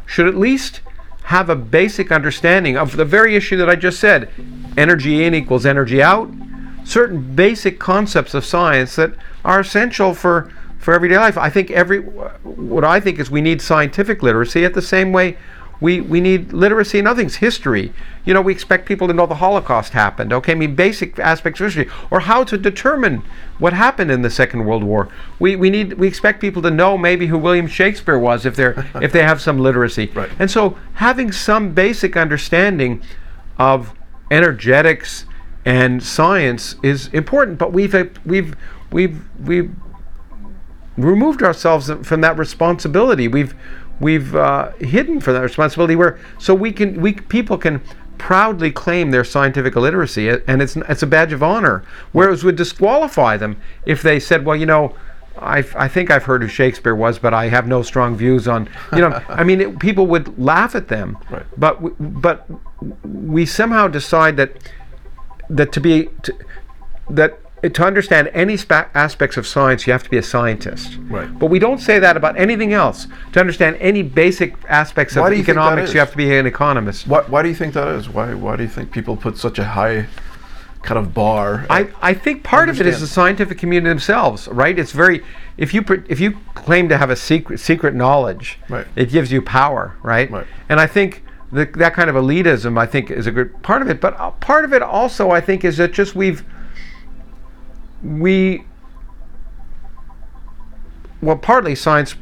should 0.06 0.26
at 0.26 0.34
least 0.36 0.80
have 1.24 1.48
a 1.48 1.54
basic 1.56 2.10
understanding 2.10 2.76
of 2.76 2.96
the 2.96 3.04
very 3.04 3.36
issue 3.36 3.56
that 3.58 3.68
I 3.68 3.76
just 3.76 4.00
said: 4.00 4.28
energy 4.76 5.24
in 5.24 5.34
equals 5.34 5.64
energy 5.66 6.02
out. 6.02 6.30
Certain 6.84 7.34
basic 7.36 7.78
concepts 7.78 8.34
of 8.34 8.44
science 8.44 8.96
that 8.96 9.12
are 9.44 9.60
essential 9.60 10.14
for 10.14 10.50
for 10.78 10.92
everyday 10.94 11.16
life. 11.16 11.38
I 11.38 11.48
think 11.48 11.70
every 11.70 12.00
what 12.00 12.84
I 12.84 12.98
think 12.98 13.20
is 13.20 13.30
we 13.30 13.40
need 13.40 13.62
scientific 13.62 14.22
literacy 14.22 14.64
at 14.64 14.74
the 14.74 14.82
same 14.82 15.12
way 15.12 15.36
we, 15.82 16.00
we 16.00 16.20
need 16.20 16.52
literacy 16.52 17.00
in 17.00 17.08
other 17.08 17.20
things, 17.20 17.36
history. 17.36 17.92
You 18.24 18.32
know, 18.34 18.40
we 18.40 18.52
expect 18.52 18.86
people 18.86 19.08
to 19.08 19.12
know 19.12 19.26
the 19.26 19.34
Holocaust 19.34 19.92
happened, 19.92 20.32
okay? 20.32 20.52
I 20.52 20.54
mean, 20.54 20.76
basic 20.76 21.18
aspects 21.18 21.60
of 21.60 21.66
history, 21.66 21.90
or 22.08 22.20
how 22.20 22.44
to 22.44 22.56
determine 22.56 23.24
what 23.58 23.72
happened 23.72 24.12
in 24.12 24.22
the 24.22 24.30
Second 24.30 24.64
World 24.64 24.84
War. 24.84 25.08
We, 25.40 25.56
we 25.56 25.70
need 25.70 25.94
we 25.94 26.06
expect 26.06 26.40
people 26.40 26.62
to 26.62 26.70
know 26.70 26.96
maybe 26.96 27.26
who 27.26 27.36
William 27.36 27.66
Shakespeare 27.66 28.16
was 28.16 28.46
if 28.46 28.54
they're 28.54 28.86
if 29.02 29.10
they 29.10 29.24
have 29.24 29.40
some 29.40 29.58
literacy. 29.58 30.06
Right. 30.14 30.30
And 30.38 30.48
so 30.48 30.78
having 30.94 31.32
some 31.32 31.74
basic 31.74 32.16
understanding 32.16 33.02
of 33.58 33.92
energetics 34.30 35.26
and 35.64 36.00
science 36.00 36.76
is 36.84 37.08
important, 37.08 37.58
but 37.58 37.72
we've 37.72 37.92
we've 38.24 38.54
we've 38.92 39.24
we've 39.40 39.74
removed 40.96 41.42
ourselves 41.42 41.90
from 42.04 42.20
that 42.20 42.38
responsibility. 42.38 43.26
We've 43.26 43.54
we've 44.02 44.34
uh, 44.34 44.72
hidden 44.72 45.20
from 45.20 45.34
that 45.34 45.42
responsibility. 45.42 45.96
Where 45.96 46.18
so 46.38 46.54
we 46.54 46.72
can 46.72 47.00
we 47.00 47.14
people 47.14 47.56
can 47.56 47.80
proudly 48.18 48.70
claim 48.70 49.10
their 49.10 49.24
scientific 49.24 49.74
illiteracy, 49.76 50.28
and 50.28 50.60
it's 50.60 50.76
it's 50.76 51.02
a 51.02 51.06
badge 51.06 51.32
of 51.32 51.42
honor. 51.42 51.84
Whereas 52.12 52.44
would 52.44 52.56
disqualify 52.56 53.36
them 53.36 53.56
if 53.86 54.02
they 54.02 54.20
said, 54.20 54.44
well, 54.44 54.56
you 54.56 54.66
know. 54.66 54.94
I, 55.38 55.64
I 55.74 55.88
think 55.88 56.10
I've 56.10 56.24
heard 56.24 56.42
who 56.42 56.46
Shakespeare 56.46 56.94
was, 56.94 57.18
but 57.18 57.32
I 57.32 57.48
have 57.48 57.66
no 57.66 57.80
strong 57.80 58.14
views 58.14 58.46
on. 58.46 58.68
You 58.92 58.98
know, 58.98 59.22
I 59.30 59.42
mean, 59.42 59.62
it, 59.62 59.78
people 59.78 60.06
would 60.08 60.38
laugh 60.38 60.74
at 60.74 60.88
them. 60.88 61.16
Right. 61.30 61.42
But 61.56 61.82
w- 61.82 61.96
but 61.98 62.46
we 63.02 63.46
somehow 63.46 63.88
decide 63.88 64.36
that 64.36 64.52
that 65.48 65.72
to 65.72 65.80
be 65.80 66.10
to, 66.24 66.34
that 67.08 67.40
to 67.68 67.84
understand 67.84 68.28
any 68.34 68.56
spa- 68.56 68.88
aspects 68.94 69.36
of 69.36 69.46
science, 69.46 69.86
you 69.86 69.92
have 69.92 70.02
to 70.02 70.10
be 70.10 70.16
a 70.18 70.22
scientist. 70.22 70.98
Right. 71.02 71.28
But 71.38 71.46
we 71.46 71.58
don't 71.60 71.78
say 71.78 72.00
that 72.00 72.16
about 72.16 72.36
anything 72.36 72.72
else. 72.72 73.06
To 73.32 73.40
understand 73.40 73.76
any 73.80 74.02
basic 74.02 74.56
aspects 74.68 75.14
Why 75.14 75.28
of 75.28 75.34
you 75.36 75.42
economics, 75.42 75.94
you 75.94 76.00
have 76.00 76.10
to 76.10 76.16
be 76.16 76.36
an 76.36 76.46
economist. 76.46 77.06
Why, 77.06 77.22
why 77.22 77.42
do 77.42 77.48
you 77.48 77.54
think 77.54 77.74
that 77.74 77.86
is? 77.88 78.08
Why 78.08 78.34
why 78.34 78.56
do 78.56 78.64
you 78.64 78.68
think 78.68 78.90
people 78.90 79.16
put 79.16 79.38
such 79.38 79.58
a 79.60 79.64
high 79.64 80.06
kind 80.82 80.98
of 80.98 81.14
bar? 81.14 81.64
I, 81.70 81.88
I 82.02 82.14
think 82.14 82.42
part 82.42 82.68
of 82.68 82.80
it 82.80 82.86
is 82.86 83.00
the 83.00 83.06
scientific 83.06 83.58
community 83.58 83.88
themselves, 83.90 84.48
right? 84.48 84.76
It's 84.76 84.92
very 84.92 85.22
if 85.56 85.72
you 85.72 85.82
pr- 85.82 86.04
if 86.08 86.18
you 86.18 86.38
claim 86.54 86.88
to 86.88 86.98
have 86.98 87.10
a 87.10 87.16
secret 87.16 87.60
secret 87.60 87.94
knowledge, 87.94 88.58
Right. 88.68 88.86
it 88.96 89.10
gives 89.10 89.30
you 89.30 89.40
power, 89.40 89.96
right? 90.02 90.28
Right. 90.30 90.46
And 90.68 90.80
I 90.80 90.88
think 90.88 91.22
the, 91.52 91.66
that 91.76 91.94
kind 91.94 92.10
of 92.10 92.16
elitism, 92.16 92.76
I 92.76 92.86
think, 92.86 93.10
is 93.10 93.28
a 93.28 93.30
good 93.30 93.62
part 93.62 93.82
of 93.82 93.88
it. 93.90 94.00
But 94.00 94.18
uh, 94.18 94.30
part 94.32 94.64
of 94.64 94.72
it 94.72 94.82
also, 94.82 95.30
I 95.30 95.40
think, 95.40 95.64
is 95.64 95.76
that 95.76 95.92
just 95.92 96.16
we've 96.16 96.42
we 98.02 98.64
well, 101.22 101.36
partly 101.36 101.74
science 101.74 102.16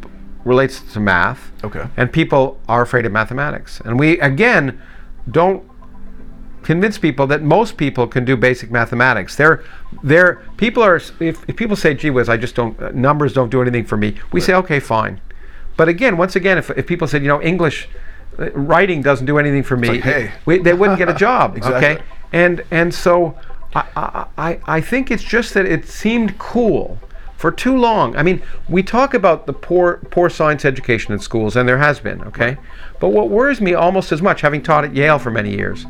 relates 0.45 0.81
to 0.93 1.01
math, 1.01 1.53
okay. 1.65 1.87
and 1.97 2.13
people 2.13 2.61
are 2.69 2.83
afraid 2.83 3.07
of 3.07 3.13
mathematics. 3.13 3.81
And 3.85 3.99
we 3.99 4.21
again 4.21 4.81
don't 5.31 5.65
convince 6.63 6.99
people 6.99 7.27
that 7.27 7.43
most 7.43 7.77
people 7.77 8.07
can 8.07 8.25
do 8.25 8.37
basic 8.37 8.71
mathematics. 8.71 9.37
They're, 9.37 9.65
they're 10.03 10.43
people 10.59 10.83
are 10.83 10.97
if, 10.97 11.49
if 11.49 11.57
people 11.57 11.77
say, 11.77 11.95
"Gee 11.95 12.11
whiz, 12.11 12.29
I 12.29 12.37
just 12.37 12.55
don't 12.55 12.81
uh, 12.81 12.91
numbers 12.91 13.33
don't 13.33 13.51
do 13.51 13.63
anything 13.63 13.85
for 13.85 13.97
me," 13.97 14.17
we 14.33 14.41
say, 14.41 14.55
"Okay, 14.55 14.81
fine." 14.81 15.21
But 15.77 15.89
again, 15.89 16.17
once 16.19 16.37
again, 16.37 16.59
if, 16.59 16.71
if 16.71 16.87
people 16.87 17.09
said, 17.09 17.23
"You 17.23 17.29
know, 17.29 17.43
English 17.43 17.89
uh, 18.39 18.51
writing 18.53 19.03
doesn't 19.03 19.27
do 19.27 19.39
anything 19.39 19.63
for 19.63 19.77
me," 19.77 19.89
like, 19.89 20.03
hey. 20.03 20.33
we, 20.45 20.59
they 20.59 20.75
wouldn't 20.75 20.99
get 20.99 21.09
a 21.09 21.15
job. 21.27 21.57
Exactly. 21.57 21.89
Okay, 21.89 22.03
and 22.33 22.65
and 22.71 22.95
so 22.95 23.39
I, 23.75 24.27
I 24.37 24.59
I 24.67 24.81
think 24.81 25.11
it's 25.11 25.23
just 25.23 25.55
that 25.55 25.67
it 25.67 25.87
seemed 25.87 26.39
cool 26.39 26.99
for 27.37 27.51
too 27.51 27.77
long. 27.77 28.17
I 28.17 28.23
mean, 28.23 28.43
we 28.69 28.83
talk 28.83 29.15
about 29.15 29.47
the 29.47 29.53
poor 29.53 29.99
poor 30.11 30.29
science 30.29 30.65
education 30.65 31.13
in 31.13 31.21
schools, 31.21 31.57
and 31.57 31.69
there 31.69 31.79
has 31.79 32.01
been, 32.01 32.23
okay? 32.25 32.59
But 33.01 33.09
what 33.11 33.31
worries 33.31 33.61
me 33.61 33.73
almost 33.73 34.13
as 34.13 34.21
much, 34.21 34.43
having 34.43 34.63
taught 34.63 34.85
at 34.85 34.95
Yale 34.95 35.19
for 35.19 35.31
many 35.31 35.55
years, 35.57 35.87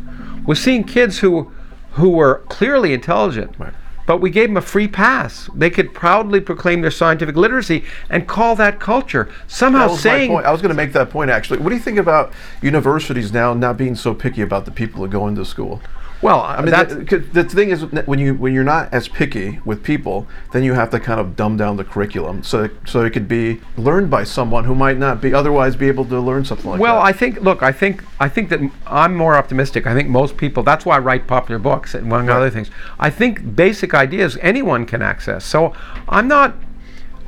was 0.46 0.60
seeing 0.60 0.84
kids 0.84 1.18
who 1.18 1.50
who 1.92 2.10
were 2.10 2.44
clearly 2.48 2.92
intelligent. 2.92 3.54
Right. 3.58 3.72
But 4.06 4.20
we 4.20 4.30
gave 4.30 4.48
them 4.48 4.56
a 4.56 4.62
free 4.62 4.88
pass. 4.88 5.48
They 5.54 5.70
could 5.70 5.94
proudly 5.94 6.40
proclaim 6.40 6.80
their 6.80 6.90
scientific 6.90 7.36
literacy 7.36 7.84
and 8.08 8.26
call 8.26 8.56
that 8.56 8.80
culture. 8.80 9.28
Somehow 9.46 9.88
That 9.88 9.98
saying. 9.98 10.36
I 10.36 10.50
was 10.50 10.60
going 10.60 10.70
to 10.70 10.74
make 10.74 10.92
that 10.94 11.10
point 11.10 11.30
actually. 11.30 11.60
What 11.60 11.68
do 11.70 11.76
you 11.76 11.80
think 11.80 11.98
about 11.98 12.32
universities 12.60 13.32
now 13.32 13.54
not 13.54 13.76
being 13.76 13.94
so 13.94 14.14
picky 14.14 14.42
about 14.42 14.64
the 14.64 14.72
people 14.72 15.02
that 15.02 15.10
go 15.10 15.28
into 15.28 15.44
school? 15.44 15.80
Well, 16.22 16.40
I 16.40 16.56
uh, 16.56 16.62
mean, 16.62 16.70
that's 16.70 16.94
the, 17.33 17.44
thing 17.44 17.70
is, 17.70 17.83
when 17.83 18.18
you 18.18 18.35
when 18.35 18.52
you're 18.52 18.62
not 18.62 18.92
as 18.92 19.09
picky 19.09 19.59
with 19.64 19.83
people, 19.83 20.26
then 20.52 20.62
you 20.62 20.74
have 20.74 20.90
to 20.90 21.00
kind 21.00 21.18
of 21.18 21.35
dumb 21.35 21.56
down 21.56 21.76
the 21.76 21.85
curriculum 21.85 22.42
so 22.42 22.68
so 22.87 23.02
it 23.04 23.11
could 23.11 23.26
be 23.26 23.61
learned 23.76 24.11
by 24.11 24.24
someone 24.24 24.64
who 24.64 24.74
might 24.74 24.98
not 24.98 25.22
be 25.22 25.33
otherwise 25.33 25.76
be 25.76 25.88
able 25.88 26.04
to 26.04 26.20
learn 26.20 26.44
something 26.44 26.70
like 26.70 26.80
Well, 26.80 26.94
that. 26.94 26.98
Well, 26.98 27.06
I 27.06 27.12
think. 27.12 27.40
Look, 27.40 27.62
I 27.62 27.72
think. 27.72 28.04
I 28.18 28.28
think 28.28 28.50
that 28.50 28.61
I'm 28.87 29.16
more 29.16 29.35
optimistic. 29.35 29.87
I 29.87 29.94
think 29.94 30.09
most 30.09 30.37
people. 30.37 30.62
That's 30.62 30.85
why 30.85 30.96
I 30.96 30.98
write 30.98 31.26
popular 31.26 31.59
books, 31.59 31.94
and 31.94 32.06
among 32.06 32.28
other 32.28 32.50
things. 32.50 32.70
I 32.98 33.09
think 33.09 33.56
basic 33.56 33.94
ideas 33.94 34.37
anyone 34.42 34.85
can 34.85 35.00
access. 35.00 35.44
So 35.44 35.72
I'm 36.09 36.28
not. 36.28 36.54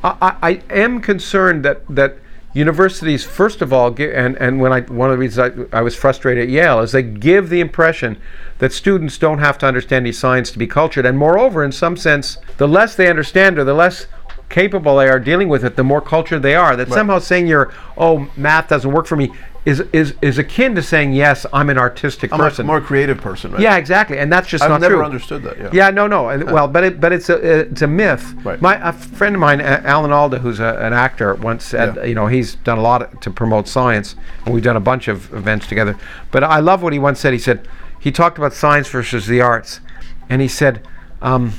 I, 0.05 0.17
I, 0.21 0.51
I 0.51 0.63
am 0.69 1.01
concerned 1.01 1.65
that 1.65 1.83
that 1.89 2.19
universities, 2.55 3.25
first 3.25 3.63
of 3.63 3.73
all, 3.73 3.95
and 3.99 4.37
and 4.37 4.61
when 4.61 4.73
I 4.73 4.81
one 4.83 5.11
of 5.11 5.17
the 5.17 5.19
reasons 5.19 5.69
I, 5.73 5.79
I 5.79 5.83
was 5.83 5.97
frustrated 5.97 6.45
at 6.45 6.49
Yale 6.51 6.81
is 6.81 6.93
they 6.93 7.03
give 7.03 7.49
the 7.49 7.61
impression 7.61 8.21
that 8.63 8.73
students 8.73 9.19
don't 9.19 9.41
have 9.41 9.59
to 9.59 9.67
understand 9.67 10.05
any 10.07 10.13
science 10.13 10.53
to 10.53 10.57
be 10.57 10.69
cultured, 10.69 11.05
and 11.05 11.19
moreover, 11.19 11.65
in 11.65 11.73
some 11.73 11.97
sense, 11.97 12.39
the 12.59 12.69
less 12.69 12.95
they 12.95 13.11
understand 13.11 13.59
or 13.59 13.65
the 13.65 13.75
less 13.75 14.07
capable 14.51 14.99
they 14.99 15.09
are 15.09 15.19
dealing 15.19 15.49
with 15.49 15.65
it, 15.65 15.75
the 15.75 15.83
more 15.83 16.01
cultured 16.01 16.43
they 16.43 16.55
are. 16.55 16.77
That 16.77 16.89
somehow 16.89 17.19
saying 17.19 17.49
you're, 17.49 17.73
oh, 17.99 18.31
math 18.37 18.69
doesn't 18.69 18.93
work 18.93 19.07
for 19.07 19.17
me, 19.17 19.33
is 19.65 19.81
is 19.93 20.15
is 20.23 20.39
akin 20.39 20.77
to 20.77 20.83
saying 20.83 21.13
yes, 21.13 21.45
I'm 21.53 21.71
an 21.71 21.79
artistic 21.79 22.33
I'm 22.33 22.39
a 22.41 22.45
person. 22.45 22.65
more 22.65 22.81
creative 22.81 23.19
person, 23.21 23.51
right? 23.51 23.61
yeah, 23.61 23.77
exactly, 23.79 24.19
and 24.19 24.33
that's 24.33 24.47
just 24.47 24.63
not. 24.63 24.79
true. 24.79 24.87
I've 24.87 24.93
never 24.93 25.05
understood 25.05 25.43
that. 25.43 25.59
Yeah. 25.59 25.71
Yeah, 25.73 25.91
no, 25.91 26.07
no. 26.07 26.29
and- 26.29 26.45
Well, 26.45 26.69
but 26.69 26.85
it, 26.85 27.01
but 27.01 27.13
it's 27.13 27.31
a 27.31 27.61
it's 27.63 27.83
a 27.83 27.89
myth. 27.89 28.33
Right. 28.45 28.61
My 28.63 28.75
a 28.89 28.93
friend 28.93 29.35
of 29.35 29.41
mine, 29.41 29.61
Alan 29.61 30.13
Alda, 30.13 30.39
who's 30.39 30.61
a, 30.61 30.77
an 30.79 30.93
actor, 30.93 31.35
once 31.35 31.65
said, 31.65 31.97
Yeah. 31.97 32.05
you 32.05 32.15
know, 32.15 32.29
he's 32.29 32.55
done 32.57 32.79
a 32.79 32.83
lot 32.83 33.21
to 33.23 33.31
promote 33.31 33.67
science, 33.67 34.15
and 34.45 34.55
we've 34.55 34.63
done 34.63 34.77
a 34.77 34.81
bunch 34.93 35.09
of 35.09 35.33
events 35.35 35.67
together. 35.67 35.97
But 36.31 36.45
I 36.45 36.61
love 36.61 36.81
what 36.85 36.93
he 36.93 37.01
once 37.01 37.19
said. 37.19 37.33
He 37.33 37.41
said 37.41 37.67
he 38.03 38.11
talked 38.11 38.37
about 38.37 38.53
science 38.53 38.89
versus 38.89 39.27
the 39.27 39.41
arts, 39.41 39.81
and 40.29 40.43
he 40.43 40.49
said. 40.49 40.87
Um, 41.21 41.53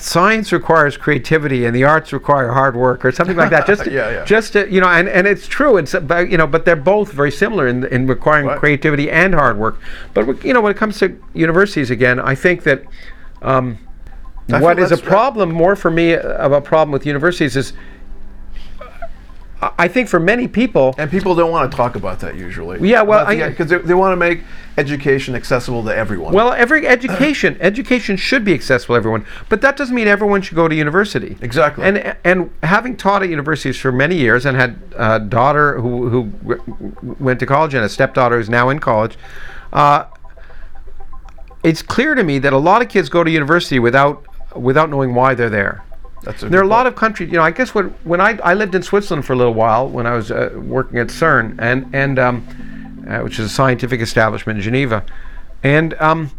Science 0.00 0.52
requires 0.52 0.96
creativity, 0.96 1.64
and 1.66 1.74
the 1.74 1.82
arts 1.82 2.12
require 2.12 2.52
hard 2.52 2.76
work, 2.76 3.04
or 3.04 3.10
something 3.10 3.36
like 3.36 3.50
that. 3.50 3.66
Just, 3.66 3.82
to- 3.82 3.90
Yeah, 3.92 4.10
yeah. 4.10 4.24
just 4.24 4.52
to, 4.52 4.70
you 4.72 4.80
know, 4.80 4.86
and, 4.86 5.08
and 5.08 5.26
it's 5.26 5.48
true. 5.48 5.76
It's 5.76 5.92
about, 5.92 6.30
you 6.30 6.38
know, 6.38 6.46
but 6.46 6.64
they're 6.64 6.76
both 6.76 7.10
very 7.10 7.32
similar 7.32 7.66
in, 7.66 7.84
in 7.86 8.06
requiring 8.06 8.46
Right. 8.46 8.58
creativity 8.60 9.10
and 9.10 9.34
hard 9.34 9.58
work. 9.58 9.80
But 10.14 10.44
you 10.44 10.54
know, 10.54 10.60
when 10.60 10.70
it 10.70 10.76
comes 10.76 11.00
to 11.00 11.20
universities, 11.34 11.90
again, 11.90 12.20
I 12.20 12.36
think 12.36 12.62
that 12.62 12.84
um, 13.42 13.76
I 14.52 14.60
what 14.60 14.78
is 14.78 14.92
a 14.92 14.96
problem 14.98 15.50
more 15.50 15.74
for 15.74 15.90
me 15.90 16.14
of 16.14 16.52
a 16.52 16.60
problem 16.60 16.92
with 16.92 17.04
universities 17.04 17.56
is 17.56 17.72
I- 19.60 19.88
think 19.88 20.08
for 20.08 20.20
many 20.20 20.46
people, 20.46 20.94
And 20.98 21.10
people 21.10 21.34
don't 21.34 21.50
want 21.50 21.70
to 21.70 21.76
talk 21.76 21.96
about 21.96 22.20
that 22.20 22.36
usually. 22.36 22.78
Yeah, 22.88 23.02
well, 23.02 23.26
I- 23.26 23.48
because 23.48 23.68
they, 23.70 23.78
they 23.78 23.94
want 23.94 24.12
to 24.12 24.16
make 24.16 24.42
education 24.76 25.34
accessible 25.34 25.82
to 25.84 25.94
everyone. 25.96 26.32
well, 26.32 26.52
every 26.52 26.86
education 26.86 27.56
education 27.60 28.16
should 28.16 28.44
be 28.44 28.54
accessible 28.54 28.94
to 28.94 28.98
everyone, 28.98 29.26
but 29.48 29.60
that 29.60 29.76
doesn't 29.76 29.94
mean 29.96 30.06
everyone 30.06 30.42
should 30.42 30.54
go 30.56 30.68
to 30.68 30.74
university. 30.74 31.36
Exactly. 31.40 31.84
And 31.84 32.16
and 32.24 32.50
having 32.62 32.96
taught 32.96 33.22
at 33.24 33.28
universities 33.30 33.76
for 33.76 33.90
many 33.90 34.16
years 34.16 34.46
and 34.46 34.56
had 34.56 34.78
a 34.96 35.18
daughter 35.18 35.80
who 35.80 36.08
who 36.08 36.24
w- 36.46 36.94
went 37.18 37.40
to 37.40 37.46
college 37.46 37.74
and 37.74 37.84
a 37.84 37.88
stepdaughter 37.88 38.36
who's 38.38 38.48
now 38.48 38.68
in 38.68 38.78
college, 38.78 39.18
uh, 39.72 40.04
it's 41.64 41.82
clear 41.82 42.14
to 42.14 42.22
me 42.22 42.38
that 42.38 42.52
a 42.52 42.58
lot 42.58 42.82
of 42.82 42.88
kids 42.88 43.08
go 43.08 43.24
to 43.24 43.30
university 43.30 43.78
without 43.80 44.24
without 44.54 44.88
knowing 44.90 45.14
why 45.14 45.34
they're 45.34 45.50
there. 45.50 45.82
That's 46.22 46.42
There 46.42 46.60
are 46.60 46.64
a 46.64 46.66
lot 46.66 46.84
point. 46.84 46.88
of 46.88 46.96
countries, 46.96 47.30
you 47.30 47.36
know. 47.36 47.44
I 47.44 47.50
guess 47.50 47.74
when 47.74 47.86
when 48.04 48.20
I, 48.20 48.38
I 48.42 48.54
lived 48.54 48.74
in 48.74 48.82
Switzerland 48.82 49.24
for 49.24 49.32
a 49.32 49.36
little 49.36 49.54
while 49.54 49.88
when 49.88 50.06
I 50.06 50.14
was 50.14 50.30
uh, 50.30 50.50
working 50.54 50.98
at 50.98 51.08
CERN 51.08 51.56
and 51.58 51.88
and 51.92 52.18
um, 52.18 53.06
uh, 53.08 53.20
which 53.20 53.38
is 53.38 53.46
a 53.46 53.48
scientific 53.48 54.00
establishment 54.00 54.58
in 54.58 54.62
Geneva, 54.62 55.04
and 55.62 55.94
um, 55.94 56.30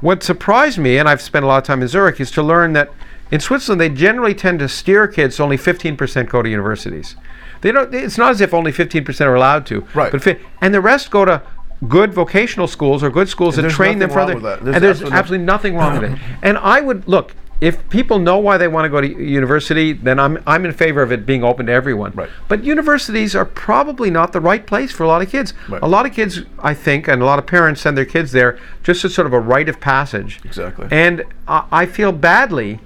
what 0.00 0.22
surprised 0.22 0.78
me, 0.78 0.98
and 0.98 1.08
I've 1.08 1.20
spent 1.20 1.44
a 1.44 1.48
lot 1.48 1.58
of 1.58 1.64
time 1.64 1.82
in 1.82 1.88
Zurich, 1.88 2.20
is 2.20 2.30
to 2.32 2.42
learn 2.42 2.72
that 2.74 2.90
in 3.30 3.40
Switzerland 3.40 3.80
they 3.80 3.88
generally 3.88 4.34
tend 4.34 4.60
to 4.60 4.68
steer 4.68 5.06
kids 5.06 5.36
so 5.36 5.44
only 5.44 5.58
15% 5.58 6.28
go 6.28 6.42
to 6.42 6.48
universities. 6.48 7.16
They 7.60 7.72
don't. 7.72 7.92
It's 7.92 8.16
not 8.18 8.30
as 8.30 8.40
if 8.40 8.54
only 8.54 8.72
15% 8.72 9.26
are 9.26 9.34
allowed 9.34 9.66
to. 9.66 9.86
Right. 9.94 10.12
But 10.12 10.22
fi- 10.22 10.38
and 10.60 10.72
the 10.72 10.80
rest 10.80 11.10
go 11.10 11.24
to 11.24 11.42
good 11.86 12.12
vocational 12.12 12.66
schools 12.66 13.02
or 13.02 13.10
good 13.10 13.28
schools 13.28 13.58
And 13.58 13.66
that 13.66 13.72
train 13.72 13.98
them 13.98 14.10
for 14.10 14.20
other. 14.20 14.38
There's 14.38 14.58
and 14.58 14.84
there's 14.84 15.02
absolutely 15.02 15.18
absolutely 15.18 15.46
nothing 15.46 15.76
wrong 15.76 16.00
with 16.00 16.12
it. 16.12 16.18
And 16.42 16.58
I 16.58 16.80
would 16.80 17.06
look 17.08 17.34
if 17.60 17.88
people 17.90 18.18
know 18.18 18.38
why 18.38 18.56
they 18.56 18.68
want 18.68 18.84
to 18.84 18.88
go 18.88 19.00
to 19.00 19.08
university, 19.08 19.92
then 19.92 20.18
I'm 20.20 20.42
I'm 20.46 20.64
in 20.64 20.72
favor 20.72 21.02
of 21.02 21.10
it 21.10 21.26
being 21.26 21.42
open 21.42 21.66
to 21.66 21.72
everyone. 21.72 22.12
Right. 22.12 22.30
But 22.46 22.62
universities 22.62 23.34
are 23.34 23.44
probably 23.44 24.10
not 24.10 24.32
the 24.32 24.40
right 24.40 24.64
place 24.64 24.92
for 24.92 25.02
a 25.02 25.08
lot 25.08 25.22
of 25.22 25.30
kids. 25.30 25.54
Right. 25.68 25.82
A 25.82 25.88
lot 25.88 26.06
of 26.06 26.12
kids, 26.12 26.42
I 26.60 26.74
think, 26.74 27.08
and 27.08 27.20
a 27.20 27.24
lot 27.24 27.38
of 27.38 27.46
parents 27.46 27.80
send 27.80 27.96
their 27.96 28.04
kids 28.04 28.32
there 28.32 28.58
just 28.82 29.04
as 29.04 29.14
sort 29.14 29.26
of 29.26 29.32
a 29.32 29.40
rite 29.40 29.68
of 29.68 29.80
passage. 29.80 30.40
Exactly. 30.44 30.86
And 30.90 31.24
I, 31.48 31.64
I 31.72 31.86
feel 31.86 32.12
badly 32.12 32.78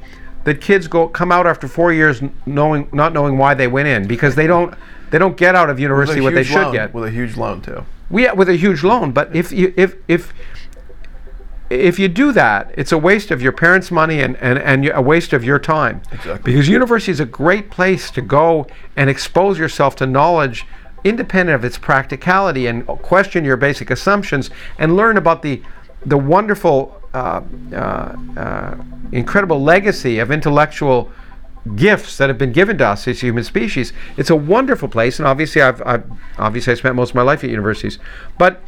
that 0.45 0.61
kids 0.61 0.89
go 0.89 1.07
come 1.07 1.31
out 1.31 1.47
after 1.47 1.68
four 1.68 1.93
years 1.93 2.23
knowing 2.47 2.89
not 2.93 3.12
knowing 3.12 3.37
why 3.37 3.55
they 3.55 3.68
went 3.68 3.89
in 3.89 4.07
because 4.07 4.35
they 4.35 4.47
don't 4.47 4.75
they 5.11 5.18
don't 5.18 5.37
get 5.37 5.55
out 5.55 5.68
of 5.68 5.79
university 5.79 6.20
what 6.23 6.35
they 6.35 6.43
should 6.43 6.62
loan, 6.62 6.73
get. 6.73 6.95
with 6.95 7.05
a 7.05 7.11
huge 7.11 7.37
loan 7.37 7.61
too. 7.61 7.85
We 8.09 8.31
with 8.33 8.49
a 8.49 8.57
huge 8.57 8.83
loan, 8.83 9.12
but 9.12 9.35
if 9.37 9.53
you 9.53 9.75
if 9.77 9.97
if 10.09 10.33
if 11.73 11.99
you 11.99 12.09
do 12.09 12.33
that, 12.33 12.73
it's 12.77 12.93
a 12.93 12.99
waste 12.99 13.31
of 13.31 13.41
your 13.41 13.53
parents' 13.53 13.91
money 13.91 14.20
and, 14.20 14.37
and, 14.37 14.59
and 14.59 14.91
a 14.95 15.01
waste 15.01 15.33
of 15.33 15.43
your 15.45 15.59
time. 15.59 16.03
Exactly. 16.12 16.53
Because 16.53 16.68
university 16.68 17.12
is 17.12 17.20
a 17.20 17.25
great 17.27 17.70
place 17.70 18.11
to 18.12 18.20
go 18.20 18.66
and 18.97 19.09
expose 19.09 19.59
yourself 19.59 19.97
to 19.97 20.07
knowledge 20.07 20.66
independent 21.05 21.55
of 21.57 21.64
its 21.64 21.79
practicality 21.79 22.66
and 22.66 22.87
question 22.87 23.45
your 23.45 23.57
basic 23.57 23.91
assumptions 23.91 24.51
and 24.79 24.97
learn 24.97 25.16
about 25.16 25.43
the 25.43 25.61
the 26.05 26.18
wonderful 26.18 27.01
uh, 27.14 27.41
uh, 27.73 28.16
uh, 28.37 28.77
incredible 29.12 29.62
legacy 29.62 30.18
of 30.18 30.33
intellectual 30.33 31.12
gifts 31.77 32.18
that 32.18 32.29
have 32.29 32.39
been 32.39 32.51
given 32.51 32.77
to 32.79 32.87
us 32.87 33.07
as 33.07 33.20
human 33.20 33.45
species. 33.45 33.93
It's 34.16 34.31
a 34.31 34.35
wonderful 34.37 34.89
place, 34.89 35.20
and 35.20 35.29
obviously, 35.29 35.62
I've, 35.62 35.81
I've 35.87 36.05
obviously 36.39 36.73
I 36.73 36.75
spent 36.75 36.97
most 36.97 37.11
of 37.11 37.14
my 37.14 37.23
life 37.23 37.45
at 37.45 37.51
universities, 37.51 38.01
but 38.37 38.62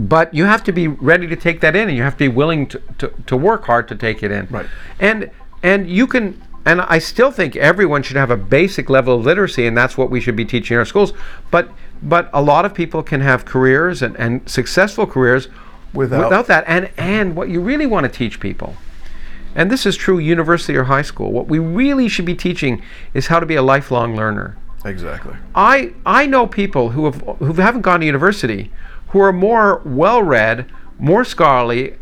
but 0.00 0.32
you 0.34 0.44
have 0.44 0.64
to 0.64 0.72
be 0.72 0.88
ready 0.88 1.26
to 1.26 1.36
take 1.36 1.60
that 1.60 1.76
in, 1.76 1.88
and 1.88 1.96
you 1.96 2.02
have 2.02 2.14
to 2.14 2.18
be 2.24 2.28
willing 2.28 2.66
to, 2.68 2.82
to, 2.98 3.12
to 3.26 3.36
work 3.36 3.64
hard 3.64 3.88
to 3.88 3.94
take 3.94 4.22
it 4.22 4.30
in. 4.30 4.46
Right. 4.50 4.66
And 5.00 5.30
and 5.62 5.88
you 5.88 6.06
can. 6.06 6.40
And 6.66 6.80
I 6.80 6.98
still 6.98 7.30
think 7.30 7.56
everyone 7.56 8.02
should 8.02 8.16
have 8.16 8.30
a 8.30 8.38
basic 8.38 8.88
level 8.88 9.16
of 9.16 9.24
literacy, 9.26 9.66
and 9.66 9.76
that's 9.76 9.98
what 9.98 10.10
we 10.10 10.18
should 10.18 10.34
be 10.34 10.46
teaching 10.46 10.74
in 10.76 10.78
our 10.78 10.84
schools. 10.86 11.12
But 11.50 11.70
but 12.02 12.30
a 12.32 12.40
lot 12.42 12.64
of 12.64 12.72
people 12.74 13.02
can 13.02 13.20
have 13.20 13.44
careers 13.44 14.00
and, 14.02 14.16
and 14.16 14.48
successful 14.48 15.06
careers 15.06 15.48
Without- 15.92 16.24
without 16.24 16.46
that. 16.48 16.64
And 16.66 16.90
and 16.96 17.36
what 17.36 17.48
you 17.50 17.60
really 17.60 17.86
want 17.86 18.04
to 18.04 18.10
teach 18.10 18.40
people 18.40 18.76
and 19.54 19.70
this 19.70 19.86
is 19.86 19.96
true 19.96 20.18
university 20.18 20.76
or 20.76 20.84
high 20.84 21.02
school 21.02 21.30
what 21.30 21.46
we 21.46 21.60
really 21.60 22.08
should 22.08 22.24
be 22.24 22.34
teaching 22.34 22.82
is 23.14 23.28
how 23.28 23.38
to 23.38 23.46
be 23.46 23.54
a 23.54 23.62
lifelong 23.62 24.16
learner 24.16 24.56
Exactly. 24.84 25.34
i 25.54 25.92
i 26.04 26.26
know 26.26 26.46
people 26.46 26.90
who 26.90 27.04
have 27.04 27.20
who 27.38 27.52
haven't 27.52 27.82
gone 27.82 28.00
to 28.00 28.06
university 28.06 28.72
who 29.14 29.20
are 29.20 29.32
more 29.32 29.80
well 29.84 30.20
read 30.24 30.66
more 30.98 31.24
scholarly 31.24 31.94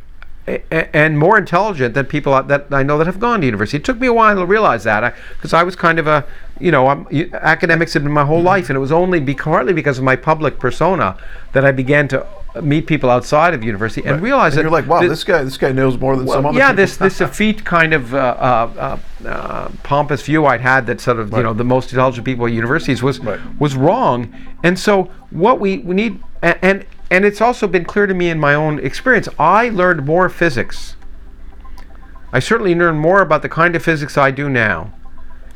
and 0.46 1.18
more 1.18 1.36
intelligent 1.38 1.92
than 1.94 2.06
people 2.06 2.42
that 2.42 2.66
I 2.72 2.82
know 2.82 2.96
that 2.98 3.06
have 3.06 3.20
gone 3.20 3.40
to 3.40 3.46
university. 3.46 3.76
It 3.76 3.84
took 3.84 4.00
me 4.00 4.06
a 4.06 4.12
while 4.12 4.34
to 4.34 4.46
realize 4.46 4.82
that 4.84 5.14
because 5.34 5.52
I, 5.52 5.62
was 5.62 5.76
kind 5.76 5.98
of 5.98 6.06
a, 6.06 6.26
you 6.58 6.70
know, 6.72 6.88
I'm, 6.88 7.06
academics 7.34 7.92
had 7.92 8.02
been 8.02 8.12
my 8.12 8.24
whole 8.24 8.40
life, 8.42 8.68
and 8.70 8.76
it 8.76 8.80
was 8.80 8.90
only 8.90 9.20
be, 9.20 9.34
partly 9.34 9.72
because 9.72 9.98
of 9.98 10.04
my 10.04 10.16
public 10.16 10.58
persona 10.58 11.16
that 11.52 11.64
I 11.64 11.70
began 11.70 12.08
to 12.08 12.26
meet 12.60 12.86
people 12.86 13.08
outside 13.08 13.54
of 13.54 13.62
university 13.62 14.06
and 14.06 14.20
realize 14.22 14.54
And 14.54 14.58
that 14.58 14.62
you're 14.62 14.70
like, 14.72 14.86
wow, 14.88 15.00
that- 15.00 15.08
this 15.08 15.22
guy, 15.22 15.44
this 15.44 15.56
guy 15.58 15.70
knows 15.70 15.96
more 15.98 16.16
than 16.16 16.26
some 16.26 16.44
other. 16.46 16.58
yeah, 16.58 16.68
people. 16.70 16.76
this 16.76 16.96
this 16.96 17.20
effete 17.20 17.64
kind 17.64 17.92
of 17.94 18.12
uh, 18.14 18.18
uh, 18.18 18.98
uh, 19.24 19.28
uh, 19.28 19.68
pompous 19.84 20.22
view 20.22 20.44
I'd 20.46 20.60
had 20.62 20.86
that 20.86 21.00
sort 21.00 21.18
of 21.20 21.32
you 21.32 21.42
know 21.42 21.52
the 21.54 21.64
most 21.64 21.92
intelligent 21.92 22.24
people 22.24 22.46
at 22.46 22.52
universities 22.52 23.00
was 23.02 23.20
Right. 23.20 23.38
was 23.60 23.76
wrong, 23.76 24.34
and 24.64 24.76
so 24.78 25.10
what 25.30 25.60
we, 25.60 25.78
we 25.78 25.94
need 25.94 26.18
and, 26.42 26.58
and 26.62 26.84
and 27.12 27.26
it's 27.26 27.42
also 27.42 27.68
been 27.68 27.84
clear 27.84 28.06
to 28.06 28.14
me 28.14 28.30
in 28.30 28.40
my 28.40 28.54
own 28.54 28.78
experience. 28.78 29.28
I 29.38 29.68
learned 29.68 30.06
more 30.06 30.30
physics. 30.30 30.96
I 32.32 32.38
certainly 32.38 32.74
learned 32.74 33.00
more 33.00 33.20
about 33.20 33.42
the 33.42 33.50
kind 33.50 33.76
of 33.76 33.84
physics 33.84 34.16
I 34.16 34.30
do 34.30 34.48
now 34.48 34.94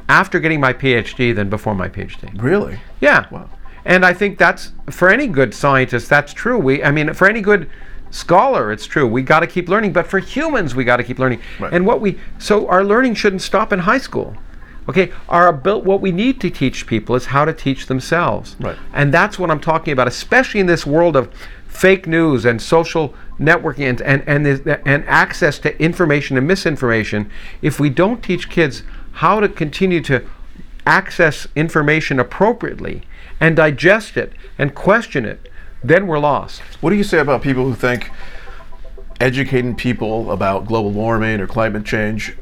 after 0.06 0.38
getting 0.38 0.60
my 0.60 0.74
PhD 0.74 1.34
than 1.34 1.48
before 1.48 1.74
my 1.74 1.88
PhD. 1.88 2.30
Really? 2.42 2.78
Yeah. 3.00 3.26
Wow. 3.30 3.48
And 3.86 4.04
I 4.04 4.12
think 4.12 4.36
that's 4.36 4.72
for 4.90 5.08
any 5.08 5.26
good 5.26 5.54
scientist, 5.54 6.10
that's 6.10 6.34
true. 6.34 6.58
We, 6.58 6.84
I 6.84 6.90
mean, 6.90 7.14
for 7.14 7.26
any 7.26 7.40
good 7.40 7.70
scholar, 8.10 8.70
it's 8.70 8.84
true. 8.84 9.06
We 9.06 9.22
got 9.22 9.40
to 9.40 9.46
keep 9.46 9.70
learning. 9.70 9.94
But 9.94 10.06
for 10.06 10.18
humans, 10.18 10.74
we 10.74 10.84
got 10.84 10.98
to 10.98 11.04
keep 11.04 11.18
learning. 11.18 11.40
Right. 11.58 11.72
And 11.72 11.86
what 11.86 12.02
we, 12.02 12.18
so 12.38 12.68
our 12.68 12.84
learning 12.84 13.14
shouldn't 13.14 13.40
stop 13.40 13.72
in 13.72 13.78
high 13.78 13.96
school. 13.96 14.36
Okay, 14.88 15.12
our 15.28 15.48
abil- 15.48 15.82
what 15.82 16.00
we 16.00 16.12
need 16.12 16.40
to 16.40 16.50
teach 16.50 16.86
people 16.86 17.16
is 17.16 17.26
how 17.26 17.44
to 17.44 17.52
teach 17.52 17.86
themselves. 17.86 18.56
Right. 18.60 18.76
And 18.92 19.12
that's 19.12 19.38
what 19.38 19.50
I'm 19.50 19.60
talking 19.60 19.92
about, 19.92 20.06
especially 20.08 20.60
in 20.60 20.66
this 20.66 20.86
world 20.86 21.16
of 21.16 21.32
fake 21.66 22.06
news 22.06 22.44
and 22.44 22.62
social 22.62 23.14
networking 23.38 23.86
and 23.88 24.00
and 24.02 24.22
and, 24.26 24.46
this- 24.46 24.78
and 24.86 25.04
access 25.06 25.58
to 25.60 25.80
information 25.82 26.36
and 26.38 26.46
misinformation. 26.46 27.30
If 27.62 27.80
we 27.80 27.90
don't 27.90 28.22
teach 28.22 28.48
kids 28.48 28.82
how 29.12 29.40
to 29.40 29.48
continue 29.48 30.00
to 30.02 30.24
access 30.86 31.48
information 31.56 32.20
appropriately 32.20 33.02
and 33.40 33.56
digest 33.56 34.16
it 34.16 34.32
and 34.56 34.74
question 34.74 35.24
it, 35.24 35.48
then 35.82 36.06
we're 36.06 36.18
lost. 36.20 36.60
What 36.80 36.90
do 36.90 36.96
you 36.96 37.04
say 37.04 37.18
about 37.18 37.42
people 37.42 37.64
who 37.64 37.74
think 37.74 38.10
educating 39.20 39.74
people 39.74 40.30
about 40.30 40.66
global 40.66 40.90
warming 40.90 41.40
or 41.40 41.46
climate 41.46 41.84
change 41.84 42.36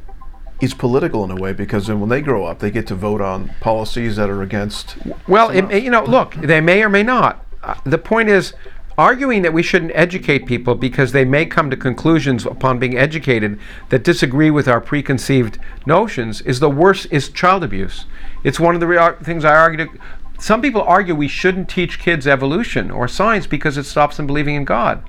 is 0.60 0.74
political 0.74 1.24
in 1.24 1.30
a 1.30 1.36
way 1.36 1.52
because 1.52 1.86
then 1.86 2.00
when 2.00 2.08
they 2.08 2.20
grow 2.20 2.44
up, 2.44 2.60
they 2.60 2.70
get 2.70 2.86
to 2.88 2.94
vote 2.94 3.20
on 3.20 3.50
policies 3.60 4.16
that 4.16 4.30
are 4.30 4.42
against. 4.42 4.96
Well, 5.26 5.50
it, 5.50 5.82
you 5.82 5.90
know, 5.90 6.04
look, 6.04 6.34
they 6.34 6.60
may 6.60 6.82
or 6.82 6.88
may 6.88 7.02
not. 7.02 7.44
Uh, 7.62 7.74
the 7.84 7.98
point 7.98 8.28
is, 8.28 8.54
arguing 8.96 9.42
that 9.42 9.52
we 9.52 9.62
shouldn't 9.62 9.90
educate 9.94 10.46
people 10.46 10.74
because 10.74 11.12
they 11.12 11.24
may 11.24 11.44
come 11.44 11.70
to 11.70 11.76
conclusions 11.76 12.46
upon 12.46 12.78
being 12.78 12.96
educated 12.96 13.58
that 13.88 14.04
disagree 14.04 14.50
with 14.50 14.68
our 14.68 14.80
preconceived 14.80 15.58
notions 15.86 16.40
is 16.42 16.60
the 16.60 16.70
worst. 16.70 17.06
Is 17.10 17.28
child 17.28 17.64
abuse. 17.64 18.06
It's 18.44 18.60
one 18.60 18.74
of 18.74 18.80
the 18.80 18.86
rea- 18.86 19.16
things 19.22 19.44
I 19.44 19.56
argue. 19.56 19.86
To, 19.86 19.98
some 20.38 20.62
people 20.62 20.82
argue 20.82 21.14
we 21.14 21.28
shouldn't 21.28 21.68
teach 21.68 21.98
kids 21.98 22.26
evolution 22.26 22.90
or 22.90 23.08
science 23.08 23.46
because 23.46 23.76
it 23.76 23.84
stops 23.84 24.16
them 24.16 24.26
believing 24.26 24.54
in 24.54 24.64
God. 24.64 25.02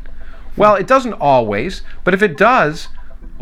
Well, 0.58 0.76
it 0.76 0.88
doesn't 0.88 1.14
always, 1.14 1.82
but 2.04 2.14
if 2.14 2.22
it 2.22 2.38
does, 2.38 2.88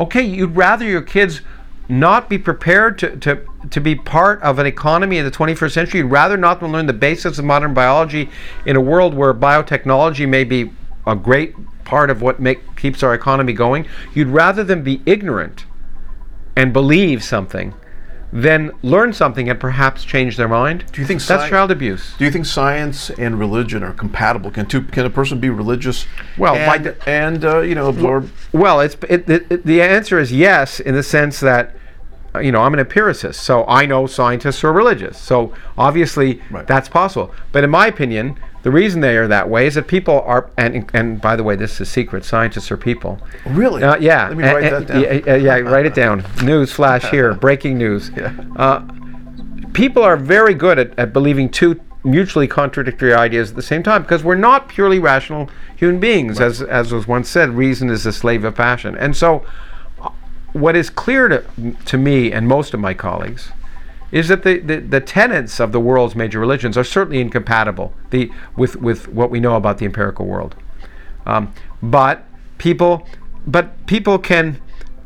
okay, 0.00 0.22
you'd 0.22 0.56
rather 0.56 0.84
your 0.84 1.02
kids 1.02 1.42
not 1.88 2.28
be 2.28 2.38
prepared 2.38 2.98
to, 2.98 3.16
to, 3.16 3.40
to 3.70 3.80
be 3.80 3.94
part 3.94 4.42
of 4.42 4.58
an 4.58 4.66
economy 4.66 5.18
in 5.18 5.24
the 5.24 5.30
21st 5.30 5.72
century. 5.72 6.00
You'd 6.00 6.10
rather 6.10 6.36
not 6.36 6.60
them 6.60 6.72
learn 6.72 6.86
the 6.86 6.92
basics 6.92 7.38
of 7.38 7.44
modern 7.44 7.74
biology 7.74 8.30
in 8.64 8.76
a 8.76 8.80
world 8.80 9.14
where 9.14 9.34
biotechnology 9.34 10.28
may 10.28 10.44
be 10.44 10.72
a 11.06 11.14
great 11.14 11.54
part 11.84 12.10
of 12.10 12.22
what 12.22 12.40
make, 12.40 12.76
keeps 12.76 13.02
our 13.02 13.14
economy 13.14 13.52
going. 13.52 13.86
You'd 14.14 14.28
rather 14.28 14.64
than 14.64 14.82
be 14.82 15.02
ignorant 15.04 15.66
and 16.56 16.72
believe 16.72 17.22
something 17.22 17.74
than 18.34 18.72
learn 18.82 19.12
something 19.12 19.48
and 19.48 19.60
perhaps 19.60 20.04
change 20.04 20.36
their 20.36 20.48
mind. 20.48 20.84
Do 20.92 21.00
you 21.00 21.06
think 21.06 21.22
that's 21.22 21.44
sci- 21.44 21.50
child 21.50 21.70
abuse? 21.70 22.14
Do 22.18 22.24
you 22.24 22.32
think 22.32 22.46
science 22.46 23.08
and 23.10 23.38
religion 23.38 23.84
are 23.84 23.92
compatible? 23.92 24.50
Can 24.50 24.66
two, 24.66 24.82
can 24.82 25.06
a 25.06 25.10
person 25.10 25.38
be 25.38 25.50
religious? 25.50 26.04
Well, 26.36 26.56
and, 26.56 26.82
de- 26.82 27.08
and 27.08 27.44
uh, 27.44 27.60
you 27.60 27.76
know 27.76 27.88
absorb. 27.88 28.28
Well, 28.52 28.80
it's 28.80 28.96
it, 29.08 29.30
it, 29.30 29.46
it- 29.50 29.64
the 29.64 29.80
answer 29.80 30.18
is 30.18 30.32
yes 30.32 30.80
in 30.80 30.96
the 30.96 31.02
sense 31.04 31.38
that 31.40 31.76
uh, 32.34 32.40
you 32.40 32.50
know 32.50 32.60
I'm 32.62 32.74
an 32.74 32.80
empiricist, 32.80 33.40
so 33.40 33.64
I 33.68 33.86
know 33.86 34.08
scientists 34.08 34.64
are 34.64 34.72
religious. 34.72 35.16
So 35.16 35.54
obviously 35.78 36.42
Right. 36.50 36.66
that's 36.66 36.88
possible. 36.88 37.32
But 37.52 37.62
in 37.62 37.70
my 37.70 37.86
opinion, 37.86 38.36
the 38.64 38.70
reason 38.70 39.02
they 39.02 39.18
are 39.18 39.28
that 39.28 39.50
way 39.50 39.66
is 39.66 39.74
that 39.74 39.86
people 39.86 40.22
are 40.22 40.50
and 40.56 40.90
and 40.94 41.20
by 41.20 41.36
the 41.36 41.44
way, 41.44 41.54
this 41.54 41.74
is 41.74 41.80
a 41.82 41.86
secret. 41.86 42.24
Scientists 42.24 42.72
are 42.72 42.78
people. 42.78 43.20
Really? 43.44 43.82
Uh, 43.82 43.96
yeah. 43.98 44.28
Let 44.28 44.36
me 44.38 44.44
Uh, 44.44 44.54
write 44.54 44.70
that 44.70 44.86
down. 44.86 45.02
Yeah, 45.02 45.36
yeah, 45.36 45.58
write 45.58 45.84
it 45.84 45.94
down. 45.94 46.24
News 46.42 46.72
flash 46.72 47.04
here. 47.10 47.34
Breaking 47.34 47.76
news. 47.76 48.10
Yeah. 48.16 48.32
Uh, 48.56 48.80
people 49.74 50.02
are 50.02 50.16
very 50.16 50.54
good 50.54 50.78
at, 50.78 50.98
at 50.98 51.12
believing 51.12 51.50
two 51.50 51.78
mutually 52.04 52.46
contradictory 52.48 53.12
ideas 53.12 53.50
at 53.50 53.56
the 53.56 53.62
same 53.62 53.82
time 53.82 54.00
because 54.00 54.24
we're 54.24 54.34
not 54.34 54.68
purely 54.68 54.98
rational 54.98 55.50
human 55.76 56.00
beings. 56.00 56.40
As, 56.40 56.62
as 56.62 56.90
was 56.90 57.06
once 57.06 57.28
said, 57.28 57.50
reason 57.50 57.90
is 57.90 58.04
the 58.04 58.12
slave 58.12 58.44
of 58.44 58.54
passion. 58.54 58.96
And 58.96 59.14
so, 59.14 59.44
uh, 60.00 60.08
what 60.54 60.74
is 60.74 60.88
clear 60.88 61.28
to, 61.28 61.44
to 61.84 61.98
me 61.98 62.32
and 62.32 62.48
most 62.48 62.72
of 62.72 62.80
my 62.80 62.94
colleagues 62.94 63.52
is 64.14 64.28
that 64.28 64.44
the, 64.44 64.60
the, 64.60 64.76
the 64.78 65.00
tenets 65.00 65.58
of 65.58 65.72
the 65.72 65.80
world's 65.80 66.14
major 66.14 66.38
religions 66.38 66.78
are 66.78 66.84
certainly 66.84 67.20
incompatible 67.20 67.92
the, 68.10 68.30
with, 68.56 68.76
with 68.76 69.08
what 69.08 69.28
we 69.28 69.40
know 69.40 69.56
about 69.56 69.78
the 69.78 69.84
empirical 69.84 70.24
world. 70.24 70.54
Um, 71.26 71.52
but 71.82 72.24
people, 72.56 73.06
but 73.46 73.86
people 73.86 74.18
can 74.18 74.60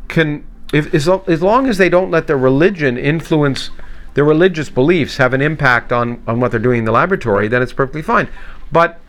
can 0.09 0.46
if 0.72 0.92
as, 0.94 1.09
lo- 1.09 1.24
as 1.26 1.42
long 1.42 1.66
as 1.68 1.78
they 1.78 1.88
don't 1.88 2.11
let 2.11 2.26
their 2.26 2.38
religion 2.38 2.98
influence 2.98 3.70
their 4.12 4.24
religious 4.24 4.68
beliefs 4.68 5.16
have 5.16 5.32
an 5.32 5.40
impact 5.40 5.92
on, 5.92 6.22
on 6.26 6.40
what 6.40 6.50
they're 6.50 6.61
doing 6.61 6.80
in 6.80 6.84
the 6.84 6.92
laboratory, 6.92 7.48
then 7.48 7.62
it's 7.62 7.72
perfectly 7.72 8.02
fine. 8.02 8.28
But 8.70 9.00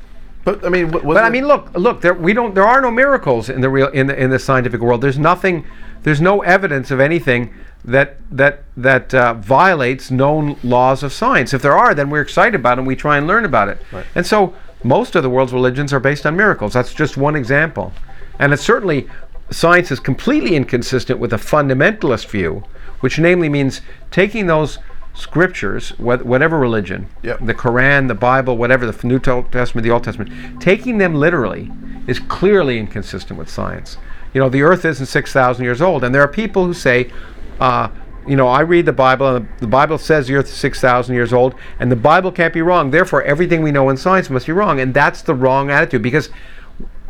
But 0.46 0.64
I 0.66 0.70
mean, 0.70 0.92
but 0.92 1.18
I 1.18 1.30
mean, 1.30 1.46
look, 1.48 1.74
look. 1.74 2.02
There 2.02 2.14
we 2.14 2.34
don't. 2.34 2.56
There 2.56 2.66
are 2.66 2.80
no 2.80 2.92
miracles 2.92 3.50
in 3.50 3.60
the 3.62 3.70
real 3.70 3.88
in 3.90 4.08
the 4.08 4.16
in 4.18 4.30
the 4.30 4.40
scientific 4.40 4.80
world. 4.80 5.02
There's 5.02 5.20
nothing. 5.20 5.66
There's 6.04 6.22
no 6.22 6.42
evidence 6.42 6.92
of 6.92 7.00
anything 7.00 7.54
that 7.86 8.18
that 8.32 8.64
that 8.76 9.14
uh, 9.14 9.34
violates 9.36 10.12
known 10.12 10.58
laws 10.64 11.04
of 11.04 11.14
science. 11.14 11.54
If 11.54 11.62
there 11.62 11.78
are, 11.78 11.94
then 11.94 12.10
we're 12.10 12.22
excited 12.22 12.56
about 12.56 12.78
it 12.78 12.80
and 12.80 12.88
we 12.88 12.96
try 12.96 13.18
and 13.18 13.26
learn 13.28 13.46
about 13.46 13.70
it. 13.70 13.78
Right. 13.92 14.06
And 14.16 14.26
so 14.26 14.54
most 14.84 15.16
of 15.16 15.24
the 15.24 15.30
world's 15.30 15.54
religions 15.54 15.92
are 15.94 16.00
based 16.00 16.26
on 16.26 16.36
miracles. 16.36 16.74
That's 16.74 16.94
just 16.94 17.18
one 17.18 17.36
example. 17.36 17.94
And 18.38 18.54
it's 18.54 18.64
certainly 18.64 19.08
science 19.50 19.92
is 19.92 20.00
completely 20.00 20.56
inconsistent 20.56 21.20
with 21.20 21.34
a 21.34 21.38
fundamentalist 21.38 22.28
view, 22.28 22.64
which 23.00 23.18
namely 23.20 23.50
means 23.50 23.82
taking 24.12 24.48
those 24.48 24.78
scriptures, 25.14 25.98
wha- 26.00 26.18
whatever 26.18 26.58
religion, 26.58 27.08
Yep. 27.24 27.40
the 27.46 27.54
Quran, 27.54 28.08
the 28.08 28.16
Bible, 28.16 28.58
whatever, 28.58 28.90
the 28.90 29.08
New 29.08 29.20
Testament, 29.20 29.84
the 29.84 29.92
Old 29.92 30.04
Testament, 30.04 30.62
taking 30.62 30.98
them 30.98 31.16
literally 31.16 31.72
is 32.08 32.20
clearly 32.20 32.80
inconsistent 32.80 33.38
with 33.38 33.50
science. 33.50 33.98
You 34.34 34.42
know, 34.42 34.50
the 34.50 34.62
earth 34.62 34.86
isn't 34.86 35.06
6,000 35.06 35.64
years 35.64 35.82
old. 35.82 36.04
And 36.04 36.14
there 36.14 36.22
are 36.22 36.28
people 36.28 36.66
who 36.66 36.74
say, 36.74 37.12
uh, 37.60 37.90
you 38.28 38.36
know, 38.36 38.48
I 38.48 38.62
read 38.62 38.86
the 38.86 38.94
Bible, 38.94 39.38
and 39.38 39.50
the 39.60 39.68
Bible 39.68 39.98
says 39.98 40.28
the 40.28 40.36
earth 40.36 40.48
is 40.48 40.54
6,000 40.54 41.16
years 41.16 41.34
old, 41.34 41.56
and 41.80 41.92
the 41.92 41.96
Bible 41.96 42.32
can't 42.32 42.54
be 42.54 42.62
wrong. 42.62 42.92
Therefore, 42.92 43.24
everything 43.24 43.64
we 43.64 43.72
know 43.72 43.90
in 43.90 43.98
science 43.98 44.30
must 44.30 44.46
be 44.46 44.52
wrong. 44.52 44.80
And 44.80 44.94
that's 44.94 45.22
the 45.22 45.34
wrong 45.34 45.72
attitude 45.72 46.04
because 46.04 46.30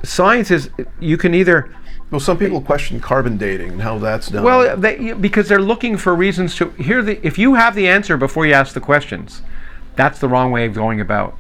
science 0.04 0.50
is, 0.50 0.70
you 1.00 1.18
can 1.18 1.34
either. 1.36 1.76
well, 2.10 2.22
some 2.22 2.38
people 2.38 2.62
question 2.62 3.02
carbon 3.02 3.38
dating 3.38 3.72
and 3.72 3.82
how 3.82 3.98
that's 3.98 4.30
done. 4.30 4.44
Well, 4.44 4.78
they, 4.78 5.14
because 5.14 5.50
they're 5.50 5.62
looking 5.62 5.98
for 5.98 6.16
reasons 6.16 6.56
to 6.56 6.70
hear 6.72 7.02
the. 7.02 7.26
If 7.26 7.38
you 7.38 7.56
have 7.56 7.76
the 7.76 7.88
answer 7.88 8.16
before 8.16 8.46
you 8.46 8.54
ask 8.54 8.74
the 8.74 8.80
questions, 8.80 9.42
that's 9.96 10.20
the 10.20 10.30
wrong 10.30 10.52
way 10.52 10.66
of 10.66 10.74
going 10.74 11.02
about. 11.02 11.38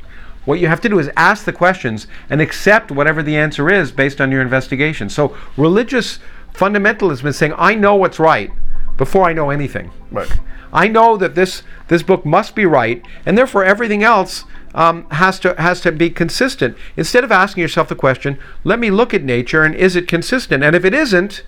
What 0.49 0.59
you 0.59 0.65
have 0.65 0.81
to 0.81 0.89
do 0.89 0.97
is 0.97 1.11
ask 1.15 1.45
the 1.45 1.53
questions 1.53 2.07
and 2.27 2.41
accept 2.41 2.89
whatever 2.89 3.21
the 3.21 3.37
answer 3.37 3.69
is 3.69 3.91
based 3.91 4.19
on 4.19 4.31
your 4.31 4.41
investigation. 4.41 5.07
So 5.07 5.37
religious 5.57 6.17
fundamentalism 6.55 7.23
is 7.27 7.37
saying, 7.37 7.53
"I 7.55 7.75
know 7.75 7.95
what's 7.95 8.17
right 8.17 8.51
before 8.97 9.29
I 9.29 9.33
know 9.33 9.51
anything. 9.51 9.91
right. 10.11 10.39
I 10.73 10.87
know 10.87 11.17
that 11.17 11.35
this 11.35 11.61
this 11.87 12.01
book 12.01 12.25
must 12.25 12.55
be 12.55 12.65
right, 12.65 13.03
and 13.27 13.37
therefore 13.37 13.63
everything 13.63 14.03
else." 14.03 14.45
Um, 14.73 15.05
has 15.11 15.39
to 15.41 15.53
has 15.59 15.81
to 15.81 15.91
be 15.91 16.09
consistent. 16.09 16.75
Instead 16.97 17.23
of 17.23 17.31
asking 17.31 17.61
yourself 17.61 17.87
the 17.87 17.93
question, 17.93 18.39
"Let 18.63 18.79
me 18.79 18.89
look 18.89 19.13
at 19.13 19.23
nature 19.23 19.63
and 19.63 19.75
is 19.75 19.95
it 19.95 20.07
consistent?" 20.07 20.63
And 20.63 20.75
if 20.75 20.83
it 20.83 20.95
isn't, 20.95 21.43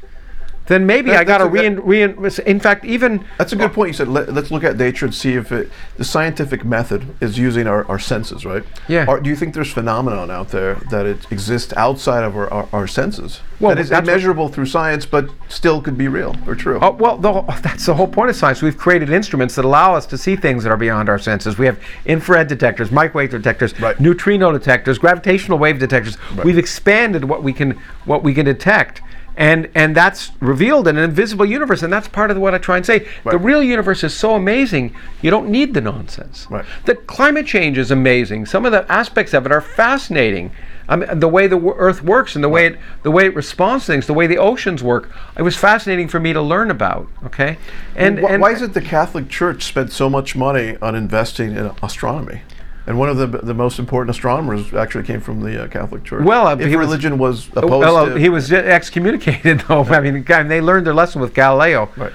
then 0.72 0.86
maybe 0.86 1.11
That- 1.11 1.22
I 1.22 1.24
got 1.24 1.39
to 1.39 1.47
rein, 1.47 1.80
rein. 1.82 2.15
In 2.45 2.59
fact, 2.59 2.86
even 2.86 3.26
That's 3.38 3.53
a 3.53 3.55
good 3.55 3.74
point. 3.74 3.89
You 3.89 3.93
said 3.93 4.07
let, 4.07 4.30
us 4.30 4.51
look 4.51 4.63
at 4.63 4.78
nature 4.78 5.05
and 5.05 5.13
see 5.13 5.34
if 5.34 5.51
it, 5.51 5.72
the 5.97 6.05
scientific 6.05 6.63
method 6.63 7.05
is 7.19 7.38
using 7.38 7.67
our, 7.67 7.86
our 7.88 7.99
senses, 7.99 8.45
right? 8.45 8.63
Yeah. 8.88 9.05
Are, 9.07 9.19
do 9.19 9.30
you 9.30 9.36
think 9.36 9.53
there's 9.53 9.72
phenomenon 9.72 10.32
out 10.32 10.49
there 10.49 10.76
that 10.89 11.05
it 11.05 11.32
exists 11.32 11.74
outside 11.76 12.24
of 12.24 12.36
our, 12.36 12.51
our, 12.51 12.69
our 12.72 12.88
senses? 12.88 13.41
Well, 13.59 13.76
that 13.76 13.82
is 13.82 13.91
immeasurable 13.91 14.47
through 14.49 14.65
science, 14.65 15.05
but 15.05 15.30
still 15.47 15.82
could 15.82 15.97
be 15.97 16.07
real 16.07 16.36
or 16.47 16.55
true. 16.55 16.80
Oh, 16.82 16.91
well, 16.91 17.17
the, 17.17 17.41
that's 17.61 17.86
the 17.86 17.93
whole 17.93 18.07
point 18.07 18.30
of 18.30 18.36
science. 18.36 18.61
We've 18.61 18.78
created 18.78 19.09
instruments 19.09 19.55
that 19.55 19.65
allow 19.65 19.93
us 19.93 20.05
to 20.07 20.17
see 20.17 20.36
things 20.36 20.63
that 20.63 20.72
are 20.72 20.78
beyond 20.78 21.09
our 21.09 21.19
senses. 21.19 21.57
We 21.57 21.65
have 21.65 21.80
infrared 22.05 22.47
detectors, 22.47 22.91
microwave 22.91 23.32
detectors, 23.32 23.80
Right. 23.80 23.99
neutrino 23.99 24.51
detectors, 24.51 24.97
gravitational 24.97 25.57
wave 25.57 25.80
detectors. 25.80 26.17
We've 26.43 26.57
expanded 26.57 27.26
what 27.26 27.43
we 27.43 27.53
can 27.53 27.80
what 28.05 28.24
we 28.24 28.34
can 28.34 28.45
detect. 28.45 29.01
And, 29.42 29.70
and 29.74 29.96
that's 29.96 30.32
revealed 30.39 30.88
in 30.88 30.98
an 30.98 31.04
invisible 31.04 31.48
universe, 31.48 31.82
and 31.82 31.92
that's 31.92 32.08
part 32.08 32.30
of 32.30 32.38
what 32.38 32.54
I 32.54 32.60
try 32.60 32.78
and 32.78 32.86
say. 32.86 33.08
The 33.26 33.39
real 33.39 33.64
universe 33.64 34.04
is 34.04 34.14
so 34.14 34.36
amazing, 34.36 34.96
you 35.24 35.32
don't 35.32 35.50
need 35.50 35.74
the 35.74 35.82
nonsense. 35.82 36.46
Right. 36.48 36.64
The 36.86 36.94
climate 36.94 37.48
change 37.48 37.80
is 37.80 37.89
amazing. 37.89 38.46
Some 38.46 38.68
of 38.68 38.72
the 38.72 38.89
aspects 38.92 39.34
of 39.34 39.48
it 39.48 39.52
are 39.52 39.60
fascinating. 39.60 40.52
I 40.88 40.96
mean, 40.96 41.20
the 41.20 41.28
way 41.28 41.48
the 41.48 41.56
w- 41.56 41.74
Earth 41.76 42.04
works 42.04 42.36
and 42.36 42.44
the 42.44 42.50
way 42.50 42.68
it 42.68 42.80
the 43.02 43.10
way 43.10 43.26
it 43.26 43.34
responds 43.34 43.86
to 43.86 43.94
things, 43.94 44.06
the 44.06 44.14
way 44.14 44.28
the 44.28 44.38
oceans 44.38 44.84
work. 44.84 45.10
It 45.36 45.42
was 45.42 45.56
fascinating 45.56 46.08
for 46.08 46.20
me 46.20 46.34
to 46.34 46.42
learn 46.42 46.70
about. 46.70 47.08
Okay, 47.26 47.58
and, 47.96 48.20
Wh- 48.20 48.30
and 48.30 48.42
why 48.44 48.52
is 48.52 48.62
it 48.62 48.74
the 48.76 48.82
Catholic 48.82 49.28
Church 49.28 49.64
spent 49.64 49.92
so 49.92 50.08
much 50.08 50.36
money 50.36 50.78
on 50.84 50.94
investing 50.94 51.56
in 51.56 51.72
astronomy? 51.82 52.42
And 52.88 52.98
one 52.98 53.10
of 53.10 53.18
the 53.18 53.28
the 53.28 53.54
most 53.54 53.78
important 53.80 54.10
astronomers 54.10 54.74
actually 54.74 55.04
came 55.04 55.22
from 55.22 55.42
the 55.42 55.64
uh, 55.64 55.68
Catholic 55.68 56.04
Church. 56.04 56.24
Well, 56.24 56.48
uh, 56.48 56.56
if 56.56 56.68
he 56.68 56.76
was- 56.76 56.88
religion 56.88 57.18
was, 57.18 57.48
opposed 57.50 57.70
well, 57.70 57.96
uh, 57.98 58.16
he 58.16 58.30
was 58.30 58.52
excommunicated 58.52 59.60
though. 59.68 59.84
I 59.84 60.00
mean, 60.02 60.24
they 60.24 60.62
learned 60.62 60.88
their 60.88 60.94
lesson 60.94 61.22
with 61.22 61.34
Galileo. 61.34 61.90
right. 61.96 62.12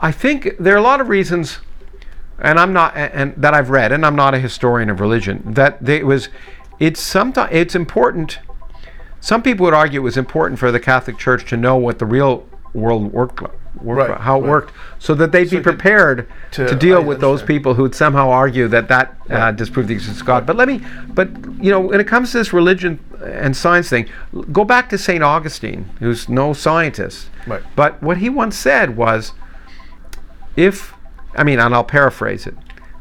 I 0.00 0.10
think 0.10 0.56
there 0.58 0.74
are 0.74 0.78
a 0.78 0.82
lot 0.82 1.00
of 1.00 1.08
reasons, 1.08 1.60
and 2.40 2.58
I'm 2.58 2.72
not, 2.72 2.96
and, 2.96 3.12
and 3.14 3.34
that 3.36 3.54
I've 3.54 3.70
read, 3.70 3.92
and 3.92 4.04
I'm 4.04 4.16
not 4.16 4.34
a 4.34 4.40
historian 4.40 4.90
of 4.90 4.98
religion. 4.98 5.42
That 5.46 5.88
it 5.88 6.04
was, 6.04 6.28
it's 6.80 7.00
sometimes 7.00 7.50
it's 7.52 7.76
important. 7.76 8.40
Some 9.20 9.40
people 9.44 9.62
would 9.64 9.74
argue 9.74 10.00
it 10.00 10.02
was 10.02 10.16
important 10.16 10.58
for 10.58 10.72
the 10.72 10.80
Catholic 10.80 11.16
Church 11.18 11.48
to 11.50 11.56
know 11.56 11.76
what 11.76 12.00
the 12.00 12.06
real 12.06 12.48
world 12.74 13.12
worked, 13.12 13.40
worked 13.80 14.10
Right, 14.10 14.20
how 14.20 14.38
it 14.38 14.42
right. 14.42 14.50
worked, 14.50 14.72
so 14.98 15.14
that 15.14 15.32
they'd 15.32 15.48
So 15.48 15.56
be 15.56 15.62
prepared 15.62 16.28
to- 16.52 16.68
to, 16.68 16.76
deal 16.76 16.98
I 16.98 17.00
with 17.00 17.20
those 17.20 17.42
people 17.42 17.74
who'd 17.74 17.94
somehow 17.94 18.30
argue 18.30 18.68
that 18.68 18.88
that 18.88 19.16
uh, 19.30 19.50
disproved 19.52 19.88
the 19.88 19.94
existence 19.94 20.20
of 20.20 20.26
God. 20.26 20.46
But 20.46 20.56
let 20.56 20.68
me, 20.68 20.80
but 21.08 21.28
you 21.60 21.70
know, 21.70 21.80
when 21.80 21.98
it 22.00 22.06
comes 22.06 22.32
to 22.32 22.38
this 22.38 22.52
religion 22.52 23.00
and 23.24 23.56
science 23.56 23.88
thing, 23.88 24.08
go 24.52 24.64
back 24.64 24.88
to 24.90 24.98
Saint 24.98 25.22
Augustine, 25.24 25.88
who's 26.00 26.28
no 26.28 26.52
scientist. 26.52 27.28
Right. 27.46 27.62
But 27.74 28.02
what 28.02 28.18
he 28.18 28.28
once 28.28 28.56
said 28.56 28.96
was, 28.96 29.32
if, 30.54 30.92
I 31.34 31.42
mean, 31.44 31.58
and 31.58 31.74
I'll 31.74 31.82
paraphrase 31.84 32.46
it, 32.46 32.54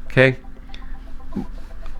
okay? 0.06 0.38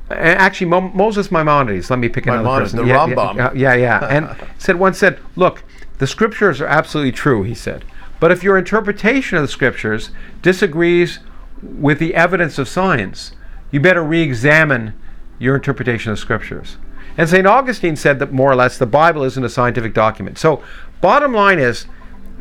Actually, 0.10 0.68
Mo- 0.68 0.92
Moses 0.94 1.32
Maimonides. 1.32 1.90
Let 1.90 2.00
me 2.00 2.10
pick 2.10 2.26
another 2.26 2.40
Maimonides, 2.44 2.72
person. 2.74 2.86
the 2.86 2.94
yeah, 2.94 3.08
Rambam. 3.08 3.36
Yeah, 3.38 3.52
yeah, 3.54 3.74
yeah. 3.76 4.08
and 4.10 4.36
said 4.58 4.76
once 4.78 4.98
said, 4.98 5.20
look, 5.38 5.64
the 6.00 6.08
scriptures 6.08 6.60
are 6.60 6.68
absolutely 6.68 7.14
true. 7.14 7.44
He 7.44 7.54
said, 7.54 7.86
but 8.22 8.32
if 8.32 8.44
your 8.44 8.56
interpretation 8.56 9.40
of 9.40 9.42
the 9.42 9.48
scriptures 9.48 10.12
disagrees 10.44 11.20
with 11.62 11.98
the 11.98 12.14
evidence 12.14 12.60
of 12.60 12.70
science, 12.70 13.32
you 13.72 13.80
better 13.80 14.04
re-examine 14.04 14.94
your 15.40 15.56
interpretation 15.56 16.12
of 16.12 16.20
scriptures. 16.20 16.78
And 17.18 17.28
St. 17.28 17.48
Augustine 17.48 17.96
said 17.96 18.20
that 18.20 18.32
more 18.32 18.52
or 18.52 18.56
less 18.56 18.78
the 18.78 18.86
Bible 18.86 19.24
isn't 19.24 19.44
a 19.44 19.50
scientific 19.50 19.96
document. 19.96 20.38
So, 20.38 20.64
bottom 21.02 21.34
line 21.34 21.58
is, 21.58 21.88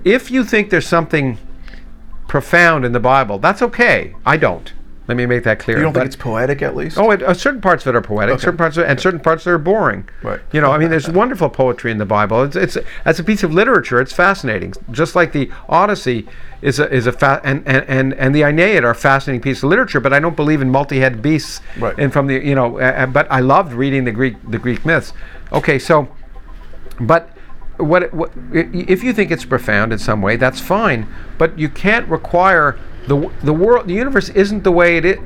if 0.05 0.31
you 0.31 0.45
think 0.45 0.69
there's 0.69 0.87
something 0.87 1.39
profound 2.29 2.85
in 2.85 2.93
the 2.93 3.01
Bible, 3.01 3.39
that's 3.39 3.63
okay. 3.63 4.15
I 4.27 4.37
don't. 4.37 4.75
Let 5.11 5.17
me 5.17 5.27
make 5.27 5.43
that 5.43 5.59
clear. 5.59 5.77
You 5.77 5.83
don't 5.83 5.93
think 5.93 6.07
it's 6.07 6.15
poetic 6.15 6.63
at 6.63 6.77
least? 6.77 6.97
Oh, 6.97 7.11
it, 7.11 7.21
uh, 7.21 7.35
certain 7.35 7.61
parts 7.61 7.85
of 7.85 7.93
it 7.93 7.99
are 7.99 8.01
poetic, 8.01 8.35
Okay. 8.35 8.43
certain 8.43 8.57
parts, 8.57 8.77
of, 8.77 8.85
and 8.85 9.01
certain 9.01 9.19
parts 9.19 9.43
that 9.43 9.51
are 9.51 9.59
boring. 9.59 10.09
Right. 10.23 10.39
You 10.53 10.61
know, 10.61 10.71
I 10.71 10.79
mean, 10.79 10.89
there's 10.89 11.09
wonderful 11.11 11.51
poetry 11.51 11.91
in 11.91 11.99
the 11.99 12.07
Bible. 12.07 12.45
It's, 12.45 12.55
it's 12.55 12.79
as 13.05 13.19
a 13.19 13.25
piece 13.25 13.43
of 13.43 13.53
literature, 13.53 14.01
it's 14.01 14.13
fascinating. 14.13 14.73
Just 14.93 15.17
like 15.17 15.33
the 15.33 15.51
Odyssey 15.69 16.29
is 16.63 16.79
a 16.79 16.89
is 16.95 17.09
a 17.09 17.13
fa- 17.13 17.41
and, 17.43 17.67
and 17.67 17.85
and 17.89 18.15
and 18.15 18.33
the 18.33 18.45
Aeneid 18.45 18.85
are 18.85 18.91
a 18.91 18.95
fascinating 18.95 19.41
piece 19.41 19.65
of 19.65 19.69
literature. 19.69 19.99
But 19.99 20.13
I 20.13 20.21
don't 20.21 20.37
believe 20.37 20.63
in 20.63 20.71
multi-head 20.71 21.21
beasts. 21.21 21.61
Right. 21.77 21.99
And 21.99 22.13
from 22.13 22.29
the 22.29 22.35
you 22.35 22.55
know, 22.55 22.79
uh, 22.79 23.07
but 23.07 23.27
I 23.33 23.41
loved 23.41 23.73
reading 23.73 24.05
the 24.05 24.13
Greek 24.13 24.37
the 24.49 24.61
Greek 24.61 24.87
myths. 24.87 25.13
Okay, 25.53 25.81
so, 25.81 26.07
but. 27.01 27.31
What, 27.79 28.13
what 28.13 28.31
if 28.53 29.03
you 29.03 29.15
think 29.15 29.31
it's 29.31 29.47
profound 29.47 29.91
in 29.91 29.99
some 29.99 30.21
way? 30.21 30.37
That's 30.37 30.61
fine, 30.61 31.09
but 31.39 31.59
you 31.59 31.71
can't 31.71 32.07
require 32.11 32.79
the 33.11 33.29
the 33.43 33.53
world. 33.53 33.89
The 33.89 33.95
universe 33.95 34.29
isn't 34.29 34.63
the 34.63 34.71
way 34.71 34.97
it 34.97 35.05
is 35.05 35.19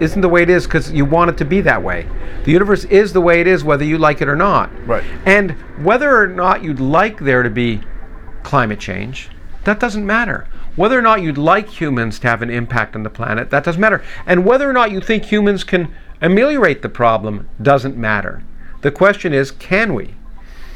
isn't 0.00 0.22
the 0.22 0.28
way 0.28 0.42
it 0.42 0.48
is 0.48 0.64
because 0.64 0.90
you 0.90 1.04
want 1.04 1.30
it 1.30 1.36
to 1.36 1.44
be 1.44 1.60
that 1.60 1.82
way. 1.82 2.08
The 2.44 2.50
universe 2.50 2.84
is 2.86 3.12
the 3.12 3.20
way 3.20 3.40
it 3.40 3.46
is 3.46 3.62
whether 3.62 3.84
you 3.84 3.98
like 3.98 4.22
it 4.22 4.28
or 4.28 4.34
not. 4.34 4.70
Right. 4.86 5.04
And 5.26 5.52
whether 5.84 6.16
or 6.16 6.26
not 6.26 6.64
you'd 6.64 6.80
like 6.80 7.20
there 7.20 7.42
to 7.42 7.50
be 7.50 7.82
climate 8.42 8.80
change, 8.80 9.28
that 9.64 9.78
doesn't 9.78 10.06
matter. 10.06 10.48
Whether 10.74 10.98
or 10.98 11.02
not 11.02 11.20
you'd 11.20 11.36
like 11.36 11.68
humans 11.68 12.18
to 12.20 12.28
have 12.28 12.40
an 12.40 12.48
impact 12.48 12.96
on 12.96 13.02
the 13.02 13.10
planet, 13.10 13.50
that 13.50 13.62
doesn't 13.62 13.80
matter. 13.80 14.02
And 14.24 14.46
whether 14.46 14.68
or 14.68 14.72
not 14.72 14.90
you 14.90 15.00
think 15.00 15.26
humans 15.26 15.64
can 15.64 15.94
ameliorate 16.22 16.80
the 16.80 16.88
problem 16.88 17.48
doesn't 17.60 17.96
matter. 17.96 18.42
The 18.80 18.90
question 18.90 19.34
is, 19.34 19.50
can 19.50 19.92
we? 19.92 20.14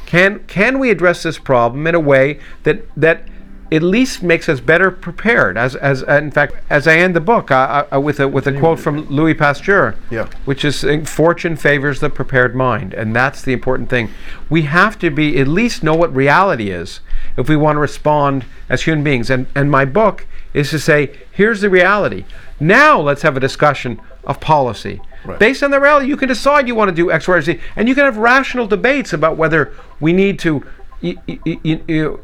Can 0.05 0.39
can 0.45 0.77
we 0.77 0.91
address 0.91 1.23
this 1.23 1.39
problem 1.39 1.87
in 1.87 1.95
a 1.95 1.99
way 1.99 2.39
that 2.63 2.83
that 2.95 3.27
at 3.71 3.81
least 3.83 4.23
makes 4.23 4.47
us 4.49 4.59
better 4.59 4.89
prepared? 4.91 5.57
As 5.57 5.75
as 5.75 6.03
uh, 6.03 6.13
in 6.23 6.31
fact, 6.31 6.55
as 6.69 6.87
I 6.87 6.97
end 6.97 7.15
the 7.15 7.21
book 7.21 7.51
uh, 7.51 7.85
uh, 7.93 7.99
with 7.99 8.19
a 8.19 8.27
with 8.27 8.47
a 8.47 8.57
quote 8.59 8.79
from 8.79 9.07
Louis 9.09 9.33
Pasteur, 9.33 9.95
Yeah. 10.09 10.27
which 10.45 10.63
is 10.65 10.83
uh, 10.83 11.01
"Fortune 11.05 11.55
favors 11.55 11.99
the 11.99 12.09
prepared 12.09 12.55
mind," 12.55 12.93
and 12.93 13.15
that's 13.15 13.41
the 13.41 13.53
important 13.53 13.89
thing. 13.89 14.09
We 14.49 14.63
have 14.63 14.97
to 14.99 15.09
be 15.09 15.37
at 15.39 15.47
least 15.47 15.83
know 15.83 15.95
what 15.95 16.15
reality 16.15 16.69
is 16.71 17.01
if 17.35 17.49
we 17.49 17.55
want 17.55 17.75
to 17.75 17.79
respond 17.81 18.45
as 18.69 18.83
human 18.83 19.03
beings. 19.03 19.29
And 19.29 19.47
and 19.55 19.69
my 19.71 19.85
book 19.85 20.25
is 20.53 20.69
to 20.71 20.79
say, 20.79 21.11
here's 21.31 21.61
the 21.61 21.69
reality. 21.69 22.25
Now 22.59 22.99
let's 22.99 23.21
have 23.21 23.37
a 23.37 23.39
discussion 23.39 23.99
of 24.23 24.39
policy. 24.39 24.99
Right. 25.25 25.37
Based 25.39 25.61
on 25.61 25.71
the 25.71 25.79
reality, 25.79 26.07
you 26.07 26.17
can 26.17 26.29
decide 26.29 26.67
you 26.67 26.73
want 26.75 26.89
to 26.89 26.95
do 26.95 27.11
X, 27.11 27.27
Y, 27.27 27.35
or 27.35 27.41
Z, 27.41 27.59
and 27.75 27.87
you 27.89 27.93
can 27.95 28.05
have 28.05 28.17
rational 28.17 28.65
debates 28.65 29.13
about 29.13 29.35
whether 29.37 29.73
we 29.99 30.13
need 30.13 30.39
to, 30.39 30.63
y- 31.03 31.15
y- 31.27 31.39
y- 31.45 32.17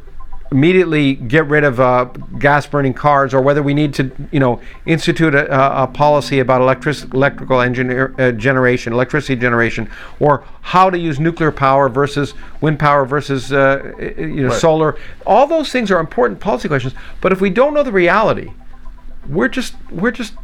immediately 0.52 1.14
get 1.14 1.46
rid 1.46 1.64
of 1.64 1.80
uh, 1.80 2.04
gas 2.38 2.66
burning 2.66 2.94
cars 2.94 3.32
or 3.34 3.40
whether 3.40 3.62
we 3.62 3.74
need 3.74 3.92
to 3.94 4.10
you 4.30 4.38
know 4.38 4.60
institute 4.86 5.34
a, 5.34 5.82
a 5.82 5.86
policy 5.86 6.38
about 6.38 6.60
electric, 6.60 7.12
electrical 7.14 7.60
engineer, 7.60 8.14
uh, 8.18 8.30
generation 8.32 8.92
electricity 8.92 9.34
generation 9.36 9.88
or 10.20 10.44
how 10.60 10.90
to 10.90 10.98
use 10.98 11.18
nuclear 11.18 11.50
power 11.50 11.88
versus 11.88 12.34
wind 12.60 12.78
power 12.78 13.04
versus 13.04 13.52
uh, 13.52 13.92
you 14.18 14.42
know 14.42 14.48
Right. 14.48 14.60
solar 14.60 14.96
all 15.26 15.46
those 15.46 15.72
things 15.72 15.90
are 15.90 15.98
important 15.98 16.40
policy 16.40 16.68
questions 16.68 16.94
but 17.20 17.32
if 17.32 17.40
we 17.40 17.50
don't 17.50 17.74
know 17.74 17.82
the 17.82 17.90
reality 17.92 18.52
we're 19.28 19.48
just 19.48 19.74
we're 19.90 20.10
just 20.12 20.34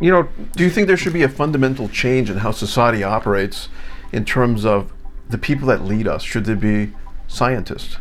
you 0.00 0.10
know 0.10 0.28
Do 0.54 0.64
you 0.64 0.70
think 0.70 0.86
there 0.86 0.96
should 0.96 1.12
be 1.14 1.22
a 1.22 1.28
fundamental 1.28 1.88
change 1.88 2.28
in 2.30 2.38
how 2.38 2.50
society 2.52 3.02
operates 3.02 3.68
in 4.12 4.24
terms 4.24 4.64
of 4.64 4.92
the 5.30 5.38
people 5.38 5.66
that 5.68 5.82
lead 5.82 6.06
us? 6.06 6.22
Should 6.22 6.44
there 6.44 6.56
be 6.56 6.92
scientists? 7.26 7.96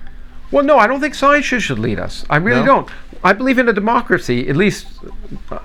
Well, 0.54 0.64
no, 0.64 0.78
I 0.78 0.86
don't 0.86 1.02
think 1.02 1.16
science 1.16 1.46
should, 1.46 1.80
lead 1.80 2.00
us. 2.00 2.26
I 2.30 2.38
really 2.38 2.60
No? 2.62 2.66
don't. 2.66 2.90
I 3.24 3.34
believe 3.34 3.58
in 3.58 3.68
a 3.68 3.74
democracy. 3.74 4.48
At 4.48 4.56
least 4.56 4.88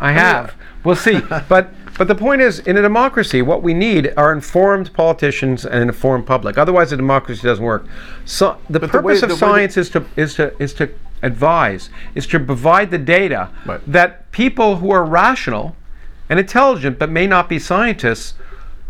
I 0.01 0.12
have. 0.12 0.55
We'll 0.82 0.97
see. 0.97 1.20
but 1.49 1.68
but 1.99 2.07
the 2.09 2.14
point 2.14 2.41
is, 2.41 2.61
in 2.61 2.76
a 2.76 2.82
democracy, 2.82 3.43
what 3.43 3.62
we 3.62 3.74
need 3.74 4.14
are 4.16 4.32
informed 4.32 4.93
politicians 4.95 5.64
and 5.66 5.74
an 5.82 5.89
informed 5.89 6.26
public. 6.26 6.57
Otherwise, 6.57 6.93
a 6.93 6.97
democracy 6.97 7.43
doesn't 7.43 7.64
work. 7.64 7.86
So 8.24 8.57
the 8.70 8.78
But 8.80 8.93
the 8.93 9.01
way- 9.03 9.14
purpose 9.20 9.22
of 9.24 9.32
science 9.32 9.76
is 9.76 9.91
to 9.91 10.05
is 10.16 10.34
to 10.36 10.55
is 10.62 10.72
to 10.74 10.89
advise, 11.22 11.91
is 12.14 12.26
to 12.28 12.39
provide 12.41 12.91
the 12.91 12.99
data 12.99 13.51
Right. 13.66 13.80
that 13.86 14.30
people 14.32 14.76
who 14.76 14.91
are 14.93 15.05
rational 15.05 15.74
and 16.30 16.39
intelligent 16.39 16.99
but 16.99 17.11
may 17.11 17.26
not 17.26 17.49
be 17.49 17.59
scientists 17.59 18.34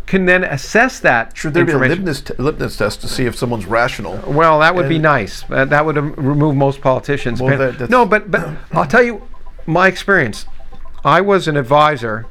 can 0.09 0.25
then 0.25 0.43
assess 0.43 0.99
that 1.01 1.37
Should 1.37 1.53
there 1.53 1.63
be 1.63 1.71
a 1.71 1.77
litmus, 1.77 2.21
t- 2.21 2.33
test 2.77 2.99
to 3.01 3.07
see 3.07 3.27
if 3.27 3.35
someone's 3.37 3.67
rational? 3.67 4.17
Well, 4.25 4.59
that 4.59 4.73
would 4.73 4.89
be 4.89 4.97
nice. 4.97 5.43
Uh, 5.47 5.65
that 5.65 5.85
would 5.85 5.99
um, 5.99 6.13
remove 6.13 6.55
most 6.55 6.81
politicians. 6.81 7.39
Well, 7.39 7.55
that- 7.59 7.91
no, 7.91 8.07
but 8.07 8.31
but 8.31 8.57
I'll 8.71 8.87
tell 8.87 9.03
you 9.03 9.21
my 9.67 9.87
experience. 9.87 10.47
I 11.05 11.21
was 11.21 11.47
an 11.47 11.57
advisor 11.57 12.25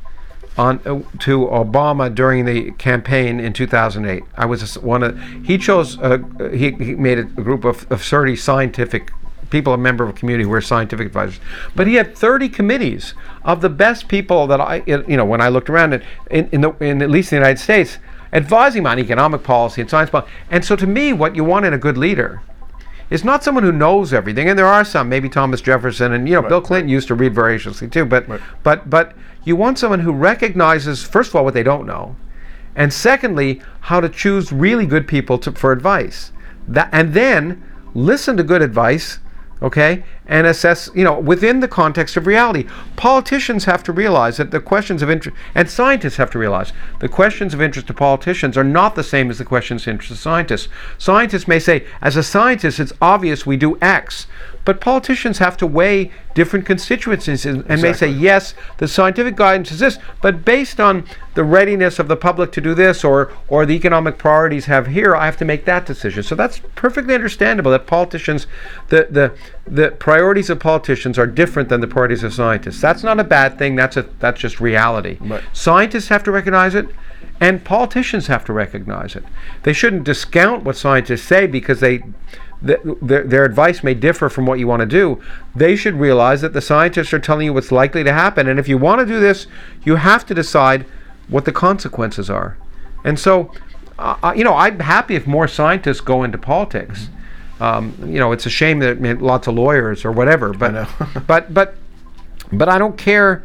on 0.56 0.80
uh, 0.80 1.02
to 1.20 1.46
Obama 1.46 2.12
during 2.12 2.46
the 2.46 2.72
campaign 2.72 3.38
in 3.38 3.52
2008. 3.52 4.24
I 4.36 4.44
was 4.44 4.76
one 4.78 5.04
of 5.04 5.22
he 5.44 5.56
chose 5.56 5.96
uh, 6.00 6.18
he, 6.52 6.72
he 6.72 6.96
made 6.96 7.20
a 7.20 7.22
group 7.22 7.64
of, 7.64 7.86
of 7.92 8.02
30 8.02 8.34
scientific 8.34 9.12
people, 9.50 9.72
a 9.72 9.78
member 9.78 10.04
of 10.04 10.10
a 10.10 10.12
community 10.12 10.44
who 10.44 10.52
are 10.52 10.60
scientific 10.60 11.06
advisors. 11.06 11.40
But 11.74 11.86
he 11.86 11.94
had 11.94 12.16
30 12.16 12.48
committees 12.48 13.14
of 13.44 13.60
the 13.60 13.68
best 13.68 14.08
people 14.08 14.46
that 14.46 14.60
I 14.60 14.82
you 14.86 15.16
know 15.16 15.24
when 15.24 15.40
I 15.40 15.48
looked 15.48 15.70
around 15.70 15.94
in 15.94 16.02
in, 16.30 16.48
in, 16.52 16.60
the, 16.60 16.70
in 16.80 17.02
at 17.02 17.10
least 17.10 17.32
in 17.32 17.36
the 17.36 17.46
United 17.46 17.60
States 17.62 17.98
advising 18.32 18.86
on 18.86 18.98
economic 18.98 19.42
policy 19.42 19.80
and 19.80 19.88
science 19.90 20.10
policy. 20.10 20.30
And 20.50 20.64
so 20.64 20.76
to 20.76 20.86
me, 20.86 21.12
what 21.12 21.34
you 21.34 21.44
want 21.44 21.64
in 21.64 21.72
a 21.72 21.78
good 21.78 21.96
leader 21.96 22.42
is 23.10 23.24
not 23.24 23.42
someone 23.42 23.64
who 23.64 23.72
knows 23.72 24.12
everything, 24.12 24.48
and 24.48 24.58
there 24.58 24.66
are 24.66 24.84
some, 24.84 25.08
maybe 25.08 25.28
Thomas 25.28 25.60
Jefferson, 25.62 26.12
and 26.12 26.28
you 26.28 26.34
know, 26.34 26.46
Bill 26.46 26.60
Clinton 26.60 26.90
used 26.90 27.08
to 27.08 27.14
read 27.14 27.34
voraciously 27.34 27.88
too. 27.88 28.04
But 28.04 28.28
Right. 28.28 28.40
but 28.62 28.90
but 28.90 29.14
you 29.44 29.56
want 29.56 29.78
someone 29.78 30.00
who 30.00 30.12
recognizes 30.12 31.02
first 31.04 31.30
of 31.30 31.36
all 31.36 31.44
what 31.44 31.54
they 31.54 31.62
don't 31.62 31.86
know, 31.86 32.16
and 32.76 32.92
secondly 32.92 33.62
how 33.82 34.00
to 34.00 34.08
choose 34.08 34.52
really 34.52 34.84
good 34.84 35.08
people 35.08 35.38
to, 35.38 35.52
for 35.52 35.72
advice. 35.72 36.32
That 36.66 36.90
and 36.92 37.14
then 37.14 37.62
listen 37.94 38.36
to 38.36 38.42
good 38.42 38.60
advice, 38.60 39.20
okay, 39.62 40.04
and 40.26 40.46
assess 40.46 40.90
you 40.94 41.04
know 41.04 41.18
within 41.18 41.60
the 41.60 41.68
context 41.68 42.16
of 42.16 42.26
reality. 42.26 42.66
Politicians 42.96 43.64
have 43.64 43.82
to 43.84 43.92
realize 43.92 44.36
that 44.36 44.50
the 44.50 44.60
questions 44.60 45.02
of 45.02 45.10
interest, 45.10 45.36
and 45.54 45.68
scientists 45.68 46.16
have 46.16 46.30
to 46.30 46.38
realize 46.38 46.72
the 47.00 47.08
questions 47.08 47.54
of 47.54 47.62
interest 47.62 47.86
to 47.86 47.94
politicians 47.94 48.56
are 48.56 48.64
not 48.64 48.94
the 48.94 49.04
same 49.04 49.30
as 49.30 49.38
the 49.38 49.44
questions 49.44 49.82
of 49.82 49.88
interest 49.88 50.12
to 50.12 50.16
scientists. 50.16 50.68
Scientists 50.98 51.48
may 51.48 51.58
say, 51.58 51.86
as 52.00 52.16
a 52.16 52.22
scientist, 52.22 52.80
it's 52.80 52.92
obvious 53.00 53.46
we 53.46 53.56
do 53.56 53.78
X. 53.80 54.26
But 54.68 54.82
politicians 54.82 55.38
have 55.38 55.56
to 55.56 55.66
weigh 55.66 56.10
different 56.34 56.66
constituencies 56.66 57.46
and, 57.46 57.64
and 57.70 57.80
may 57.80 57.94
say, 57.94 58.06
yes, 58.06 58.52
the 58.76 58.86
scientific 58.86 59.34
guidance 59.34 59.72
is 59.72 59.78
this, 59.78 59.98
but 60.20 60.44
based 60.44 60.78
on 60.78 61.06
the 61.32 61.42
readiness 61.42 61.98
of 61.98 62.06
the 62.06 62.16
public 62.16 62.52
to 62.52 62.60
do 62.60 62.74
this 62.74 63.02
or, 63.02 63.32
or 63.48 63.64
the 63.64 63.72
economic 63.72 64.18
priorities 64.18 64.66
have 64.66 64.88
here, 64.88 65.16
I 65.16 65.24
have 65.24 65.38
to 65.38 65.46
make 65.46 65.64
that 65.64 65.86
decision. 65.86 66.22
So 66.22 66.34
that's 66.34 66.60
perfectly 66.74 67.14
understandable 67.14 67.70
that 67.70 67.86
politicians, 67.86 68.46
the, 68.88 69.08
the, 69.10 69.34
the 69.66 69.92
priorities 69.92 70.50
of 70.50 70.60
politicians 70.60 71.18
are 71.18 71.26
different 71.26 71.70
than 71.70 71.80
the 71.80 71.86
priorities 71.86 72.22
of 72.22 72.34
scientists. 72.34 72.82
That's 72.82 73.02
not 73.02 73.18
a 73.18 73.24
bad 73.24 73.56
thing, 73.56 73.74
that's, 73.74 73.96
a, 73.96 74.02
that's 74.18 74.38
just 74.38 74.60
reality. 74.60 75.16
Right. 75.18 75.42
Scientists 75.54 76.08
have 76.08 76.22
to 76.24 76.30
recognize 76.30 76.74
it. 76.74 76.88
And 77.40 77.64
politicians 77.64 78.26
have 78.26 78.44
to 78.46 78.52
recognize 78.52 79.14
it. 79.14 79.24
They 79.62 79.72
shouldn't 79.72 80.04
discount 80.04 80.64
what 80.64 80.76
scientists 80.76 81.22
say 81.22 81.46
because 81.46 81.78
they, 81.78 82.02
th- 82.64 82.80
their, 83.00 83.24
their 83.24 83.44
advice 83.44 83.82
may 83.82 83.94
differ 83.94 84.28
from 84.28 84.46
what 84.46 84.58
you 84.58 84.66
want 84.66 84.80
to 84.80 84.86
do. 84.86 85.20
They 85.54 85.76
should 85.76 85.94
realize 85.94 86.40
that 86.40 86.52
the 86.52 86.60
scientists 86.60 87.12
are 87.12 87.18
telling 87.18 87.46
you 87.46 87.54
what's 87.54 87.72
likely 87.72 88.04
to 88.04 88.12
happen. 88.12 88.48
And 88.48 88.58
if 88.58 88.68
you 88.68 88.78
want 88.78 89.00
to 89.00 89.06
do 89.06 89.20
this, 89.20 89.46
you 89.84 89.96
have 89.96 90.26
to 90.26 90.34
decide 90.34 90.86
what 91.28 91.44
the 91.44 91.52
consequences 91.52 92.30
are. 92.30 92.56
And 93.04 93.18
so, 93.18 93.52
uh, 93.98 94.16
uh, 94.22 94.32
you 94.36 94.44
know, 94.44 94.54
I'm 94.54 94.80
happy 94.80 95.14
if 95.14 95.26
more 95.26 95.48
scientists 95.48 96.00
go 96.00 96.24
into 96.24 96.38
politics. 96.38 97.08
Um, 97.60 97.96
you 98.00 98.18
know, 98.18 98.32
it's 98.32 98.46
a 98.46 98.50
shame 98.50 98.78
that 98.80 98.90
I 98.90 98.94
mean, 98.94 99.18
lots 99.20 99.46
of 99.48 99.54
lawyers 99.54 100.04
or 100.04 100.12
whatever, 100.12 100.52
but 100.52 100.88
but 101.26 101.52
but 101.52 101.74
but 102.52 102.68
I 102.68 102.78
don't 102.78 102.96
care. 102.96 103.42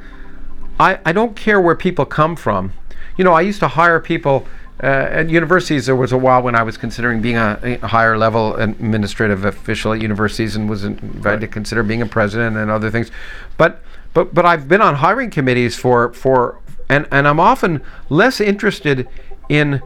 I, 0.79 0.99
I 1.05 1.11
don't 1.11 1.35
care 1.35 1.61
where 1.61 1.75
people 1.75 2.05
come 2.05 2.35
from. 2.35 2.73
You 3.17 3.23
know, 3.23 3.33
I 3.33 3.41
used 3.41 3.59
to 3.59 3.67
hire 3.67 3.99
people 3.99 4.47
uh, 4.81 4.85
at 4.85 5.29
universities. 5.29 5.85
There 5.85 5.95
was 5.95 6.11
a 6.11 6.17
while 6.17 6.41
when 6.41 6.55
I 6.55 6.63
was 6.63 6.77
considering 6.77 7.21
being 7.21 7.37
a, 7.37 7.79
a 7.81 7.87
higher 7.87 8.17
level 8.17 8.55
administrative 8.55 9.45
official 9.45 9.93
at 9.93 10.01
universities 10.01 10.55
and 10.55 10.69
was 10.69 10.83
invited 10.83 11.41
to 11.41 11.47
consider 11.47 11.83
being 11.83 12.01
a 12.01 12.05
president 12.05 12.57
and 12.57 12.71
other 12.71 12.89
things. 12.89 13.11
But 13.57 13.81
but 14.13 14.33
but 14.33 14.45
I've 14.45 14.67
been 14.67 14.81
on 14.81 14.95
hiring 14.95 15.29
committees 15.29 15.75
for 15.75 16.13
for 16.13 16.59
and 16.89 17.07
and 17.11 17.27
I'm 17.27 17.39
often 17.39 17.81
less 18.09 18.41
interested 18.41 19.07
in 19.49 19.81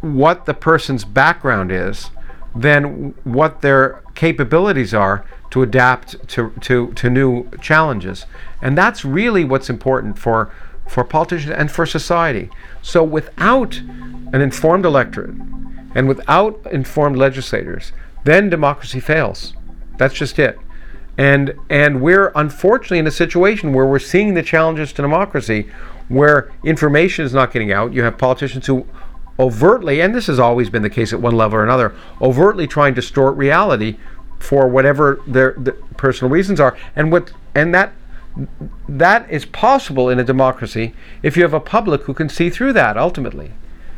what 0.00 0.46
the 0.46 0.54
person's 0.54 1.04
background 1.04 1.72
is 1.72 2.10
than 2.54 3.14
what 3.24 3.60
their 3.60 4.02
capabilities 4.14 4.94
are 4.94 5.24
to 5.50 5.62
adapt 5.62 6.28
to, 6.28 6.52
to, 6.60 6.92
to 6.92 7.10
new 7.10 7.48
challenges. 7.60 8.26
And 8.60 8.76
that's 8.76 9.04
really 9.04 9.44
what's 9.44 9.70
important 9.70 10.18
for, 10.18 10.52
for 10.88 11.04
politicians 11.04 11.54
and 11.56 11.70
for 11.70 11.86
society. 11.86 12.50
So 12.82 13.04
without 13.04 13.78
an 13.78 14.40
informed 14.40 14.84
electorate 14.84 15.36
and 15.94 16.08
without 16.08 16.60
informed 16.70 17.16
legislators, 17.16 17.92
then 18.24 18.50
democracy 18.50 19.00
fails. 19.00 19.54
That's 19.96 20.14
just 20.14 20.38
it. 20.38 20.58
And 21.16 21.54
and 21.68 22.00
we're 22.00 22.32
unfortunately 22.34 23.00
in 23.00 23.06
a 23.06 23.12
situation 23.12 23.72
where 23.72 23.86
we're 23.86 23.98
seeing 23.98 24.34
the 24.34 24.42
challenges 24.42 24.92
to 24.92 25.02
democracy 25.02 25.68
where 26.08 26.50
information 26.64 27.24
is 27.24 27.34
not 27.34 27.52
getting 27.52 27.72
out. 27.72 27.92
You 27.92 28.02
have 28.02 28.16
politicians 28.16 28.66
who 28.66 28.86
overtly, 29.38 30.00
and 30.00 30.14
this 30.14 30.26
has 30.26 30.38
always 30.38 30.70
been 30.70 30.82
the 30.82 30.90
case 30.90 31.12
at 31.12 31.20
one 31.20 31.36
level 31.36 31.58
or 31.58 31.64
another, 31.64 31.94
overtly 32.20 32.66
trying 32.66 32.94
to 32.94 33.00
distort 33.00 33.36
reality 33.36 33.96
for 34.38 34.68
whatever 34.68 35.20
their, 35.26 35.54
their 35.58 35.74
personal 35.96 36.30
reasons 36.30 36.60
are. 36.60 36.76
And 36.96 37.12
what 37.12 37.32
and 37.54 37.74
that 37.74 37.92
that 38.88 39.30
is 39.30 39.44
possible 39.44 40.08
in 40.08 40.18
a 40.18 40.24
democracy 40.24 40.94
if 41.22 41.36
you 41.36 41.42
have 41.42 41.54
a 41.54 41.60
public 41.60 42.02
who 42.02 42.14
can 42.14 42.28
see 42.28 42.50
through 42.50 42.72
that 42.74 42.96
ultimately. 42.96 43.52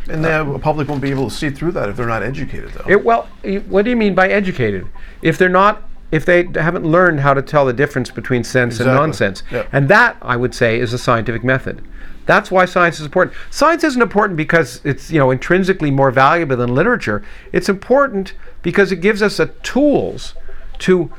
And 0.09 0.24
the 0.24 0.59
public 0.61 0.89
won't 0.89 1.03
be 1.03 1.11
able 1.11 1.28
to 1.28 1.35
see 1.35 1.51
through 1.51 1.72
that 1.72 1.89
if 1.89 1.97
they're 1.97 2.07
not 2.07 2.22
educated, 2.22 2.70
though. 2.72 2.85
It, 2.89 3.05
well, 3.05 3.28
what 3.68 3.85
do 3.85 3.91
you 3.91 3.97
mean 3.97 4.14
by 4.14 4.28
educated? 4.28 4.87
If 5.22 5.39
they're 5.39 5.49
not, 5.49 5.83
if 6.11 6.24
they 6.24 6.49
haven't 6.55 6.85
learned 6.85 7.20
how 7.20 7.35
to 7.35 7.43
tell 7.43 7.66
the 7.66 7.72
difference 7.72 8.11
between 8.11 8.43
sense 8.43 8.81
and 8.81 8.89
nonsense, 8.89 9.43
Yeah. 9.51 9.66
and 9.72 9.89
that 9.89 10.16
I 10.22 10.37
would 10.37 10.55
say 10.55 10.81
is 10.81 10.93
a 10.93 10.99
scientific 10.99 11.45
method. 11.45 11.83
That's 12.26 12.51
why 12.51 12.64
science 12.64 12.99
is 12.99 13.07
important. 13.07 13.37
Science 13.51 13.85
isn't 13.85 14.01
important 14.01 14.37
because 14.37 14.81
it's 14.85 15.11
you 15.11 15.18
know 15.18 15.31
intrinsically 15.31 15.91
more 15.91 16.11
valuable 16.11 16.57
than 16.57 16.74
literature. 16.74 17.22
It's 17.53 17.68
important 17.68 18.35
because 18.62 18.93
it 18.93 18.97
gives 18.97 19.22
us 19.22 19.39
a 19.39 19.47
tools 19.62 20.35
to 20.81 21.11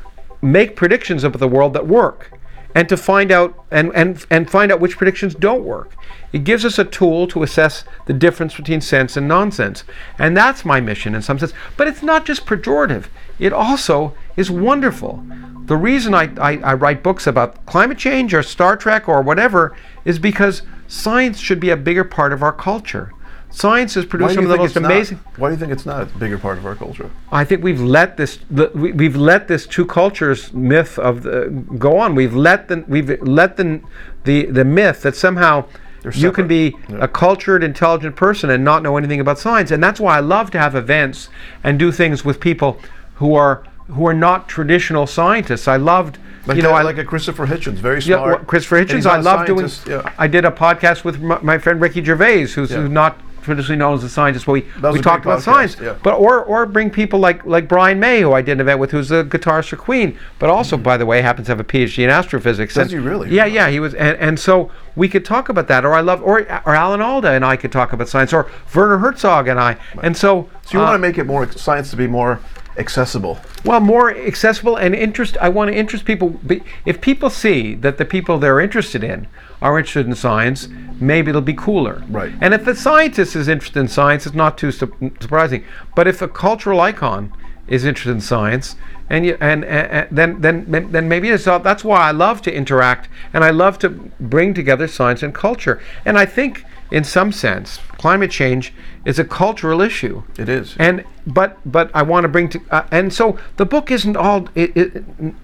make 0.42 0.76
predictions 0.76 1.24
of 1.24 1.38
the 1.38 1.48
world 1.48 1.74
that 1.74 1.88
work 1.88 2.32
and 2.74 2.88
to 2.90 2.98
find 2.98 3.32
out 3.32 3.66
and, 3.70 3.92
and, 3.94 4.26
and 4.30 4.50
find 4.50 4.72
out 4.72 4.80
which 4.80 4.98
predictions 4.98 5.36
don't 5.36 5.64
work. 5.64 5.96
It 6.32 6.44
gives 6.44 6.64
us 6.64 6.80
a 6.80 6.86
tool 6.86 7.28
to 7.28 7.44
assess 7.44 7.84
the 8.06 8.14
difference 8.14 8.56
between 8.56 8.82
sense 8.82 9.18
and 9.18 9.28
nonsense. 9.28 9.84
And 10.18 10.36
that's 10.36 10.64
my 10.64 10.80
mission 10.80 11.14
in 11.16 11.22
some 11.22 11.40
sense. 11.40 11.54
But 11.78 11.88
it's 11.88 12.04
not 12.04 12.26
just 12.26 12.46
pejorative. 12.46 13.06
It 13.40 13.54
also 13.54 14.14
is 14.38 14.50
wonderful. 14.50 15.24
The 15.66 15.78
reason 15.78 16.14
I, 16.14 16.32
I, 16.40 16.58
I 16.58 16.74
write 16.74 17.04
books 17.04 17.28
about 17.28 17.66
climate 17.66 17.98
change 17.98 18.34
or 18.34 18.44
Star 18.44 18.76
Trek 18.76 19.08
or 19.08 19.22
whatever 19.22 19.76
is 20.06 20.20
because 20.20 20.64
science 20.88 21.40
should 21.40 21.60
be 21.60 21.70
a 21.70 21.78
bigger 21.78 22.04
part 22.04 22.34
of 22.34 22.44
our 22.44 22.54
culture. 22.54 23.12
Science 23.52 23.94
has 23.96 24.06
produced 24.06 24.36
some 24.36 24.46
of 24.46 24.50
the 24.50 24.58
most 24.58 24.72
it's 24.72 24.80
not? 24.82 24.92
amazing. 24.92 25.20
Why 25.36 25.50
do 25.50 25.54
you 25.56 25.60
think 25.60 25.72
it's 25.72 25.86
not 25.86 26.02
a 26.04 26.06
bigger 26.06 26.38
part 26.38 26.58
of 26.58 26.66
our 26.66 26.76
culture? 26.76 27.12
I 27.32 27.44
think 27.44 27.64
we've 27.64 27.82
let 27.82 28.18
this 28.18 28.40
we, 28.50 28.92
we've 28.94 29.16
let 29.16 29.48
this 29.48 29.68
two 29.68 29.86
cultures 29.86 30.54
myth 30.54 30.98
of 30.98 31.24
the, 31.24 31.50
go 31.78 31.98
on. 31.98 32.16
We've 32.16 32.34
let 32.36 32.68
the 32.70 32.84
we've 32.88 33.22
let 33.22 33.58
the 33.58 33.82
the, 34.24 34.46
the 34.46 34.64
myth 34.66 35.02
that 35.04 35.16
somehow 35.16 35.66
you 36.14 36.32
can 36.32 36.48
be. 36.48 36.76
Yeah. 36.90 37.04
a 37.04 37.08
cultured, 37.08 37.64
intelligent 37.64 38.16
person 38.16 38.50
and 38.50 38.64
not 38.64 38.82
know 38.84 38.98
anything 38.98 39.20
about 39.20 39.38
science. 39.38 39.70
And 39.70 39.84
that's 39.84 40.00
why 40.00 40.18
I 40.18 40.20
love 40.20 40.50
to 40.52 40.60
have 40.60 40.74
events 40.74 41.30
and 41.64 41.78
do 41.78 41.92
things 41.92 42.26
with 42.26 42.40
people 42.40 42.80
who 43.16 43.36
are 43.36 43.64
who 43.88 44.08
are 44.08 44.14
not 44.14 44.48
traditional 44.48 45.06
scientists. 45.06 45.68
I 45.68 45.76
loved, 45.76 46.18
Like, 46.48 46.56
you 46.56 46.64
know, 46.64 46.72
I 46.72 46.82
like 46.82 46.98
a 46.98 47.04
Christopher 47.04 47.46
Hitchens, 47.46 47.74
very 47.74 47.98
yeah, 47.98 48.16
smart. 48.16 48.38
well, 48.38 48.46
Christopher 48.46 48.84
Hitchens. 48.86 49.06
I 49.06 49.18
love 49.18 49.46
doing. 49.46 49.70
Yeah. 49.86 50.12
I 50.18 50.28
did 50.28 50.46
a 50.46 50.52
podcast 50.52 51.04
with 51.04 51.20
my, 51.22 51.38
my 51.42 51.58
friend 51.58 51.82
Ricky 51.82 52.02
Gervais, 52.04 52.46
who's, 52.46 52.72
Yeah. 52.72 52.78
who's 52.78 52.90
not 52.90 53.20
traditionally 53.42 53.78
known 53.78 53.96
as 53.98 54.04
a 54.04 54.10
scientist, 54.10 54.46
but 54.46 54.52
we, 54.54 54.62
That 54.80 54.94
we 54.94 55.00
talked 55.02 55.26
about 55.26 55.40
podcast, 55.40 55.44
science. 55.44 55.78
yeah. 55.82 55.96
But 56.04 56.16
or 56.16 56.44
or 56.44 56.66
bring 56.66 56.90
people 56.90 57.20
like 57.20 57.46
like 57.46 57.68
Brian 57.68 58.00
May, 58.00 58.22
who 58.22 58.34
I 58.34 58.42
did 58.42 58.54
an 58.54 58.62
event 58.62 58.80
with, 58.80 58.92
who's 58.92 59.12
a 59.12 59.24
guitarist 59.24 59.70
for 59.70 59.76
Queen, 59.78 60.18
but 60.40 60.50
also, 60.50 60.78
by 60.78 60.98
the 60.98 61.06
way, 61.06 61.22
happens 61.22 61.48
to 61.48 61.52
have 61.52 61.60
a 61.60 61.64
PhD 61.64 62.04
in 62.04 62.10
astrophysics. 62.10 62.74
Does 62.76 62.92
And- 62.94 63.02
he 63.02 63.10
really? 63.10 63.30
Yeah, 63.30 63.46
yeah. 63.46 63.70
He 63.70 63.80
was, 63.80 63.94
and, 63.94 64.18
and 64.18 64.40
so 64.40 64.72
we 64.96 65.08
could 65.08 65.26
talk 65.26 65.50
about 65.50 65.68
that. 65.68 65.86
Or 65.86 65.94
I 65.94 66.02
love, 66.02 66.22
or 66.22 66.40
or 66.66 66.76
Alan 66.76 67.02
Alda 67.02 67.30
and 67.32 67.44
I 67.46 67.56
could 67.56 67.72
talk 67.72 67.94
about 67.94 68.08
science, 68.10 68.34
or 68.34 68.50
Werner 68.76 68.98
Herzog 69.00 69.48
and 69.48 69.60
I. 69.60 69.78
And 70.04 70.16
so, 70.16 70.50
So 70.66 70.78
you 70.78 70.80
uh, 70.82 70.86
want 70.88 70.96
to 70.96 71.00
make 71.00 71.18
it 71.18 71.26
more 71.26 71.50
science 71.52 71.90
to 71.92 71.98
be 71.98 72.08
more 72.08 72.40
accessible. 72.78 73.38
well, 73.66 73.80
more 73.82 74.16
accessible 74.16 74.76
and 74.78 74.96
interest. 74.96 75.38
I 75.42 75.50
want 75.50 75.70
to 75.72 75.76
interest 75.78 76.06
people. 76.06 76.40
If 76.86 77.02
people 77.02 77.30
see 77.30 77.76
that 77.76 77.98
the 77.98 78.06
people 78.06 78.38
they're 78.40 78.60
interested 78.62 79.04
in 79.04 79.28
are 79.62 79.78
interested 79.78 80.08
in 80.08 80.16
science, 80.16 80.68
maybe 81.00 81.30
it'll 81.30 81.42
be 81.42 81.54
cooler. 81.54 82.04
Right. 82.10 82.34
And 82.42 82.54
if 82.54 82.66
the 82.66 82.76
scientist 82.76 83.36
is 83.36 83.48
interested 83.48 83.80
in 83.80 83.88
science, 83.88 84.26
it's 84.26 84.36
not 84.36 84.58
too 84.58 84.72
su- 84.72 85.12
surprising. 85.20 85.64
But 85.96 86.08
if 86.08 86.22
a 86.22 86.28
cultural 86.28 86.82
icon 86.82 87.32
is 87.68 87.86
interested 87.86 88.12
in 88.12 88.22
science, 88.22 88.76
and, 89.10 89.26
you, 89.26 89.38
and, 89.40 89.64
and, 89.66 89.88
and 89.92 90.42
then 90.42 90.42
then 90.42 90.92
then 90.92 91.10
maybe 91.10 91.30
it's 91.30 91.46
not. 91.46 91.64
That's 91.64 91.84
why 91.84 92.00
I 92.08 92.12
love 92.12 92.42
to 92.44 92.54
interact, 92.54 93.10
and 93.34 93.44
I 93.44 93.50
love 93.52 93.78
to 93.80 93.90
bring 94.20 94.54
together 94.54 94.88
science 94.88 95.22
and 95.22 95.34
culture. 95.34 95.82
And 96.06 96.18
I 96.18 96.26
think, 96.26 96.64
in 96.92 97.04
some 97.06 97.32
sense, 97.32 97.80
climate 97.98 98.32
change 98.32 98.74
is 99.06 99.18
a 99.18 99.24
cultural 99.24 99.82
issue. 99.82 100.24
It 100.38 100.50
is. 100.50 100.76
And 100.78 101.06
but 101.26 101.58
but 101.66 101.90
I 101.94 102.04
want 102.04 102.26
to 102.26 102.28
bring 102.28 102.50
to 102.50 102.62
uh, 102.70 102.86
and 102.92 103.14
so 103.14 103.40
the 103.58 103.66
book 103.66 103.90
isn't 103.92 104.18
all 104.18 104.48
it, 104.56 104.76
it 104.76 105.04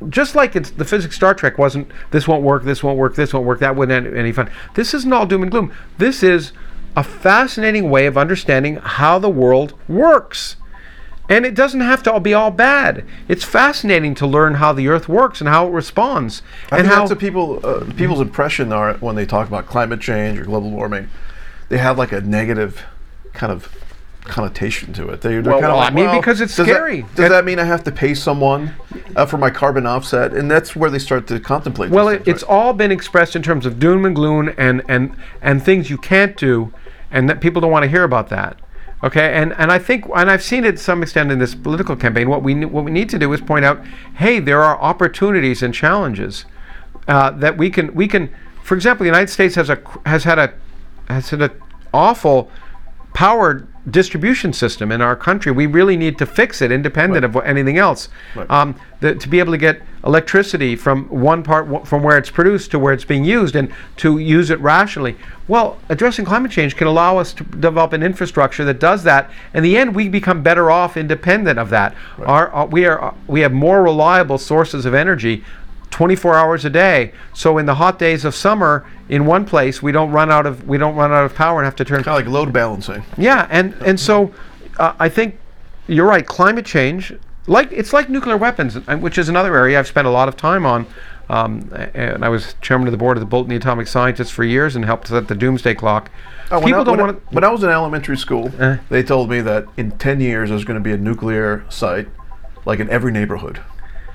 just 0.09 0.35
like 0.35 0.55
it's 0.55 0.71
the 0.71 0.85
physics 0.85 1.15
Star 1.15 1.33
Trek 1.33 1.57
wasn't 1.57 1.89
this 2.11 2.27
won't 2.27 2.43
work 2.43 2.63
this 2.63 2.83
won't 2.83 2.97
work 2.97 3.15
this 3.15 3.33
won't 3.33 3.45
work 3.45 3.59
that 3.59 3.75
wouldn't 3.75 4.07
any, 4.07 4.19
any 4.19 4.31
fun. 4.31 4.49
This 4.75 4.93
isn't 4.93 5.11
all 5.11 5.25
doom 5.25 5.43
and 5.43 5.51
gloom. 5.51 5.73
This 5.97 6.21
is 6.21 6.51
a 6.95 7.03
fascinating 7.03 7.89
way 7.89 8.07
of 8.07 8.17
understanding 8.17 8.77
how 8.77 9.19
the 9.19 9.29
world 9.29 9.73
works. 9.87 10.57
And 11.29 11.45
it 11.45 11.55
doesn't 11.55 11.81
have 11.81 12.03
to 12.03 12.13
all 12.13 12.21
be 12.21 12.33
all 12.33 12.51
bad. 12.51 13.05
It's 13.27 13.43
fascinating 13.43 14.15
to 14.15 14.25
learn 14.25 14.55
how 14.55 14.71
the 14.71 14.87
Earth 14.87 15.09
works 15.09 15.41
and 15.41 15.49
how 15.49 15.67
it 15.67 15.71
responds, 15.71 16.41
I 16.71 16.79
and 16.79 16.87
how 16.87 17.05
that's 17.05 17.19
people 17.19 17.59
uh, 17.65 17.85
people's 17.97 18.21
impression 18.21 18.71
are 18.71 18.93
when 18.95 19.15
they 19.15 19.25
talk 19.25 19.47
about 19.47 19.65
climate 19.65 19.99
change 19.99 20.39
or 20.39 20.45
global 20.45 20.71
warming. 20.71 21.09
They 21.69 21.77
have 21.77 21.97
like 21.97 22.11
a 22.11 22.21
negative 22.21 22.83
kind 23.33 23.51
of 23.51 23.69
connotation 24.23 24.91
to 24.93 25.07
it. 25.09 25.21
They, 25.21 25.39
they're 25.39 25.41
Well, 25.43 25.53
kind 25.61 25.65
of 25.65 25.69
well, 25.71 25.77
like, 25.77 25.91
I 25.91 25.95
mean, 25.95 26.05
well, 26.05 26.19
because 26.19 26.41
it's 26.41 26.55
does 26.55 26.67
that- 26.67 26.73
scary. 26.73 27.01
does 27.15 27.25
And- 27.25 27.33
that 27.33 27.45
mean 27.45 27.59
I 27.59 27.63
have 27.63 27.83
to 27.85 27.91
pay 27.91 28.13
someone 28.13 28.73
uh, 29.15 29.25
for 29.25 29.37
my 29.37 29.49
carbon 29.49 29.85
offset? 29.85 30.33
And 30.33 30.49
that's 30.51 30.75
where 30.75 30.89
they 30.89 30.99
start 30.99 31.27
to 31.27 31.39
contemplate. 31.39 31.91
Well, 31.91 32.09
it, 32.09 32.25
things, 32.25 32.27
it's 32.27 32.43
right? 32.43 32.49
all 32.51 32.73
been 32.73 32.91
expressed 32.91 33.35
in 33.35 33.41
terms 33.41 33.65
of 33.65 33.79
doom 33.79 34.05
and 34.05 34.15
gloom 34.15 34.53
and, 34.57 34.83
and, 34.87 35.15
and 35.41 35.63
things 35.63 35.89
you 35.89 35.97
can't 35.97 36.35
do, 36.35 36.73
and 37.11 37.29
that 37.29 37.39
people 37.41 37.61
don't 37.61 37.71
want 37.71 37.83
to 37.83 37.89
hear 37.89 38.03
about 38.03 38.29
that. 38.29 38.57
Okay, 39.03 39.31
and, 39.33 39.53
and 39.53 39.71
I 39.71 39.77
think, 39.77 40.05
and 40.15 40.29
I've 40.29 40.41
seen 40.41 40.65
it 40.65 40.71
to 40.71 40.77
some 40.79 41.03
extent 41.03 41.31
in 41.31 41.37
this 41.37 41.53
political 41.53 41.95
campaign. 41.95 42.29
What 42.29 42.41
we 42.41 42.65
what 42.65 42.83
we 42.83 42.89
need 42.89 43.09
to 43.09 43.19
do 43.19 43.31
is 43.31 43.39
point 43.39 43.63
out, 43.63 43.79
hey, 44.15 44.39
there 44.39 44.63
are 44.63 44.75
opportunities 44.81 45.61
and 45.61 45.71
challenges 45.71 46.45
uh, 47.07 47.29
that 47.29 47.57
we 47.59 47.69
can 47.69 47.93
we 47.93 48.07
can. 48.07 48.33
For 48.63 48.73
example, 48.73 49.03
the 49.03 49.09
United 49.09 49.29
States 49.29 49.53
has 49.53 49.69
a 49.69 49.79
has 50.07 50.23
had 50.23 50.39
a 50.39 50.51
has 51.07 51.31
an 51.33 51.49
awful 51.93 52.49
power 53.13 53.65
distribution 53.89 54.53
system 54.53 54.91
in 54.91 55.01
our 55.01 55.15
country. 55.15 55.51
We 55.51 55.65
really 55.65 55.97
need 55.97 56.17
to 56.19 56.25
fix 56.25 56.61
it, 56.61 56.71
independent 56.71 57.25
of 57.25 57.35
anything 57.37 57.77
else. 57.77 58.09
Right. 58.35 58.49
Um, 58.49 58.75
the, 58.99 59.15
to 59.15 59.29
be 59.29 59.39
able 59.39 59.53
to 59.53 59.57
get 59.57 59.81
electricity 60.03 60.75
from 60.75 61.05
one 61.09 61.41
part 61.41 61.65
w- 61.65 61.83
from 61.85 62.03
where 62.03 62.17
it's 62.17 62.29
produced 62.29 62.71
to 62.71 62.79
where 62.79 62.93
it's 62.93 63.05
being 63.05 63.23
used, 63.23 63.55
and 63.55 63.73
to 63.97 64.19
use 64.19 64.49
it 64.49 64.59
rationally. 64.59 65.15
Well, 65.47 65.79
addressing 65.89 66.25
climate 66.25 66.51
change 66.51 66.75
can 66.75 66.87
allow 66.87 67.17
us 67.17 67.33
to 67.33 67.43
develop 67.43 67.93
an 67.93 68.03
infrastructure 68.03 68.65
that 68.65 68.79
does 68.79 69.03
that. 69.03 69.31
In 69.53 69.63
the 69.63 69.77
end, 69.77 69.95
we 69.95 70.09
become 70.09 70.43
better 70.43 70.69
off 70.69 70.97
independent 70.97 71.57
of 71.57 71.69
that. 71.69 71.95
Our, 72.19 72.53
uh, 72.53 72.65
we 72.65 72.85
are 72.85 73.01
uh, 73.03 73.15
we 73.27 73.39
have 73.41 73.53
more 73.53 73.81
reliable 73.81 74.37
sources 74.37 74.85
of 74.85 74.93
energy 74.93 75.43
24 75.97 76.35
hours 76.35 76.63
a 76.63 76.69
day. 76.69 77.11
So 77.33 77.57
in 77.57 77.65
the 77.65 77.73
hot 77.73 77.97
days 77.97 78.23
of 78.23 78.35
summer, 78.35 78.85
in 79.09 79.25
one 79.25 79.45
place, 79.45 79.81
we 79.81 79.91
don't 79.91 80.11
run 80.11 80.31
out 80.31 80.45
of 80.45 80.67
we 80.67 80.77
don't 80.77 80.95
run 80.95 81.11
out 81.11 81.25
of 81.25 81.33
power 81.33 81.57
and 81.57 81.65
have 81.65 81.75
to 81.77 81.83
turn. 81.83 82.03
kind 82.03 82.19
of 82.19 82.23
like 82.27 82.31
load 82.31 82.53
balancing. 82.53 83.03
Yeah, 83.17 83.47
and 83.49 83.73
and 83.83 83.99
so 83.99 84.31
uh, 84.77 84.93
I 84.99 85.09
think 85.09 85.39
you're 85.87 86.05
right. 86.05 86.23
Climate 86.23 86.67
change, 86.67 87.11
like 87.47 87.71
it's 87.71 87.93
like 87.93 88.11
nuclear 88.11 88.37
weapons, 88.37 88.75
which 88.99 89.17
is 89.17 89.27
another 89.27 89.55
area 89.55 89.79
I've 89.79 89.87
spent 89.87 90.05
a 90.05 90.11
lot 90.11 90.27
of 90.27 90.37
time 90.37 90.67
on. 90.67 90.85
Um, 91.29 91.67
and 91.95 92.23
I 92.23 92.29
was 92.29 92.53
chairman 92.61 92.87
of 92.87 92.91
the 92.91 92.97
board 92.99 93.17
of 93.17 93.21
the 93.21 93.25
Bulletin 93.25 93.51
Atomic 93.53 93.87
Scientists 93.87 94.29
for 94.29 94.43
years 94.43 94.75
and 94.75 94.85
helped 94.85 95.07
set 95.07 95.27
the 95.27 95.35
doomsday 95.35 95.73
clock. 95.73 96.11
Oh, 96.51 96.59
when 96.59 96.67
People 96.67 96.81
I, 96.81 96.83
don't 96.83 96.97
when, 96.97 97.05
want 97.07 97.33
when 97.33 97.43
I 97.43 97.49
was 97.49 97.63
in 97.63 97.69
elementary 97.69 98.17
school, 98.17 98.51
Uh. 98.59 98.77
they 98.89 99.01
told 99.01 99.31
me 99.31 99.41
that 99.41 99.65
in 99.77 99.91
10 99.97 100.21
years 100.21 100.49
there's 100.51 100.63
going 100.63 100.77
to 100.79 100.83
be 100.83 100.91
a 100.93 100.97
nuclear 100.97 101.65
site 101.69 102.07
like 102.65 102.79
in 102.79 102.87
every 102.91 103.11
neighborhood. 103.11 103.61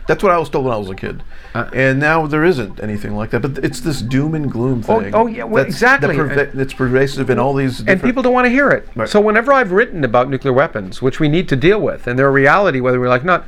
That's 0.07 0.23
what 0.23 0.33
I 0.33 0.39
was 0.39 0.49
told 0.51 0.65
when 0.65 0.75
I 0.75 0.77
was 0.79 0.91
a 0.91 0.95
kid. 0.95 1.23
Uh. 1.55 1.69
and 1.75 2.01
now 2.01 2.27
there 2.27 2.45
isn't 2.45 2.81
anything 2.83 3.15
like 3.15 3.29
that. 3.31 3.41
But 3.43 3.59
it's 3.63 3.81
this 3.81 4.01
doom 4.01 4.35
and 4.35 4.51
gloom 4.51 4.83
Oh- 4.89 5.01
thing. 5.01 5.15
oh, 5.15 5.27
yeah, 5.27 5.45
well, 5.45 5.63
that's, 5.63 5.75
exactly. 5.75 6.17
That 6.17 6.51
perva- 6.51 6.53
that's 6.53 6.73
pervasive 6.73 7.29
in 7.29 7.39
all 7.39 7.53
these. 7.55 7.87
and 7.87 8.03
people 8.03 8.23
don't 8.23 8.33
want 8.33 8.47
to 8.47 8.51
hear 8.51 8.71
it. 8.71 8.89
Right. 8.97 9.09
So 9.09 9.21
whenever 9.21 9.53
I've 9.53 9.71
written 9.71 10.03
about 10.03 10.31
nuclear 10.31 10.53
weapons, 10.55 11.03
which 11.03 11.21
we 11.21 11.29
need 11.29 11.49
to 11.51 11.57
deal 11.57 11.79
with, 11.81 12.07
and 12.07 12.19
they're 12.19 12.29
a 12.29 12.33
reality, 12.33 12.81
whether 12.81 12.99
we 12.99 13.07
like 13.07 13.23
not, 13.25 13.45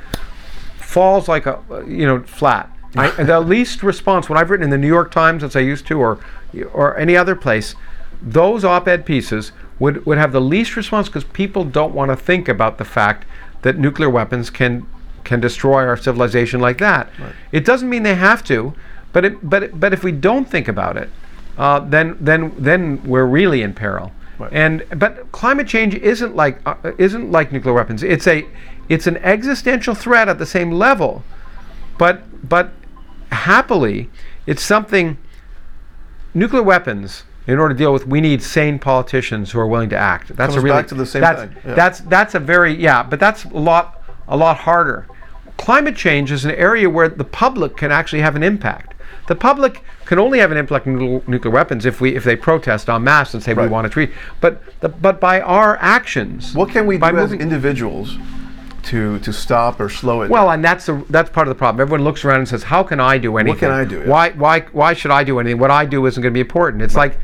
falls 0.77 1.29
like 1.29 1.47
a 1.47 1.61
uh, 1.71 1.81
you 1.85 2.07
know 2.07 2.23
flat. 2.25 2.71
I, 2.97 3.11
the 3.11 3.41
least 3.41 3.83
response 3.83 4.29
when 4.29 4.39
I've 4.39 4.51
written 4.51 4.65
in 4.65 4.71
the 4.71 4.79
New 4.79 4.87
York 4.87 5.11
Times, 5.11 5.43
as 5.43 5.57
I 5.57 5.61
used 5.61 5.87
to, 5.89 5.99
or 5.99 6.19
or 6.73 6.97
any 6.99 7.17
other 7.17 7.35
place, 7.35 7.75
those 8.23 8.65
op-ed 8.65 9.05
pieces 9.05 9.51
would 9.79 10.05
would 10.07 10.19
have 10.19 10.33
the 10.33 10.41
least 10.41 10.77
response 10.77 11.09
because 11.09 11.25
people 11.25 11.65
don't 11.65 11.95
want 11.95 12.11
to 12.11 12.17
think 12.17 12.49
about 12.49 12.79
the 12.79 12.85
fact 12.85 13.27
that 13.63 13.79
nuclear 13.79 14.11
weapons 14.11 14.51
can 14.51 14.87
can 15.25 15.41
destroy 15.41 15.87
our 15.87 15.97
civilization 15.97 16.61
like 16.61 16.79
that. 16.79 17.11
It 17.51 17.65
doesn't 17.65 17.89
mean 17.89 18.03
they 18.03 18.15
have 18.15 18.45
to, 18.45 18.75
but 19.13 19.25
it, 19.25 19.49
but 19.49 19.63
it, 19.63 19.81
but 19.81 19.93
if 19.93 20.05
we 20.05 20.13
don't 20.13 20.49
think 20.49 20.69
about 20.69 20.97
it, 20.97 21.09
uh, 21.57 21.81
then 21.81 22.17
then 22.21 22.53
then 22.59 23.03
we're 23.05 23.25
really 23.27 23.63
in 23.63 23.75
peril. 23.75 24.13
Right. 24.39 24.53
And 24.53 24.85
but 24.97 25.31
climate 25.33 25.69
change 25.69 25.95
isn't 25.95 26.35
like 26.35 26.61
uh, 26.67 26.93
isn't 26.99 27.31
like 27.31 27.53
nuclear 27.53 27.75
weapons. 27.75 28.03
It's 28.03 28.27
a 28.27 28.47
it's 28.89 29.07
an 29.07 29.17
existential 29.19 29.95
threat 29.95 30.29
at 30.29 30.39
the 30.39 30.47
same 30.47 30.73
level, 30.73 31.23
but 31.99 32.49
but 32.49 32.71
happily, 33.31 34.11
it's 34.47 34.63
something. 34.63 35.17
Nuclear 36.37 36.65
weapons. 36.65 37.23
In 37.47 37.59
order 37.59 37.75
to 37.75 37.79
deal 37.79 37.93
with, 37.93 38.07
we 38.07 38.21
need 38.21 38.43
sane 38.43 38.79
politicians 38.79 39.53
who 39.53 39.61
are 39.61 39.67
willing 39.67 39.91
to 39.91 39.97
act. 39.97 40.29
That's 40.29 40.55
Comes 40.55 40.57
a 40.57 40.61
really 40.63 40.79
back 40.79 40.89
to 40.89 40.95
the 40.95 41.07
same 41.07 41.21
that's, 41.21 41.43
thing, 41.43 41.57
yeah. 41.65 41.75
That's 41.75 42.01
that's 42.01 42.35
a 42.35 42.41
very 42.41 42.75
yeah, 42.75 43.03
but 43.03 43.21
that's 43.21 43.45
a 43.45 43.49
lot 43.49 44.03
a 44.27 44.37
lot 44.37 44.57
harder. 44.57 45.07
Climate 45.57 45.97
change 45.97 46.31
is 46.33 46.45
an 46.45 46.51
area 46.53 46.91
where 46.91 47.09
the 47.09 47.25
public 47.25 47.77
can 47.77 47.93
actually 47.93 48.21
have 48.21 48.37
an 48.37 48.43
impact. 48.43 48.95
The 49.27 49.35
public 49.35 49.83
can 50.05 50.19
only 50.19 50.39
have 50.41 50.51
an 50.51 50.59
impact 50.59 50.87
on 50.87 51.23
nuclear, 51.27 51.51
weapons 51.51 51.87
if 51.87 52.01
we 52.01 52.15
if 52.15 52.25
they 52.25 52.37
protest 52.37 52.91
en 52.91 53.05
masse 53.05 53.33
and 53.33 53.43
say 53.43 53.55
we 53.55 53.67
want 53.67 53.87
to 53.87 53.89
treat. 53.89 54.11
But 54.41 54.63
the, 54.81 54.91
but 54.91 55.21
by 55.21 55.41
our 55.41 55.79
actions, 55.81 56.55
what 56.55 56.69
can 56.69 56.87
we 56.87 56.97
do 56.97 57.01
by 57.01 57.13
as 57.13 57.33
individuals 57.33 58.19
to 58.85 59.19
to 59.21 59.33
stop 59.33 59.81
or 59.81 59.89
slow 59.89 60.23
it? 60.23 60.31
Well, 60.31 60.51
and 60.51 60.63
that's 60.63 60.87
the 60.87 61.05
that's 61.09 61.31
part 61.31 61.49
of 61.49 61.55
the 61.55 61.59
problem. 61.59 61.81
Everyone 61.81 62.05
looks 62.05 62.25
around 62.25 62.41
and 62.41 62.49
says, 62.49 62.65
"How 62.65 62.83
can 62.83 63.01
I 63.01 63.17
do 63.17 63.39
anything? 63.39 63.55
What 63.55 63.59
can 63.61 63.71
I 63.71 63.85
do? 63.85 64.01
Yeah. 64.01 64.09
Why 64.09 64.31
why 64.33 64.61
why 64.73 64.93
should 64.93 65.11
I 65.11 65.25
do 65.25 65.39
anything? 65.39 65.59
What 65.59 65.71
I 65.71 65.87
do 65.87 66.05
isn't 66.05 66.23
going 66.23 66.33
to 66.33 66.37
be 66.37 66.41
important." 66.41 66.83
It's 66.83 66.97
like, 66.97 67.19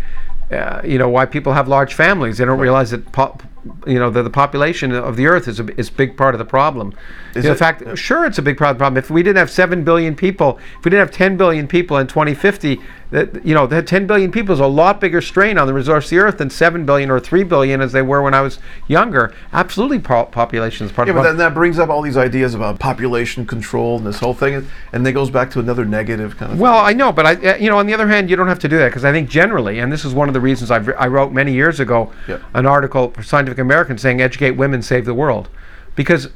uh, 0.51 0.81
you 0.83 0.97
know, 0.97 1.09
why 1.11 1.27
people 1.27 1.53
have 1.53 1.69
large 1.69 1.93
families. 1.93 2.39
They 2.39 2.47
don't 2.47 2.59
realize 2.59 2.93
that. 2.93 3.13
Po- 3.13 3.37
you 3.87 3.99
know, 3.99 4.11
the, 4.11 4.23
the 4.23 4.31
population 4.31 4.93
of 4.93 5.17
the 5.17 5.27
Earth 5.27 5.47
is 5.49 5.61
a, 5.61 5.79
is 5.79 5.91
big 5.91 6.17
part 6.17 6.35
of 6.35 6.39
the 6.39 6.45
problem. 6.45 6.95
Is 7.35 7.45
You 7.45 7.49
know, 7.49 7.51
it? 7.51 7.53
the 7.55 7.59
fact, 7.59 7.83
Yeah. 7.87 7.95
sure, 7.95 8.25
it's 8.25 8.39
a 8.39 8.43
big 8.43 8.57
part 8.57 8.71
of 8.71 8.77
the 8.77 8.81
problem. 8.83 8.97
If 8.99 9.11
we 9.11 9.23
didn't 9.23 9.37
have 9.39 9.51
seven 9.51 9.85
billion 9.85 10.15
people, 10.17 10.59
if 10.79 10.85
we 10.85 10.91
didn't 10.91 11.07
have 11.07 11.11
ten 11.15 11.37
billion 11.37 11.67
people 11.69 11.99
in 11.99 12.07
2050, 12.07 12.81
that 13.11 13.45
you 13.45 13.55
know, 13.55 13.67
that 13.67 13.87
10 13.87 14.07
billion 14.07 14.31
people 14.31 14.53
is 14.53 14.61
a 14.61 14.67
lot 14.67 15.01
bigger 15.01 15.21
strain 15.21 15.59
on 15.59 15.67
the 15.67 15.75
resource 15.75 16.07
of 16.07 16.11
the 16.11 16.19
Earth 16.19 16.39
than 16.39 16.49
seven 16.51 16.87
billion 16.87 17.11
or 17.11 17.19
three 17.19 17.43
billion 17.43 17.81
as 17.81 17.93
they 17.93 18.03
were 18.03 18.23
when 18.23 18.35
I 18.35 18.41
was 18.41 18.59
younger. 18.87 19.35
Absolutely, 19.53 19.99
po- 19.99 20.27
population 20.27 20.87
is 20.87 20.93
part 20.93 21.09
Yeah, 21.09 21.13
of 21.13 21.17
the 21.17 21.23
but 21.23 21.29
then 21.29 21.37
that 21.39 21.55
brings 21.55 21.79
up 21.79 21.89
all 21.91 22.03
these 22.03 22.17
ideas 22.17 22.55
about 22.55 22.79
population 22.79 23.47
control 23.47 23.99
and 23.99 24.07
this 24.07 24.21
whole 24.21 24.35
thing, 24.35 24.67
and 24.93 25.05
then 25.05 25.13
goes 25.13 25.31
back 25.31 25.51
to 25.53 25.61
another 25.61 25.85
negative 25.85 26.37
kind 26.37 26.53
of. 26.53 26.61
Well, 26.61 26.77
I 26.79 26.93
know, 26.93 27.11
but 27.13 27.27
I, 27.27 27.35
uh, 27.35 27.57
you 27.57 27.69
know, 27.69 27.79
on 27.79 27.87
the 27.87 27.95
other 27.95 28.07
hand, 28.09 28.31
you 28.31 28.37
don't 28.37 28.49
have 28.49 28.61
to 28.61 28.69
do 28.69 28.79
that 28.79 28.89
because 28.89 29.05
I 29.05 29.13
think 29.13 29.29
generally, 29.29 29.79
and 29.81 29.93
this 29.93 30.05
is 30.05 30.15
one 30.15 30.29
of 30.29 30.35
the 30.35 30.41
reasons 30.41 30.71
I've, 30.71 30.89
I 30.99 31.07
wrote 31.09 31.33
many 31.33 31.53
years 31.53 31.81
ago 31.81 32.13
Yep. 32.29 32.43
an 32.55 32.67
article 32.67 33.11
for 33.11 33.23
Scientific 33.23 33.59
American 33.59 33.99
saying 33.99 34.21
"Educate 34.21 34.53
women, 34.53 34.83
save 34.83 35.05
the 35.05 35.15
world," 35.15 35.49
because 35.97 36.29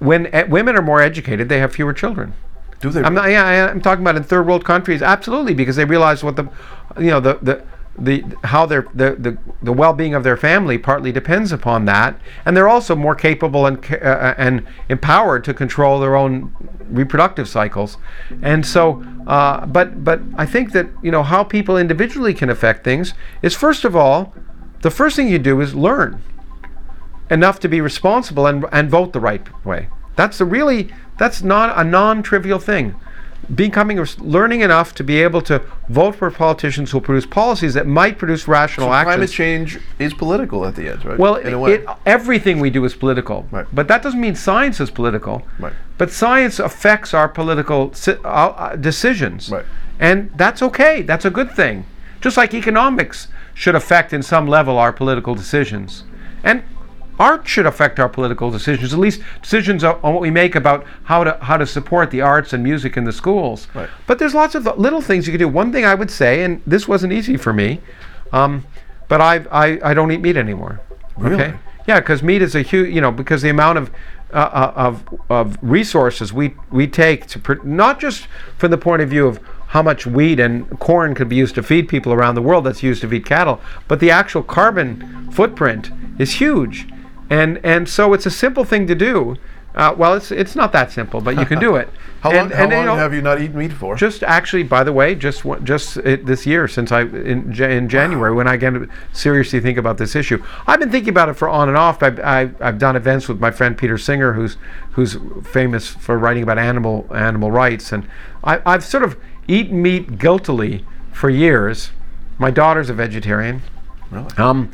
when 0.00 0.26
uh, 0.34 0.44
women 0.48 0.76
are 0.76 0.82
more 0.82 1.00
educated, 1.00 1.48
they 1.48 1.58
have 1.58 1.72
fewer 1.72 1.92
children. 1.92 2.34
Do 2.80 2.90
they? 2.90 3.02
I'm 3.02 3.14
not. 3.14 3.30
Yeah, 3.30 3.70
I'm 3.70 3.80
talking 3.80 4.02
about 4.02 4.16
in 4.16 4.22
third 4.22 4.46
world 4.46 4.64
countries. 4.64 5.02
Absolutely, 5.02 5.54
because 5.54 5.76
they 5.76 5.84
realize 5.84 6.22
what 6.22 6.36
the, 6.36 6.48
you 6.98 7.10
know, 7.10 7.20
the 7.20 7.38
the 7.42 7.64
the 7.98 8.24
how 8.44 8.66
their 8.66 8.86
the, 8.94 9.16
the, 9.18 9.38
the 9.62 9.72
well-being 9.72 10.14
of 10.14 10.22
their 10.22 10.36
family 10.36 10.76
partly 10.76 11.12
depends 11.12 11.50
upon 11.50 11.86
that 11.86 12.20
and 12.44 12.56
they're 12.56 12.68
also 12.68 12.94
more 12.94 13.14
capable 13.14 13.66
and 13.66 13.78
uh, 13.90 14.34
and 14.36 14.66
empowered 14.88 15.44
to 15.44 15.54
control 15.54 15.98
their 15.98 16.14
own 16.14 16.54
reproductive 16.90 17.48
cycles 17.48 17.96
and 18.42 18.66
so 18.66 19.02
uh, 19.26 19.64
but 19.66 20.04
but 20.04 20.20
I 20.36 20.44
think 20.44 20.72
that 20.72 20.88
you 21.02 21.10
know 21.10 21.22
how 21.22 21.42
people 21.42 21.78
individually 21.78 22.34
can 22.34 22.50
affect 22.50 22.84
things 22.84 23.14
is 23.40 23.54
first 23.54 23.84
of 23.84 23.96
all 23.96 24.34
the 24.82 24.90
first 24.90 25.16
thing 25.16 25.28
you 25.28 25.38
do 25.38 25.60
is 25.60 25.74
learn 25.74 26.22
enough 27.30 27.58
to 27.60 27.68
be 27.68 27.80
responsible 27.80 28.46
and, 28.46 28.66
and 28.72 28.90
vote 28.90 29.12
the 29.12 29.20
right 29.20 29.64
way 29.64 29.88
that's 30.16 30.40
a 30.40 30.44
really 30.44 30.92
that's 31.18 31.42
not 31.42 31.78
a 31.78 31.84
non-trivial 31.84 32.58
thing 32.58 32.94
becoming 33.54 34.04
learning 34.18 34.62
enough 34.62 34.92
to 34.92 35.04
be 35.04 35.22
able 35.22 35.40
to 35.40 35.62
vote 35.88 36.16
for 36.16 36.28
politicians 36.32 36.90
who 36.90 37.00
produce 37.00 37.24
policies 37.24 37.74
that 37.74 37.86
might 37.86 38.18
produce 38.18 38.48
rational 38.48 38.88
So 38.88 38.92
actions. 38.92 39.14
climate 39.14 39.30
change 39.30 39.78
is 40.00 40.12
political 40.14 40.66
at 40.66 40.74
the 40.74 40.88
end, 40.88 41.04
right? 41.04 41.16
Well, 41.16 41.36
in 41.36 41.52
a 41.54 41.58
way. 41.58 41.74
it, 41.74 41.86
everything 42.04 42.58
we 42.58 42.70
do 42.70 42.84
is 42.84 42.94
political, 42.94 43.46
Right. 43.52 43.66
but 43.72 43.86
that 43.86 44.02
doesn't 44.02 44.20
mean 44.20 44.34
science 44.34 44.80
is 44.80 44.90
political. 44.90 45.46
Right. 45.60 45.72
But 45.96 46.10
science 46.10 46.58
affects 46.58 47.14
our 47.14 47.28
political 47.28 47.92
si- 47.94 48.16
uh, 48.24 48.74
decisions, 48.74 49.48
Right. 49.50 49.64
and 50.00 50.30
that's 50.36 50.60
okay. 50.62 51.02
That's 51.02 51.24
a 51.24 51.30
good 51.30 51.52
thing. 51.52 51.84
Just 52.20 52.36
like 52.36 52.52
economics 52.52 53.28
should 53.54 53.76
affect, 53.76 54.12
in 54.12 54.22
some 54.22 54.48
level, 54.48 54.76
our 54.76 54.92
political 54.92 55.36
decisions, 55.36 56.02
and 56.42 56.62
art 57.18 57.46
should 57.46 57.66
affect 57.66 57.98
our 57.98 58.08
political 58.08 58.50
decisions. 58.50 58.92
At 58.92 58.98
least 58.98 59.20
decisions 59.42 59.84
on 59.84 59.98
on 60.02 60.14
what 60.14 60.20
we 60.20 60.30
make 60.30 60.54
about 60.54 60.84
how 61.04 61.24
to 61.24 61.38
how 61.40 61.56
to 61.56 61.66
support 61.66 62.10
the 62.10 62.20
arts 62.20 62.52
and 62.52 62.62
music 62.62 62.96
in 62.96 63.04
the 63.04 63.12
schools. 63.12 63.68
Right. 63.74 63.88
But 64.06 64.18
there's 64.18 64.34
lots 64.34 64.54
of 64.54 64.66
little 64.78 65.00
things 65.00 65.26
you 65.26 65.32
can 65.32 65.40
do. 65.40 65.48
One 65.48 65.72
thing 65.72 65.84
I 65.84 65.94
would 65.94 66.10
say, 66.10 66.42
and 66.42 66.62
this 66.66 66.86
wasn't 66.88 67.12
easy 67.12 67.36
for 67.36 67.52
me, 67.52 67.80
um, 68.32 68.66
but 69.08 69.20
I, 69.20 69.44
I 69.50 69.90
I 69.90 69.94
don't 69.94 70.10
eat 70.10 70.20
meat 70.20 70.36
anymore. 70.36 70.80
Really? 71.16 71.44
Okay. 71.44 71.54
Yeah, 71.86 72.00
because 72.00 72.22
meat 72.22 72.42
is 72.42 72.54
a 72.54 72.62
huge, 72.62 72.92
you 72.92 73.00
know, 73.00 73.12
because 73.12 73.42
the 73.42 73.48
amount 73.50 73.78
of 73.78 73.90
uh, 74.32 74.36
uh, 74.36 74.72
of 74.74 75.04
of 75.30 75.56
resources 75.62 76.32
we 76.32 76.54
we 76.70 76.86
take 76.88 77.26
to 77.26 77.38
pr- 77.38 77.62
not 77.62 78.00
just 78.00 78.26
from 78.58 78.70
the 78.72 78.78
point 78.78 79.02
of 79.02 79.08
view 79.08 79.26
of 79.26 79.38
how 79.68 79.82
much 79.82 80.06
wheat 80.06 80.40
and 80.40 80.78
corn 80.78 81.14
could 81.14 81.28
be 81.28 81.36
used 81.36 81.54
to 81.54 81.62
feed 81.62 81.88
people 81.88 82.12
around 82.12 82.34
the 82.34 82.42
world 82.42 82.64
that's 82.64 82.82
used 82.82 83.00
to 83.02 83.08
feed 83.08 83.24
cattle, 83.24 83.60
but 83.88 84.00
the 84.00 84.10
actual 84.10 84.42
carbon 84.42 85.30
footprint 85.30 85.90
is 86.18 86.34
huge, 86.34 86.86
and 87.30 87.58
and 87.64 87.88
so 87.88 88.12
it's 88.12 88.26
a 88.26 88.30
simple 88.30 88.64
thing 88.64 88.86
to 88.86 88.94
do. 88.94 89.36
Uh, 89.74 89.94
well, 89.94 90.14
it's 90.14 90.30
it's 90.30 90.56
not 90.56 90.72
that 90.72 90.90
simple, 90.90 91.20
but 91.20 91.36
you 91.38 91.44
can 91.44 91.58
do 91.58 91.76
it. 91.76 91.90
how 92.22 92.30
And- 92.30 92.50
long, 92.50 92.50
how 92.50 92.62
and, 92.64 92.72
you 92.72 92.76
long 92.78 92.86
know, 92.86 92.96
have 92.96 93.12
you 93.12 93.20
not 93.20 93.42
eaten 93.42 93.58
meat 93.58 93.74
for? 93.74 93.94
just 93.94 94.22
actually, 94.22 94.62
by 94.62 94.82
the 94.82 94.92
way, 94.92 95.14
just 95.14 95.44
just 95.64 95.98
uh, 95.98 96.16
this 96.24 96.46
year 96.46 96.66
since 96.66 96.90
I 96.92 97.02
in, 97.02 97.52
in 97.60 97.86
January 97.90 98.32
when 98.32 98.48
I 98.48 98.52
began 98.52 98.72
to 98.74 98.88
seriously 99.12 99.60
think 99.60 99.76
about 99.76 99.98
this 99.98 100.16
issue. 100.16 100.42
I've 100.66 100.80
been 100.80 100.90
thinking 100.90 101.10
about 101.10 101.28
it 101.28 101.34
for 101.34 101.46
on 101.48 101.68
and 101.68 101.76
off. 101.76 102.02
I've, 102.02 102.18
I've, 102.20 102.62
I've 102.62 102.78
done 102.78 102.96
events 102.96 103.28
with 103.28 103.38
my 103.38 103.50
friend 103.50 103.76
Peter 103.76 103.98
Singer, 103.98 104.32
who's 104.32 104.56
who's 104.92 105.18
famous 105.44 105.88
for 105.88 106.16
writing 106.16 106.42
about 106.42 106.58
animal 106.58 107.06
animal 107.14 107.50
rights, 107.50 107.92
and 107.92 108.08
I, 108.44 108.60
I've 108.64 108.82
sort 108.84 109.02
of 109.04 109.18
eaten 109.46 109.82
meat 109.82 110.18
guiltily 110.18 110.86
for 111.12 111.28
years. 111.28 111.90
My 112.38 112.50
daughter's 112.50 112.88
a 112.88 112.94
vegetarian. 112.94 113.60
really? 114.10 114.28
Um, 114.38 114.70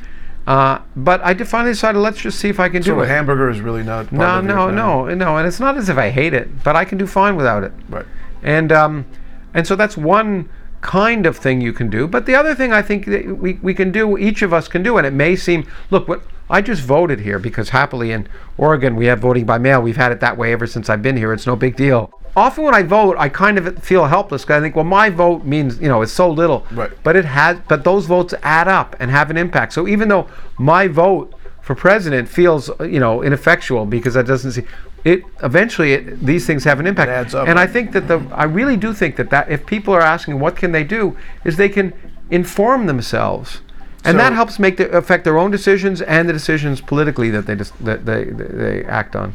uh, 0.47 0.78
but 0.97 1.20
I 1.22 1.32
did 1.34 1.47
finally 1.49 1.72
decided 1.72 1.99
let's 2.01 2.18
just 2.20 2.38
see 2.38 2.49
if 2.49 2.59
I 2.59 2.68
can 2.68 2.82
so 2.82 2.95
do 2.95 3.01
a 3.01 3.05
it. 3.05 3.09
hamburger 3.09 3.49
is 3.49 3.61
really 3.61 3.82
not. 3.82 4.11
No, 4.12 4.40
no, 4.40 4.70
no, 4.70 5.14
no, 5.14 5.36
and 5.36 5.47
it's 5.47 5.61
not 5.61 5.76
as 5.76 5.88
if 5.88 5.97
I 5.99 6.11
hate 6.11 6.34
it, 6.34 6.62
but 6.64 6.74
I 6.76 6.84
can 6.84 6.99
do 6.99 7.07
fine 7.07 7.36
without 7.36 7.62
it 7.64 7.72
Right. 7.88 8.07
and 8.43 8.72
um, 8.72 9.07
and 9.55 9.66
so 9.66 9.76
that's 9.76 9.97
one 9.97 10.49
kind 10.80 11.26
of 11.26 11.36
thing 11.36 11.61
you 11.61 11.72
can 11.72 11.88
do. 11.88 12.09
But 12.09 12.26
the 12.26 12.34
other 12.34 12.55
thing 12.57 12.72
I 12.72 12.82
think 12.82 13.07
that 13.07 13.38
we, 13.38 13.53
we 13.62 13.72
can 13.72 13.93
do, 13.93 14.18
each 14.18 14.43
of 14.43 14.53
us 14.53 14.66
can 14.66 14.82
do, 14.82 14.99
and 14.99 15.07
it 15.07 15.12
may 15.12 15.36
seem, 15.36 15.64
look, 15.90 16.09
what 16.09 16.22
I 16.51 16.61
just 16.61 16.82
voted 16.82 17.20
here 17.20 17.38
because 17.38 17.68
happily 17.68 18.11
in 18.11 18.28
Oregon 18.59 18.97
we 18.97 19.07
have 19.07 19.20
voting 19.20 19.47
by 19.47 19.59
mail. 19.59 19.80
We've 19.80 19.97
had 19.97 20.11
it 20.11 20.18
that 20.20 20.36
way 20.36 20.53
ever 20.53 20.66
since 20.66 20.90
I've 20.90 21.01
been 21.03 21.16
here. 21.16 21.32
It's 21.32 21.47
no 21.47 21.55
big 21.55 21.76
deal. 21.76 22.12
Often 22.35 22.64
when 22.64 22.74
I 22.74 22.83
vote, 22.83 23.16
I 23.18 23.28
kind 23.28 23.59
of 23.59 23.83
feel 23.83 24.07
helpless 24.07 24.43
because 24.43 24.59
I 24.59 24.61
think, 24.61 24.74
well, 24.74 24.85
my 24.85 25.11
vote 25.11 25.45
means, 25.45 25.78
you 25.80 25.89
know, 25.89 26.01
it's 26.01 26.12
so 26.12 26.30
little. 26.30 26.66
Right. 26.70 26.91
But 27.03 27.14
it 27.16 27.26
has, 27.26 27.59
but 27.68 27.85
those 27.85 28.07
votes 28.07 28.33
add 28.43 28.68
up 28.68 28.97
and 28.99 29.11
have 29.11 29.30
an 29.30 29.37
impact. 29.37 29.74
So 29.74 29.87
even 29.87 30.09
though 30.09 30.28
my 30.57 30.89
vote 30.89 31.35
for 31.61 31.74
president 31.74 32.28
feels, 32.28 32.70
uh, 32.70 32.85
you 32.85 33.01
know, 33.01 33.22
ineffectual 33.22 33.85
because 33.85 34.14
that 34.14 34.26
doesn't 34.26 34.53
see, 34.53 34.64
it 35.05 35.24
eventually 35.43 35.93
it, 35.93 36.20
these 36.20 36.47
things 36.47 36.64
have 36.64 36.80
an 36.80 36.87
impact. 36.87 37.09
It 37.09 37.12
adds 37.12 37.35
up. 37.35 37.49
And 37.49 37.59
I 37.59 37.66
think 37.66 37.93
that 37.93 38.09
the 38.09 38.26
I 38.33 38.45
really 38.45 38.76
do 38.76 38.95
think 38.95 39.16
that 39.16 39.30
that 39.30 39.51
if 39.51 39.66
people 39.66 39.93
are 39.95 40.01
asking 40.01 40.41
what 40.41 40.57
can 40.57 40.72
they 40.72 40.85
do, 40.85 41.16
is 41.45 41.57
they 41.57 41.68
can 41.68 41.93
inform 42.30 42.87
themselves, 42.87 43.61
and 44.05 44.18
that 44.18 44.33
helps 44.33 44.59
make 44.59 44.76
the, 44.76 44.91
affect 44.91 45.24
their 45.24 45.39
own 45.39 45.51
decisions 45.51 46.01
and 46.03 46.28
the 46.28 46.33
decisions 46.33 46.80
politically 46.80 47.30
that 47.30 47.47
they 47.47 47.57
dis- 47.57 47.72
that 47.80 48.07
they, 48.07 48.24
they 48.24 48.85
act 48.85 49.16
on. 49.16 49.35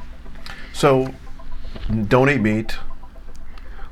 So, 0.74 1.14
don't 2.08 2.30
eat 2.30 2.42
meat. 2.42 2.78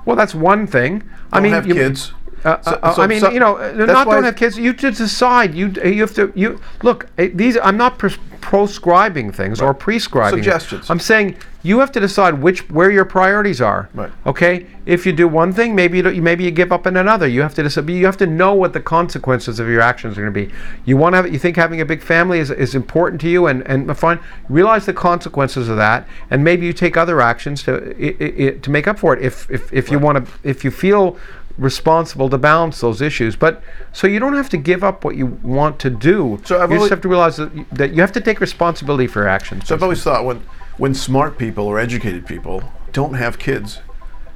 Well, 0.06 0.16
that's 0.16 0.36
one 0.36 0.68
thing. 0.68 1.04
I 1.32 1.38
Don't 1.38 1.44
mean, 1.44 1.54
have 1.54 1.68
you- 1.68 1.74
kids. 1.74 2.12
Uh, 2.46 2.62
So- 2.62 2.80
uh, 2.84 2.94
so 2.94 3.02
I 3.02 3.08
mean, 3.08 3.20
some- 3.22 3.34
you 3.34 3.40
know, 3.40 3.58
uh, 3.58 3.74
not 3.86 4.06
don't 4.08 4.24
have 4.24 4.36
kids. 4.36 4.58
You 4.58 4.72
to 4.74 4.92
decide. 4.92 5.56
You 5.56 5.68
you 5.84 6.02
have 6.02 6.14
to 6.14 6.32
you 6.36 6.60
look. 6.84 7.08
uh, 7.18 7.26
These 7.34 7.58
I'm 7.64 7.78
not 7.78 7.98
pres- 7.98 8.20
proscribing 8.42 9.32
things 9.32 9.60
or 9.62 9.74
prescribing. 9.74 10.40
it. 10.40 10.44
Suggestions. 10.44 10.90
I'm 10.92 11.00
saying 11.00 11.36
you 11.64 11.80
have 11.80 11.92
to 11.94 12.00
decide 12.00 12.34
which 12.44 12.60
where 12.70 12.92
your 12.92 13.04
priorities 13.06 13.60
are. 13.62 13.90
Right. 13.96 14.12
Okay. 14.28 14.68
If 14.86 15.08
you 15.08 15.14
do 15.14 15.28
one 15.28 15.52
thing, 15.52 15.74
maybe 15.74 15.98
you 15.98 16.22
maybe 16.22 16.44
you 16.44 16.52
give 16.52 16.72
up 16.72 16.86
in 16.86 16.96
another. 16.96 17.28
You 17.28 17.42
have 17.42 17.56
to 17.56 17.64
decide. 17.64 17.90
You 17.90 18.06
have 18.06 18.18
to 18.18 18.28
know 18.28 18.54
what 18.54 18.74
the 18.74 18.80
consequences 18.80 19.60
of 19.60 19.68
your 19.68 19.82
actions 19.82 20.16
are 20.16 20.22
going 20.22 20.34
to 20.34 20.40
be. 20.46 20.54
You 20.86 20.96
want 20.98 21.14
to 21.14 21.18
have. 21.18 21.34
You 21.34 21.40
think 21.40 21.56
having 21.58 21.82
a 21.82 21.86
big 21.86 22.04
family 22.04 22.38
is, 22.38 22.52
is 22.52 22.76
important 22.76 23.20
to 23.22 23.28
you, 23.30 23.48
and 23.48 23.64
and 23.66 23.98
fine. 23.98 24.20
Realize 24.48 24.86
the 24.86 24.94
consequences 24.94 25.68
of 25.70 25.78
that, 25.78 26.08
and 26.30 26.44
maybe 26.44 26.68
you 26.68 26.74
take 26.74 26.96
other 26.98 27.20
actions 27.22 27.64
to 27.64 27.72
i- 28.00 28.16
i- 28.24 28.34
i- 28.46 28.56
to 28.62 28.70
make 28.70 28.88
up 28.88 29.00
for 29.00 29.16
it. 29.16 29.24
If 29.24 29.50
if 29.50 29.74
if 29.74 29.90
you 29.92 29.98
want 29.98 30.16
to, 30.24 30.32
if 30.44 30.64
you 30.64 30.70
feel 30.70 31.18
responsible 31.58 32.30
to 32.30 32.38
balance 32.38 32.82
those 32.82 33.02
issues. 33.02 33.36
But 33.36 33.64
so 33.92 34.08
you 34.08 34.20
don't 34.20 34.34
have 34.34 34.50
to 34.50 34.58
give 34.58 34.84
up 34.84 35.06
what 35.06 35.16
you 35.16 35.28
want 35.44 35.80
to 35.80 35.90
do. 35.90 36.42
So 36.46 36.62
I've 36.62 36.72
you 36.72 36.78
just 36.78 36.90
have 36.90 37.02
to 37.02 37.08
realize 37.08 37.38
that 37.38 37.56
you, 37.56 37.66
that 37.72 37.94
you 37.94 38.02
have 38.02 38.12
to 38.14 38.22
take 38.22 38.40
responsibility 38.40 39.08
for 39.08 39.22
your 39.22 39.30
actions. 39.30 39.68
So 39.68 39.76
I've 39.76 39.84
always 39.84 40.04
thought 40.04 40.26
when 40.26 40.44
when 40.78 40.94
smart 40.94 41.38
people 41.38 41.66
or 41.66 41.80
educated 41.80 42.26
people 42.26 42.64
don't 42.92 43.14
have 43.14 43.40
kids, 43.40 43.80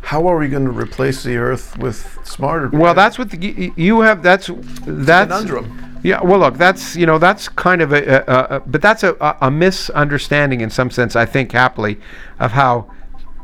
how 0.02 0.28
are 0.28 0.38
we 0.38 0.48
going 0.48 0.66
to 0.66 0.72
replace 0.72 1.24
the 1.24 1.38
earth 1.38 1.78
with 1.78 2.18
smarter? 2.24 2.70
well, 2.70 2.94
that's 2.94 3.18
what 3.18 3.32
the, 3.32 3.74
you, 3.76 4.02
have. 4.02 4.24
That's 4.24 4.50
that's 4.86 5.32
conundrum. 5.32 6.00
Yeah. 6.04 6.24
Well, 6.24 6.40
look, 6.40 6.58
that's 6.58 6.96
you 6.96 7.06
know 7.06 7.18
that's 7.18 7.50
kind 7.50 7.82
of 7.82 7.92
a, 7.92 8.24
a, 8.26 8.56
a, 8.56 8.60
but 8.62 8.82
that's 8.82 9.04
a, 9.04 9.16
a, 9.20 9.38
a 9.42 9.52
misunderstanding 9.52 10.62
in 10.62 10.70
some 10.70 10.90
sense. 10.90 11.16
I 11.16 11.26
think 11.26 11.52
happily 11.52 12.00
of 12.40 12.52
how 12.52 12.90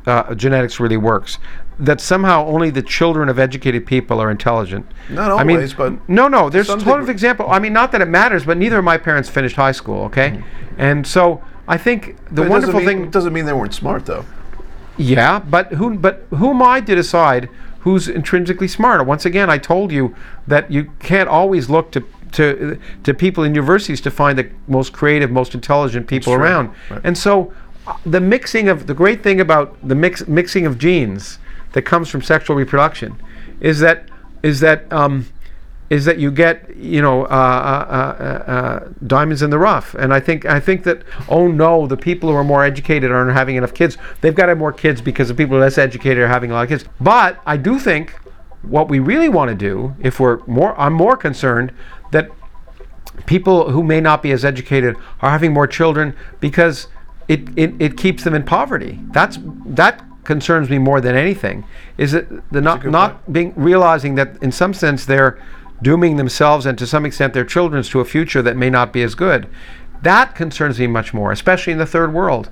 uh, 0.06 0.34
genetics 0.36 0.80
really 0.80 0.98
works. 0.98 1.38
That 1.78 2.00
somehow 2.00 2.46
only 2.46 2.70
the 2.70 2.82
children 2.82 3.28
of 3.28 3.38
educated 3.38 3.86
people 3.86 4.22
are 4.22 4.32
intelligent. 4.32 4.86
Not 5.10 5.32
I 5.32 5.44
mean, 5.44 5.58
always, 5.58 5.74
but 5.74 6.08
no, 6.08 6.30
no. 6.30 6.50
There's 6.50 6.70
a 6.70 6.78
ton 6.78 7.02
of 7.02 7.10
example. 7.10 7.50
I 7.50 7.60
mean, 7.60 7.74
not 7.74 7.92
that 7.92 8.02
it 8.02 8.08
matters, 8.08 8.46
but 8.46 8.58
neither 8.58 8.78
of 8.78 8.86
my 8.86 8.98
parents 8.98 9.28
finished 9.28 9.58
high 9.58 9.74
school. 9.74 10.04
Okay, 10.06 10.42
and 10.78 11.06
so 11.06 11.44
I 11.68 11.78
think 11.78 12.16
the 12.32 12.44
Mm-hmm. 12.44 12.50
Wonderful 12.50 12.80
doesn't 12.80 12.88
mean, 12.88 13.02
thing. 13.04 13.12
doesn't 13.12 13.34
mean 13.34 13.46
they 13.46 13.54
weren't 13.54 13.74
smart 13.74 14.06
though. 14.06 14.26
Yeah, 14.98 15.40
but 15.40 15.74
who? 15.74 15.98
But 15.98 16.26
who 16.30 16.52
am 16.52 16.62
I 16.62 16.80
to 16.82 16.96
decide 16.96 17.50
who's 17.80 18.08
intrinsically 18.08 18.70
smarter? 18.70 19.04
Once 19.04 19.26
again, 19.26 19.50
I 19.50 19.58
told 19.58 19.92
you 19.92 20.16
that 20.48 20.72
you 20.72 20.92
can't 21.00 21.28
always 21.28 21.70
look 21.70 21.92
to 21.92 22.06
to 22.34 22.80
to 23.04 23.14
people 23.14 23.44
in 23.44 23.54
universities 23.54 24.00
to 24.02 24.12
find 24.12 24.38
the 24.40 24.50
most 24.68 24.94
creative, 24.94 25.30
most 25.30 25.54
intelligent 25.54 26.08
people 26.08 26.34
around. 26.34 26.72
Right. 26.90 27.02
And 27.04 27.18
so, 27.18 27.54
uh, 27.86 27.98
the 28.06 28.22
mixing 28.22 28.70
of 28.70 28.88
the 28.88 28.94
great 28.94 29.24
thing 29.24 29.42
about 29.42 29.76
the 29.86 29.96
mix 29.96 30.26
mixing 30.28 30.66
of 30.66 30.78
genes 30.78 31.40
that 31.76 31.82
comes 31.82 32.10
from 32.10 32.22
sexual 32.22 32.56
reproduction 32.56 33.22
is 33.60 33.82
that 33.82 34.08
is 34.44 34.62
that 34.62 34.92
um, 34.94 35.28
is 35.90 36.06
that 36.06 36.18
you 36.18 36.32
get 36.32 36.74
you 36.74 37.02
know 37.02 37.24
uh, 37.24 37.28
uh, 37.28 38.24
uh, 38.24 38.52
uh, 38.52 38.90
diamonds 39.06 39.42
in 39.42 39.50
the 39.50 39.60
rough, 39.60 39.94
and 39.94 40.14
I 40.14 40.22
think 40.22 40.46
I 40.46 40.62
think 40.62 40.84
that 40.86 41.04
oh 41.28 41.48
no, 41.50 41.86
the 41.86 41.98
people 41.98 42.30
who 42.30 42.36
are 42.36 42.46
more 42.46 42.64
educated 42.64 43.12
aren't 43.12 43.34
having 43.34 43.58
enough 43.58 43.74
kids. 43.74 43.98
They've 44.22 44.34
got 44.34 44.46
to 44.46 44.52
have 44.52 44.58
more 44.58 44.72
kids 44.72 45.02
because 45.02 45.28
the 45.28 45.36
people 45.36 45.58
less 45.58 45.78
educated 45.78 46.24
are 46.24 46.30
having 46.30 46.50
a 46.50 46.54
lot 46.54 46.64
of 46.64 46.70
kids. 46.70 46.86
But 47.02 47.42
I 47.46 47.58
do 47.58 47.78
think 47.78 48.12
what 48.62 48.88
we 48.88 49.00
really 49.00 49.30
want 49.30 49.50
to 49.50 49.56
do, 49.56 49.96
if 50.00 50.20
we're 50.20 50.44
more, 50.46 50.80
I'm 50.80 50.94
more 50.94 51.18
concerned 51.18 51.74
that 52.12 52.32
people 53.26 53.72
who 53.72 53.84
may 53.84 54.00
not 54.00 54.24
be 54.24 54.32
as 54.32 54.46
educated 54.46 54.96
are 55.22 55.30
having 55.30 55.52
more 55.52 55.68
children 55.68 56.16
because 56.40 56.88
it, 57.28 57.50
it, 57.58 57.74
it 57.80 57.98
keeps 57.98 58.24
them 58.24 58.34
in 58.34 58.44
poverty. 58.44 59.00
That's 59.12 59.40
that 59.66 60.04
concerns 60.26 60.70
me 60.70 60.78
more 60.78 61.00
than 61.02 61.16
anything. 61.16 61.66
Is 61.98 62.12
that 62.12 62.28
the 62.52 62.62
not 62.62 62.86
not 62.86 63.24
point. 63.24 63.34
being 63.34 63.54
realizing 63.56 64.16
that 64.16 64.42
in 64.42 64.52
some 64.52 64.74
sense 64.74 65.06
they're 65.06 65.42
dooming 65.82 66.16
themselves 66.16 66.66
and 66.66 66.78
to 66.78 66.88
some 66.88 67.06
extent 67.06 67.34
their 67.34 67.46
children 67.46 67.84
to 67.84 68.00
a 68.00 68.06
future 68.06 68.42
that 68.42 68.58
may 68.58 68.70
not 68.70 68.94
be 68.94 69.04
as 69.04 69.16
good. 69.16 69.48
That 70.02 70.36
concerns 70.36 70.80
me 70.80 70.88
much 70.88 71.14
more, 71.14 71.32
especially 71.32 71.74
in 71.74 71.80
the 71.80 71.86
third 71.86 72.14
world. 72.14 72.50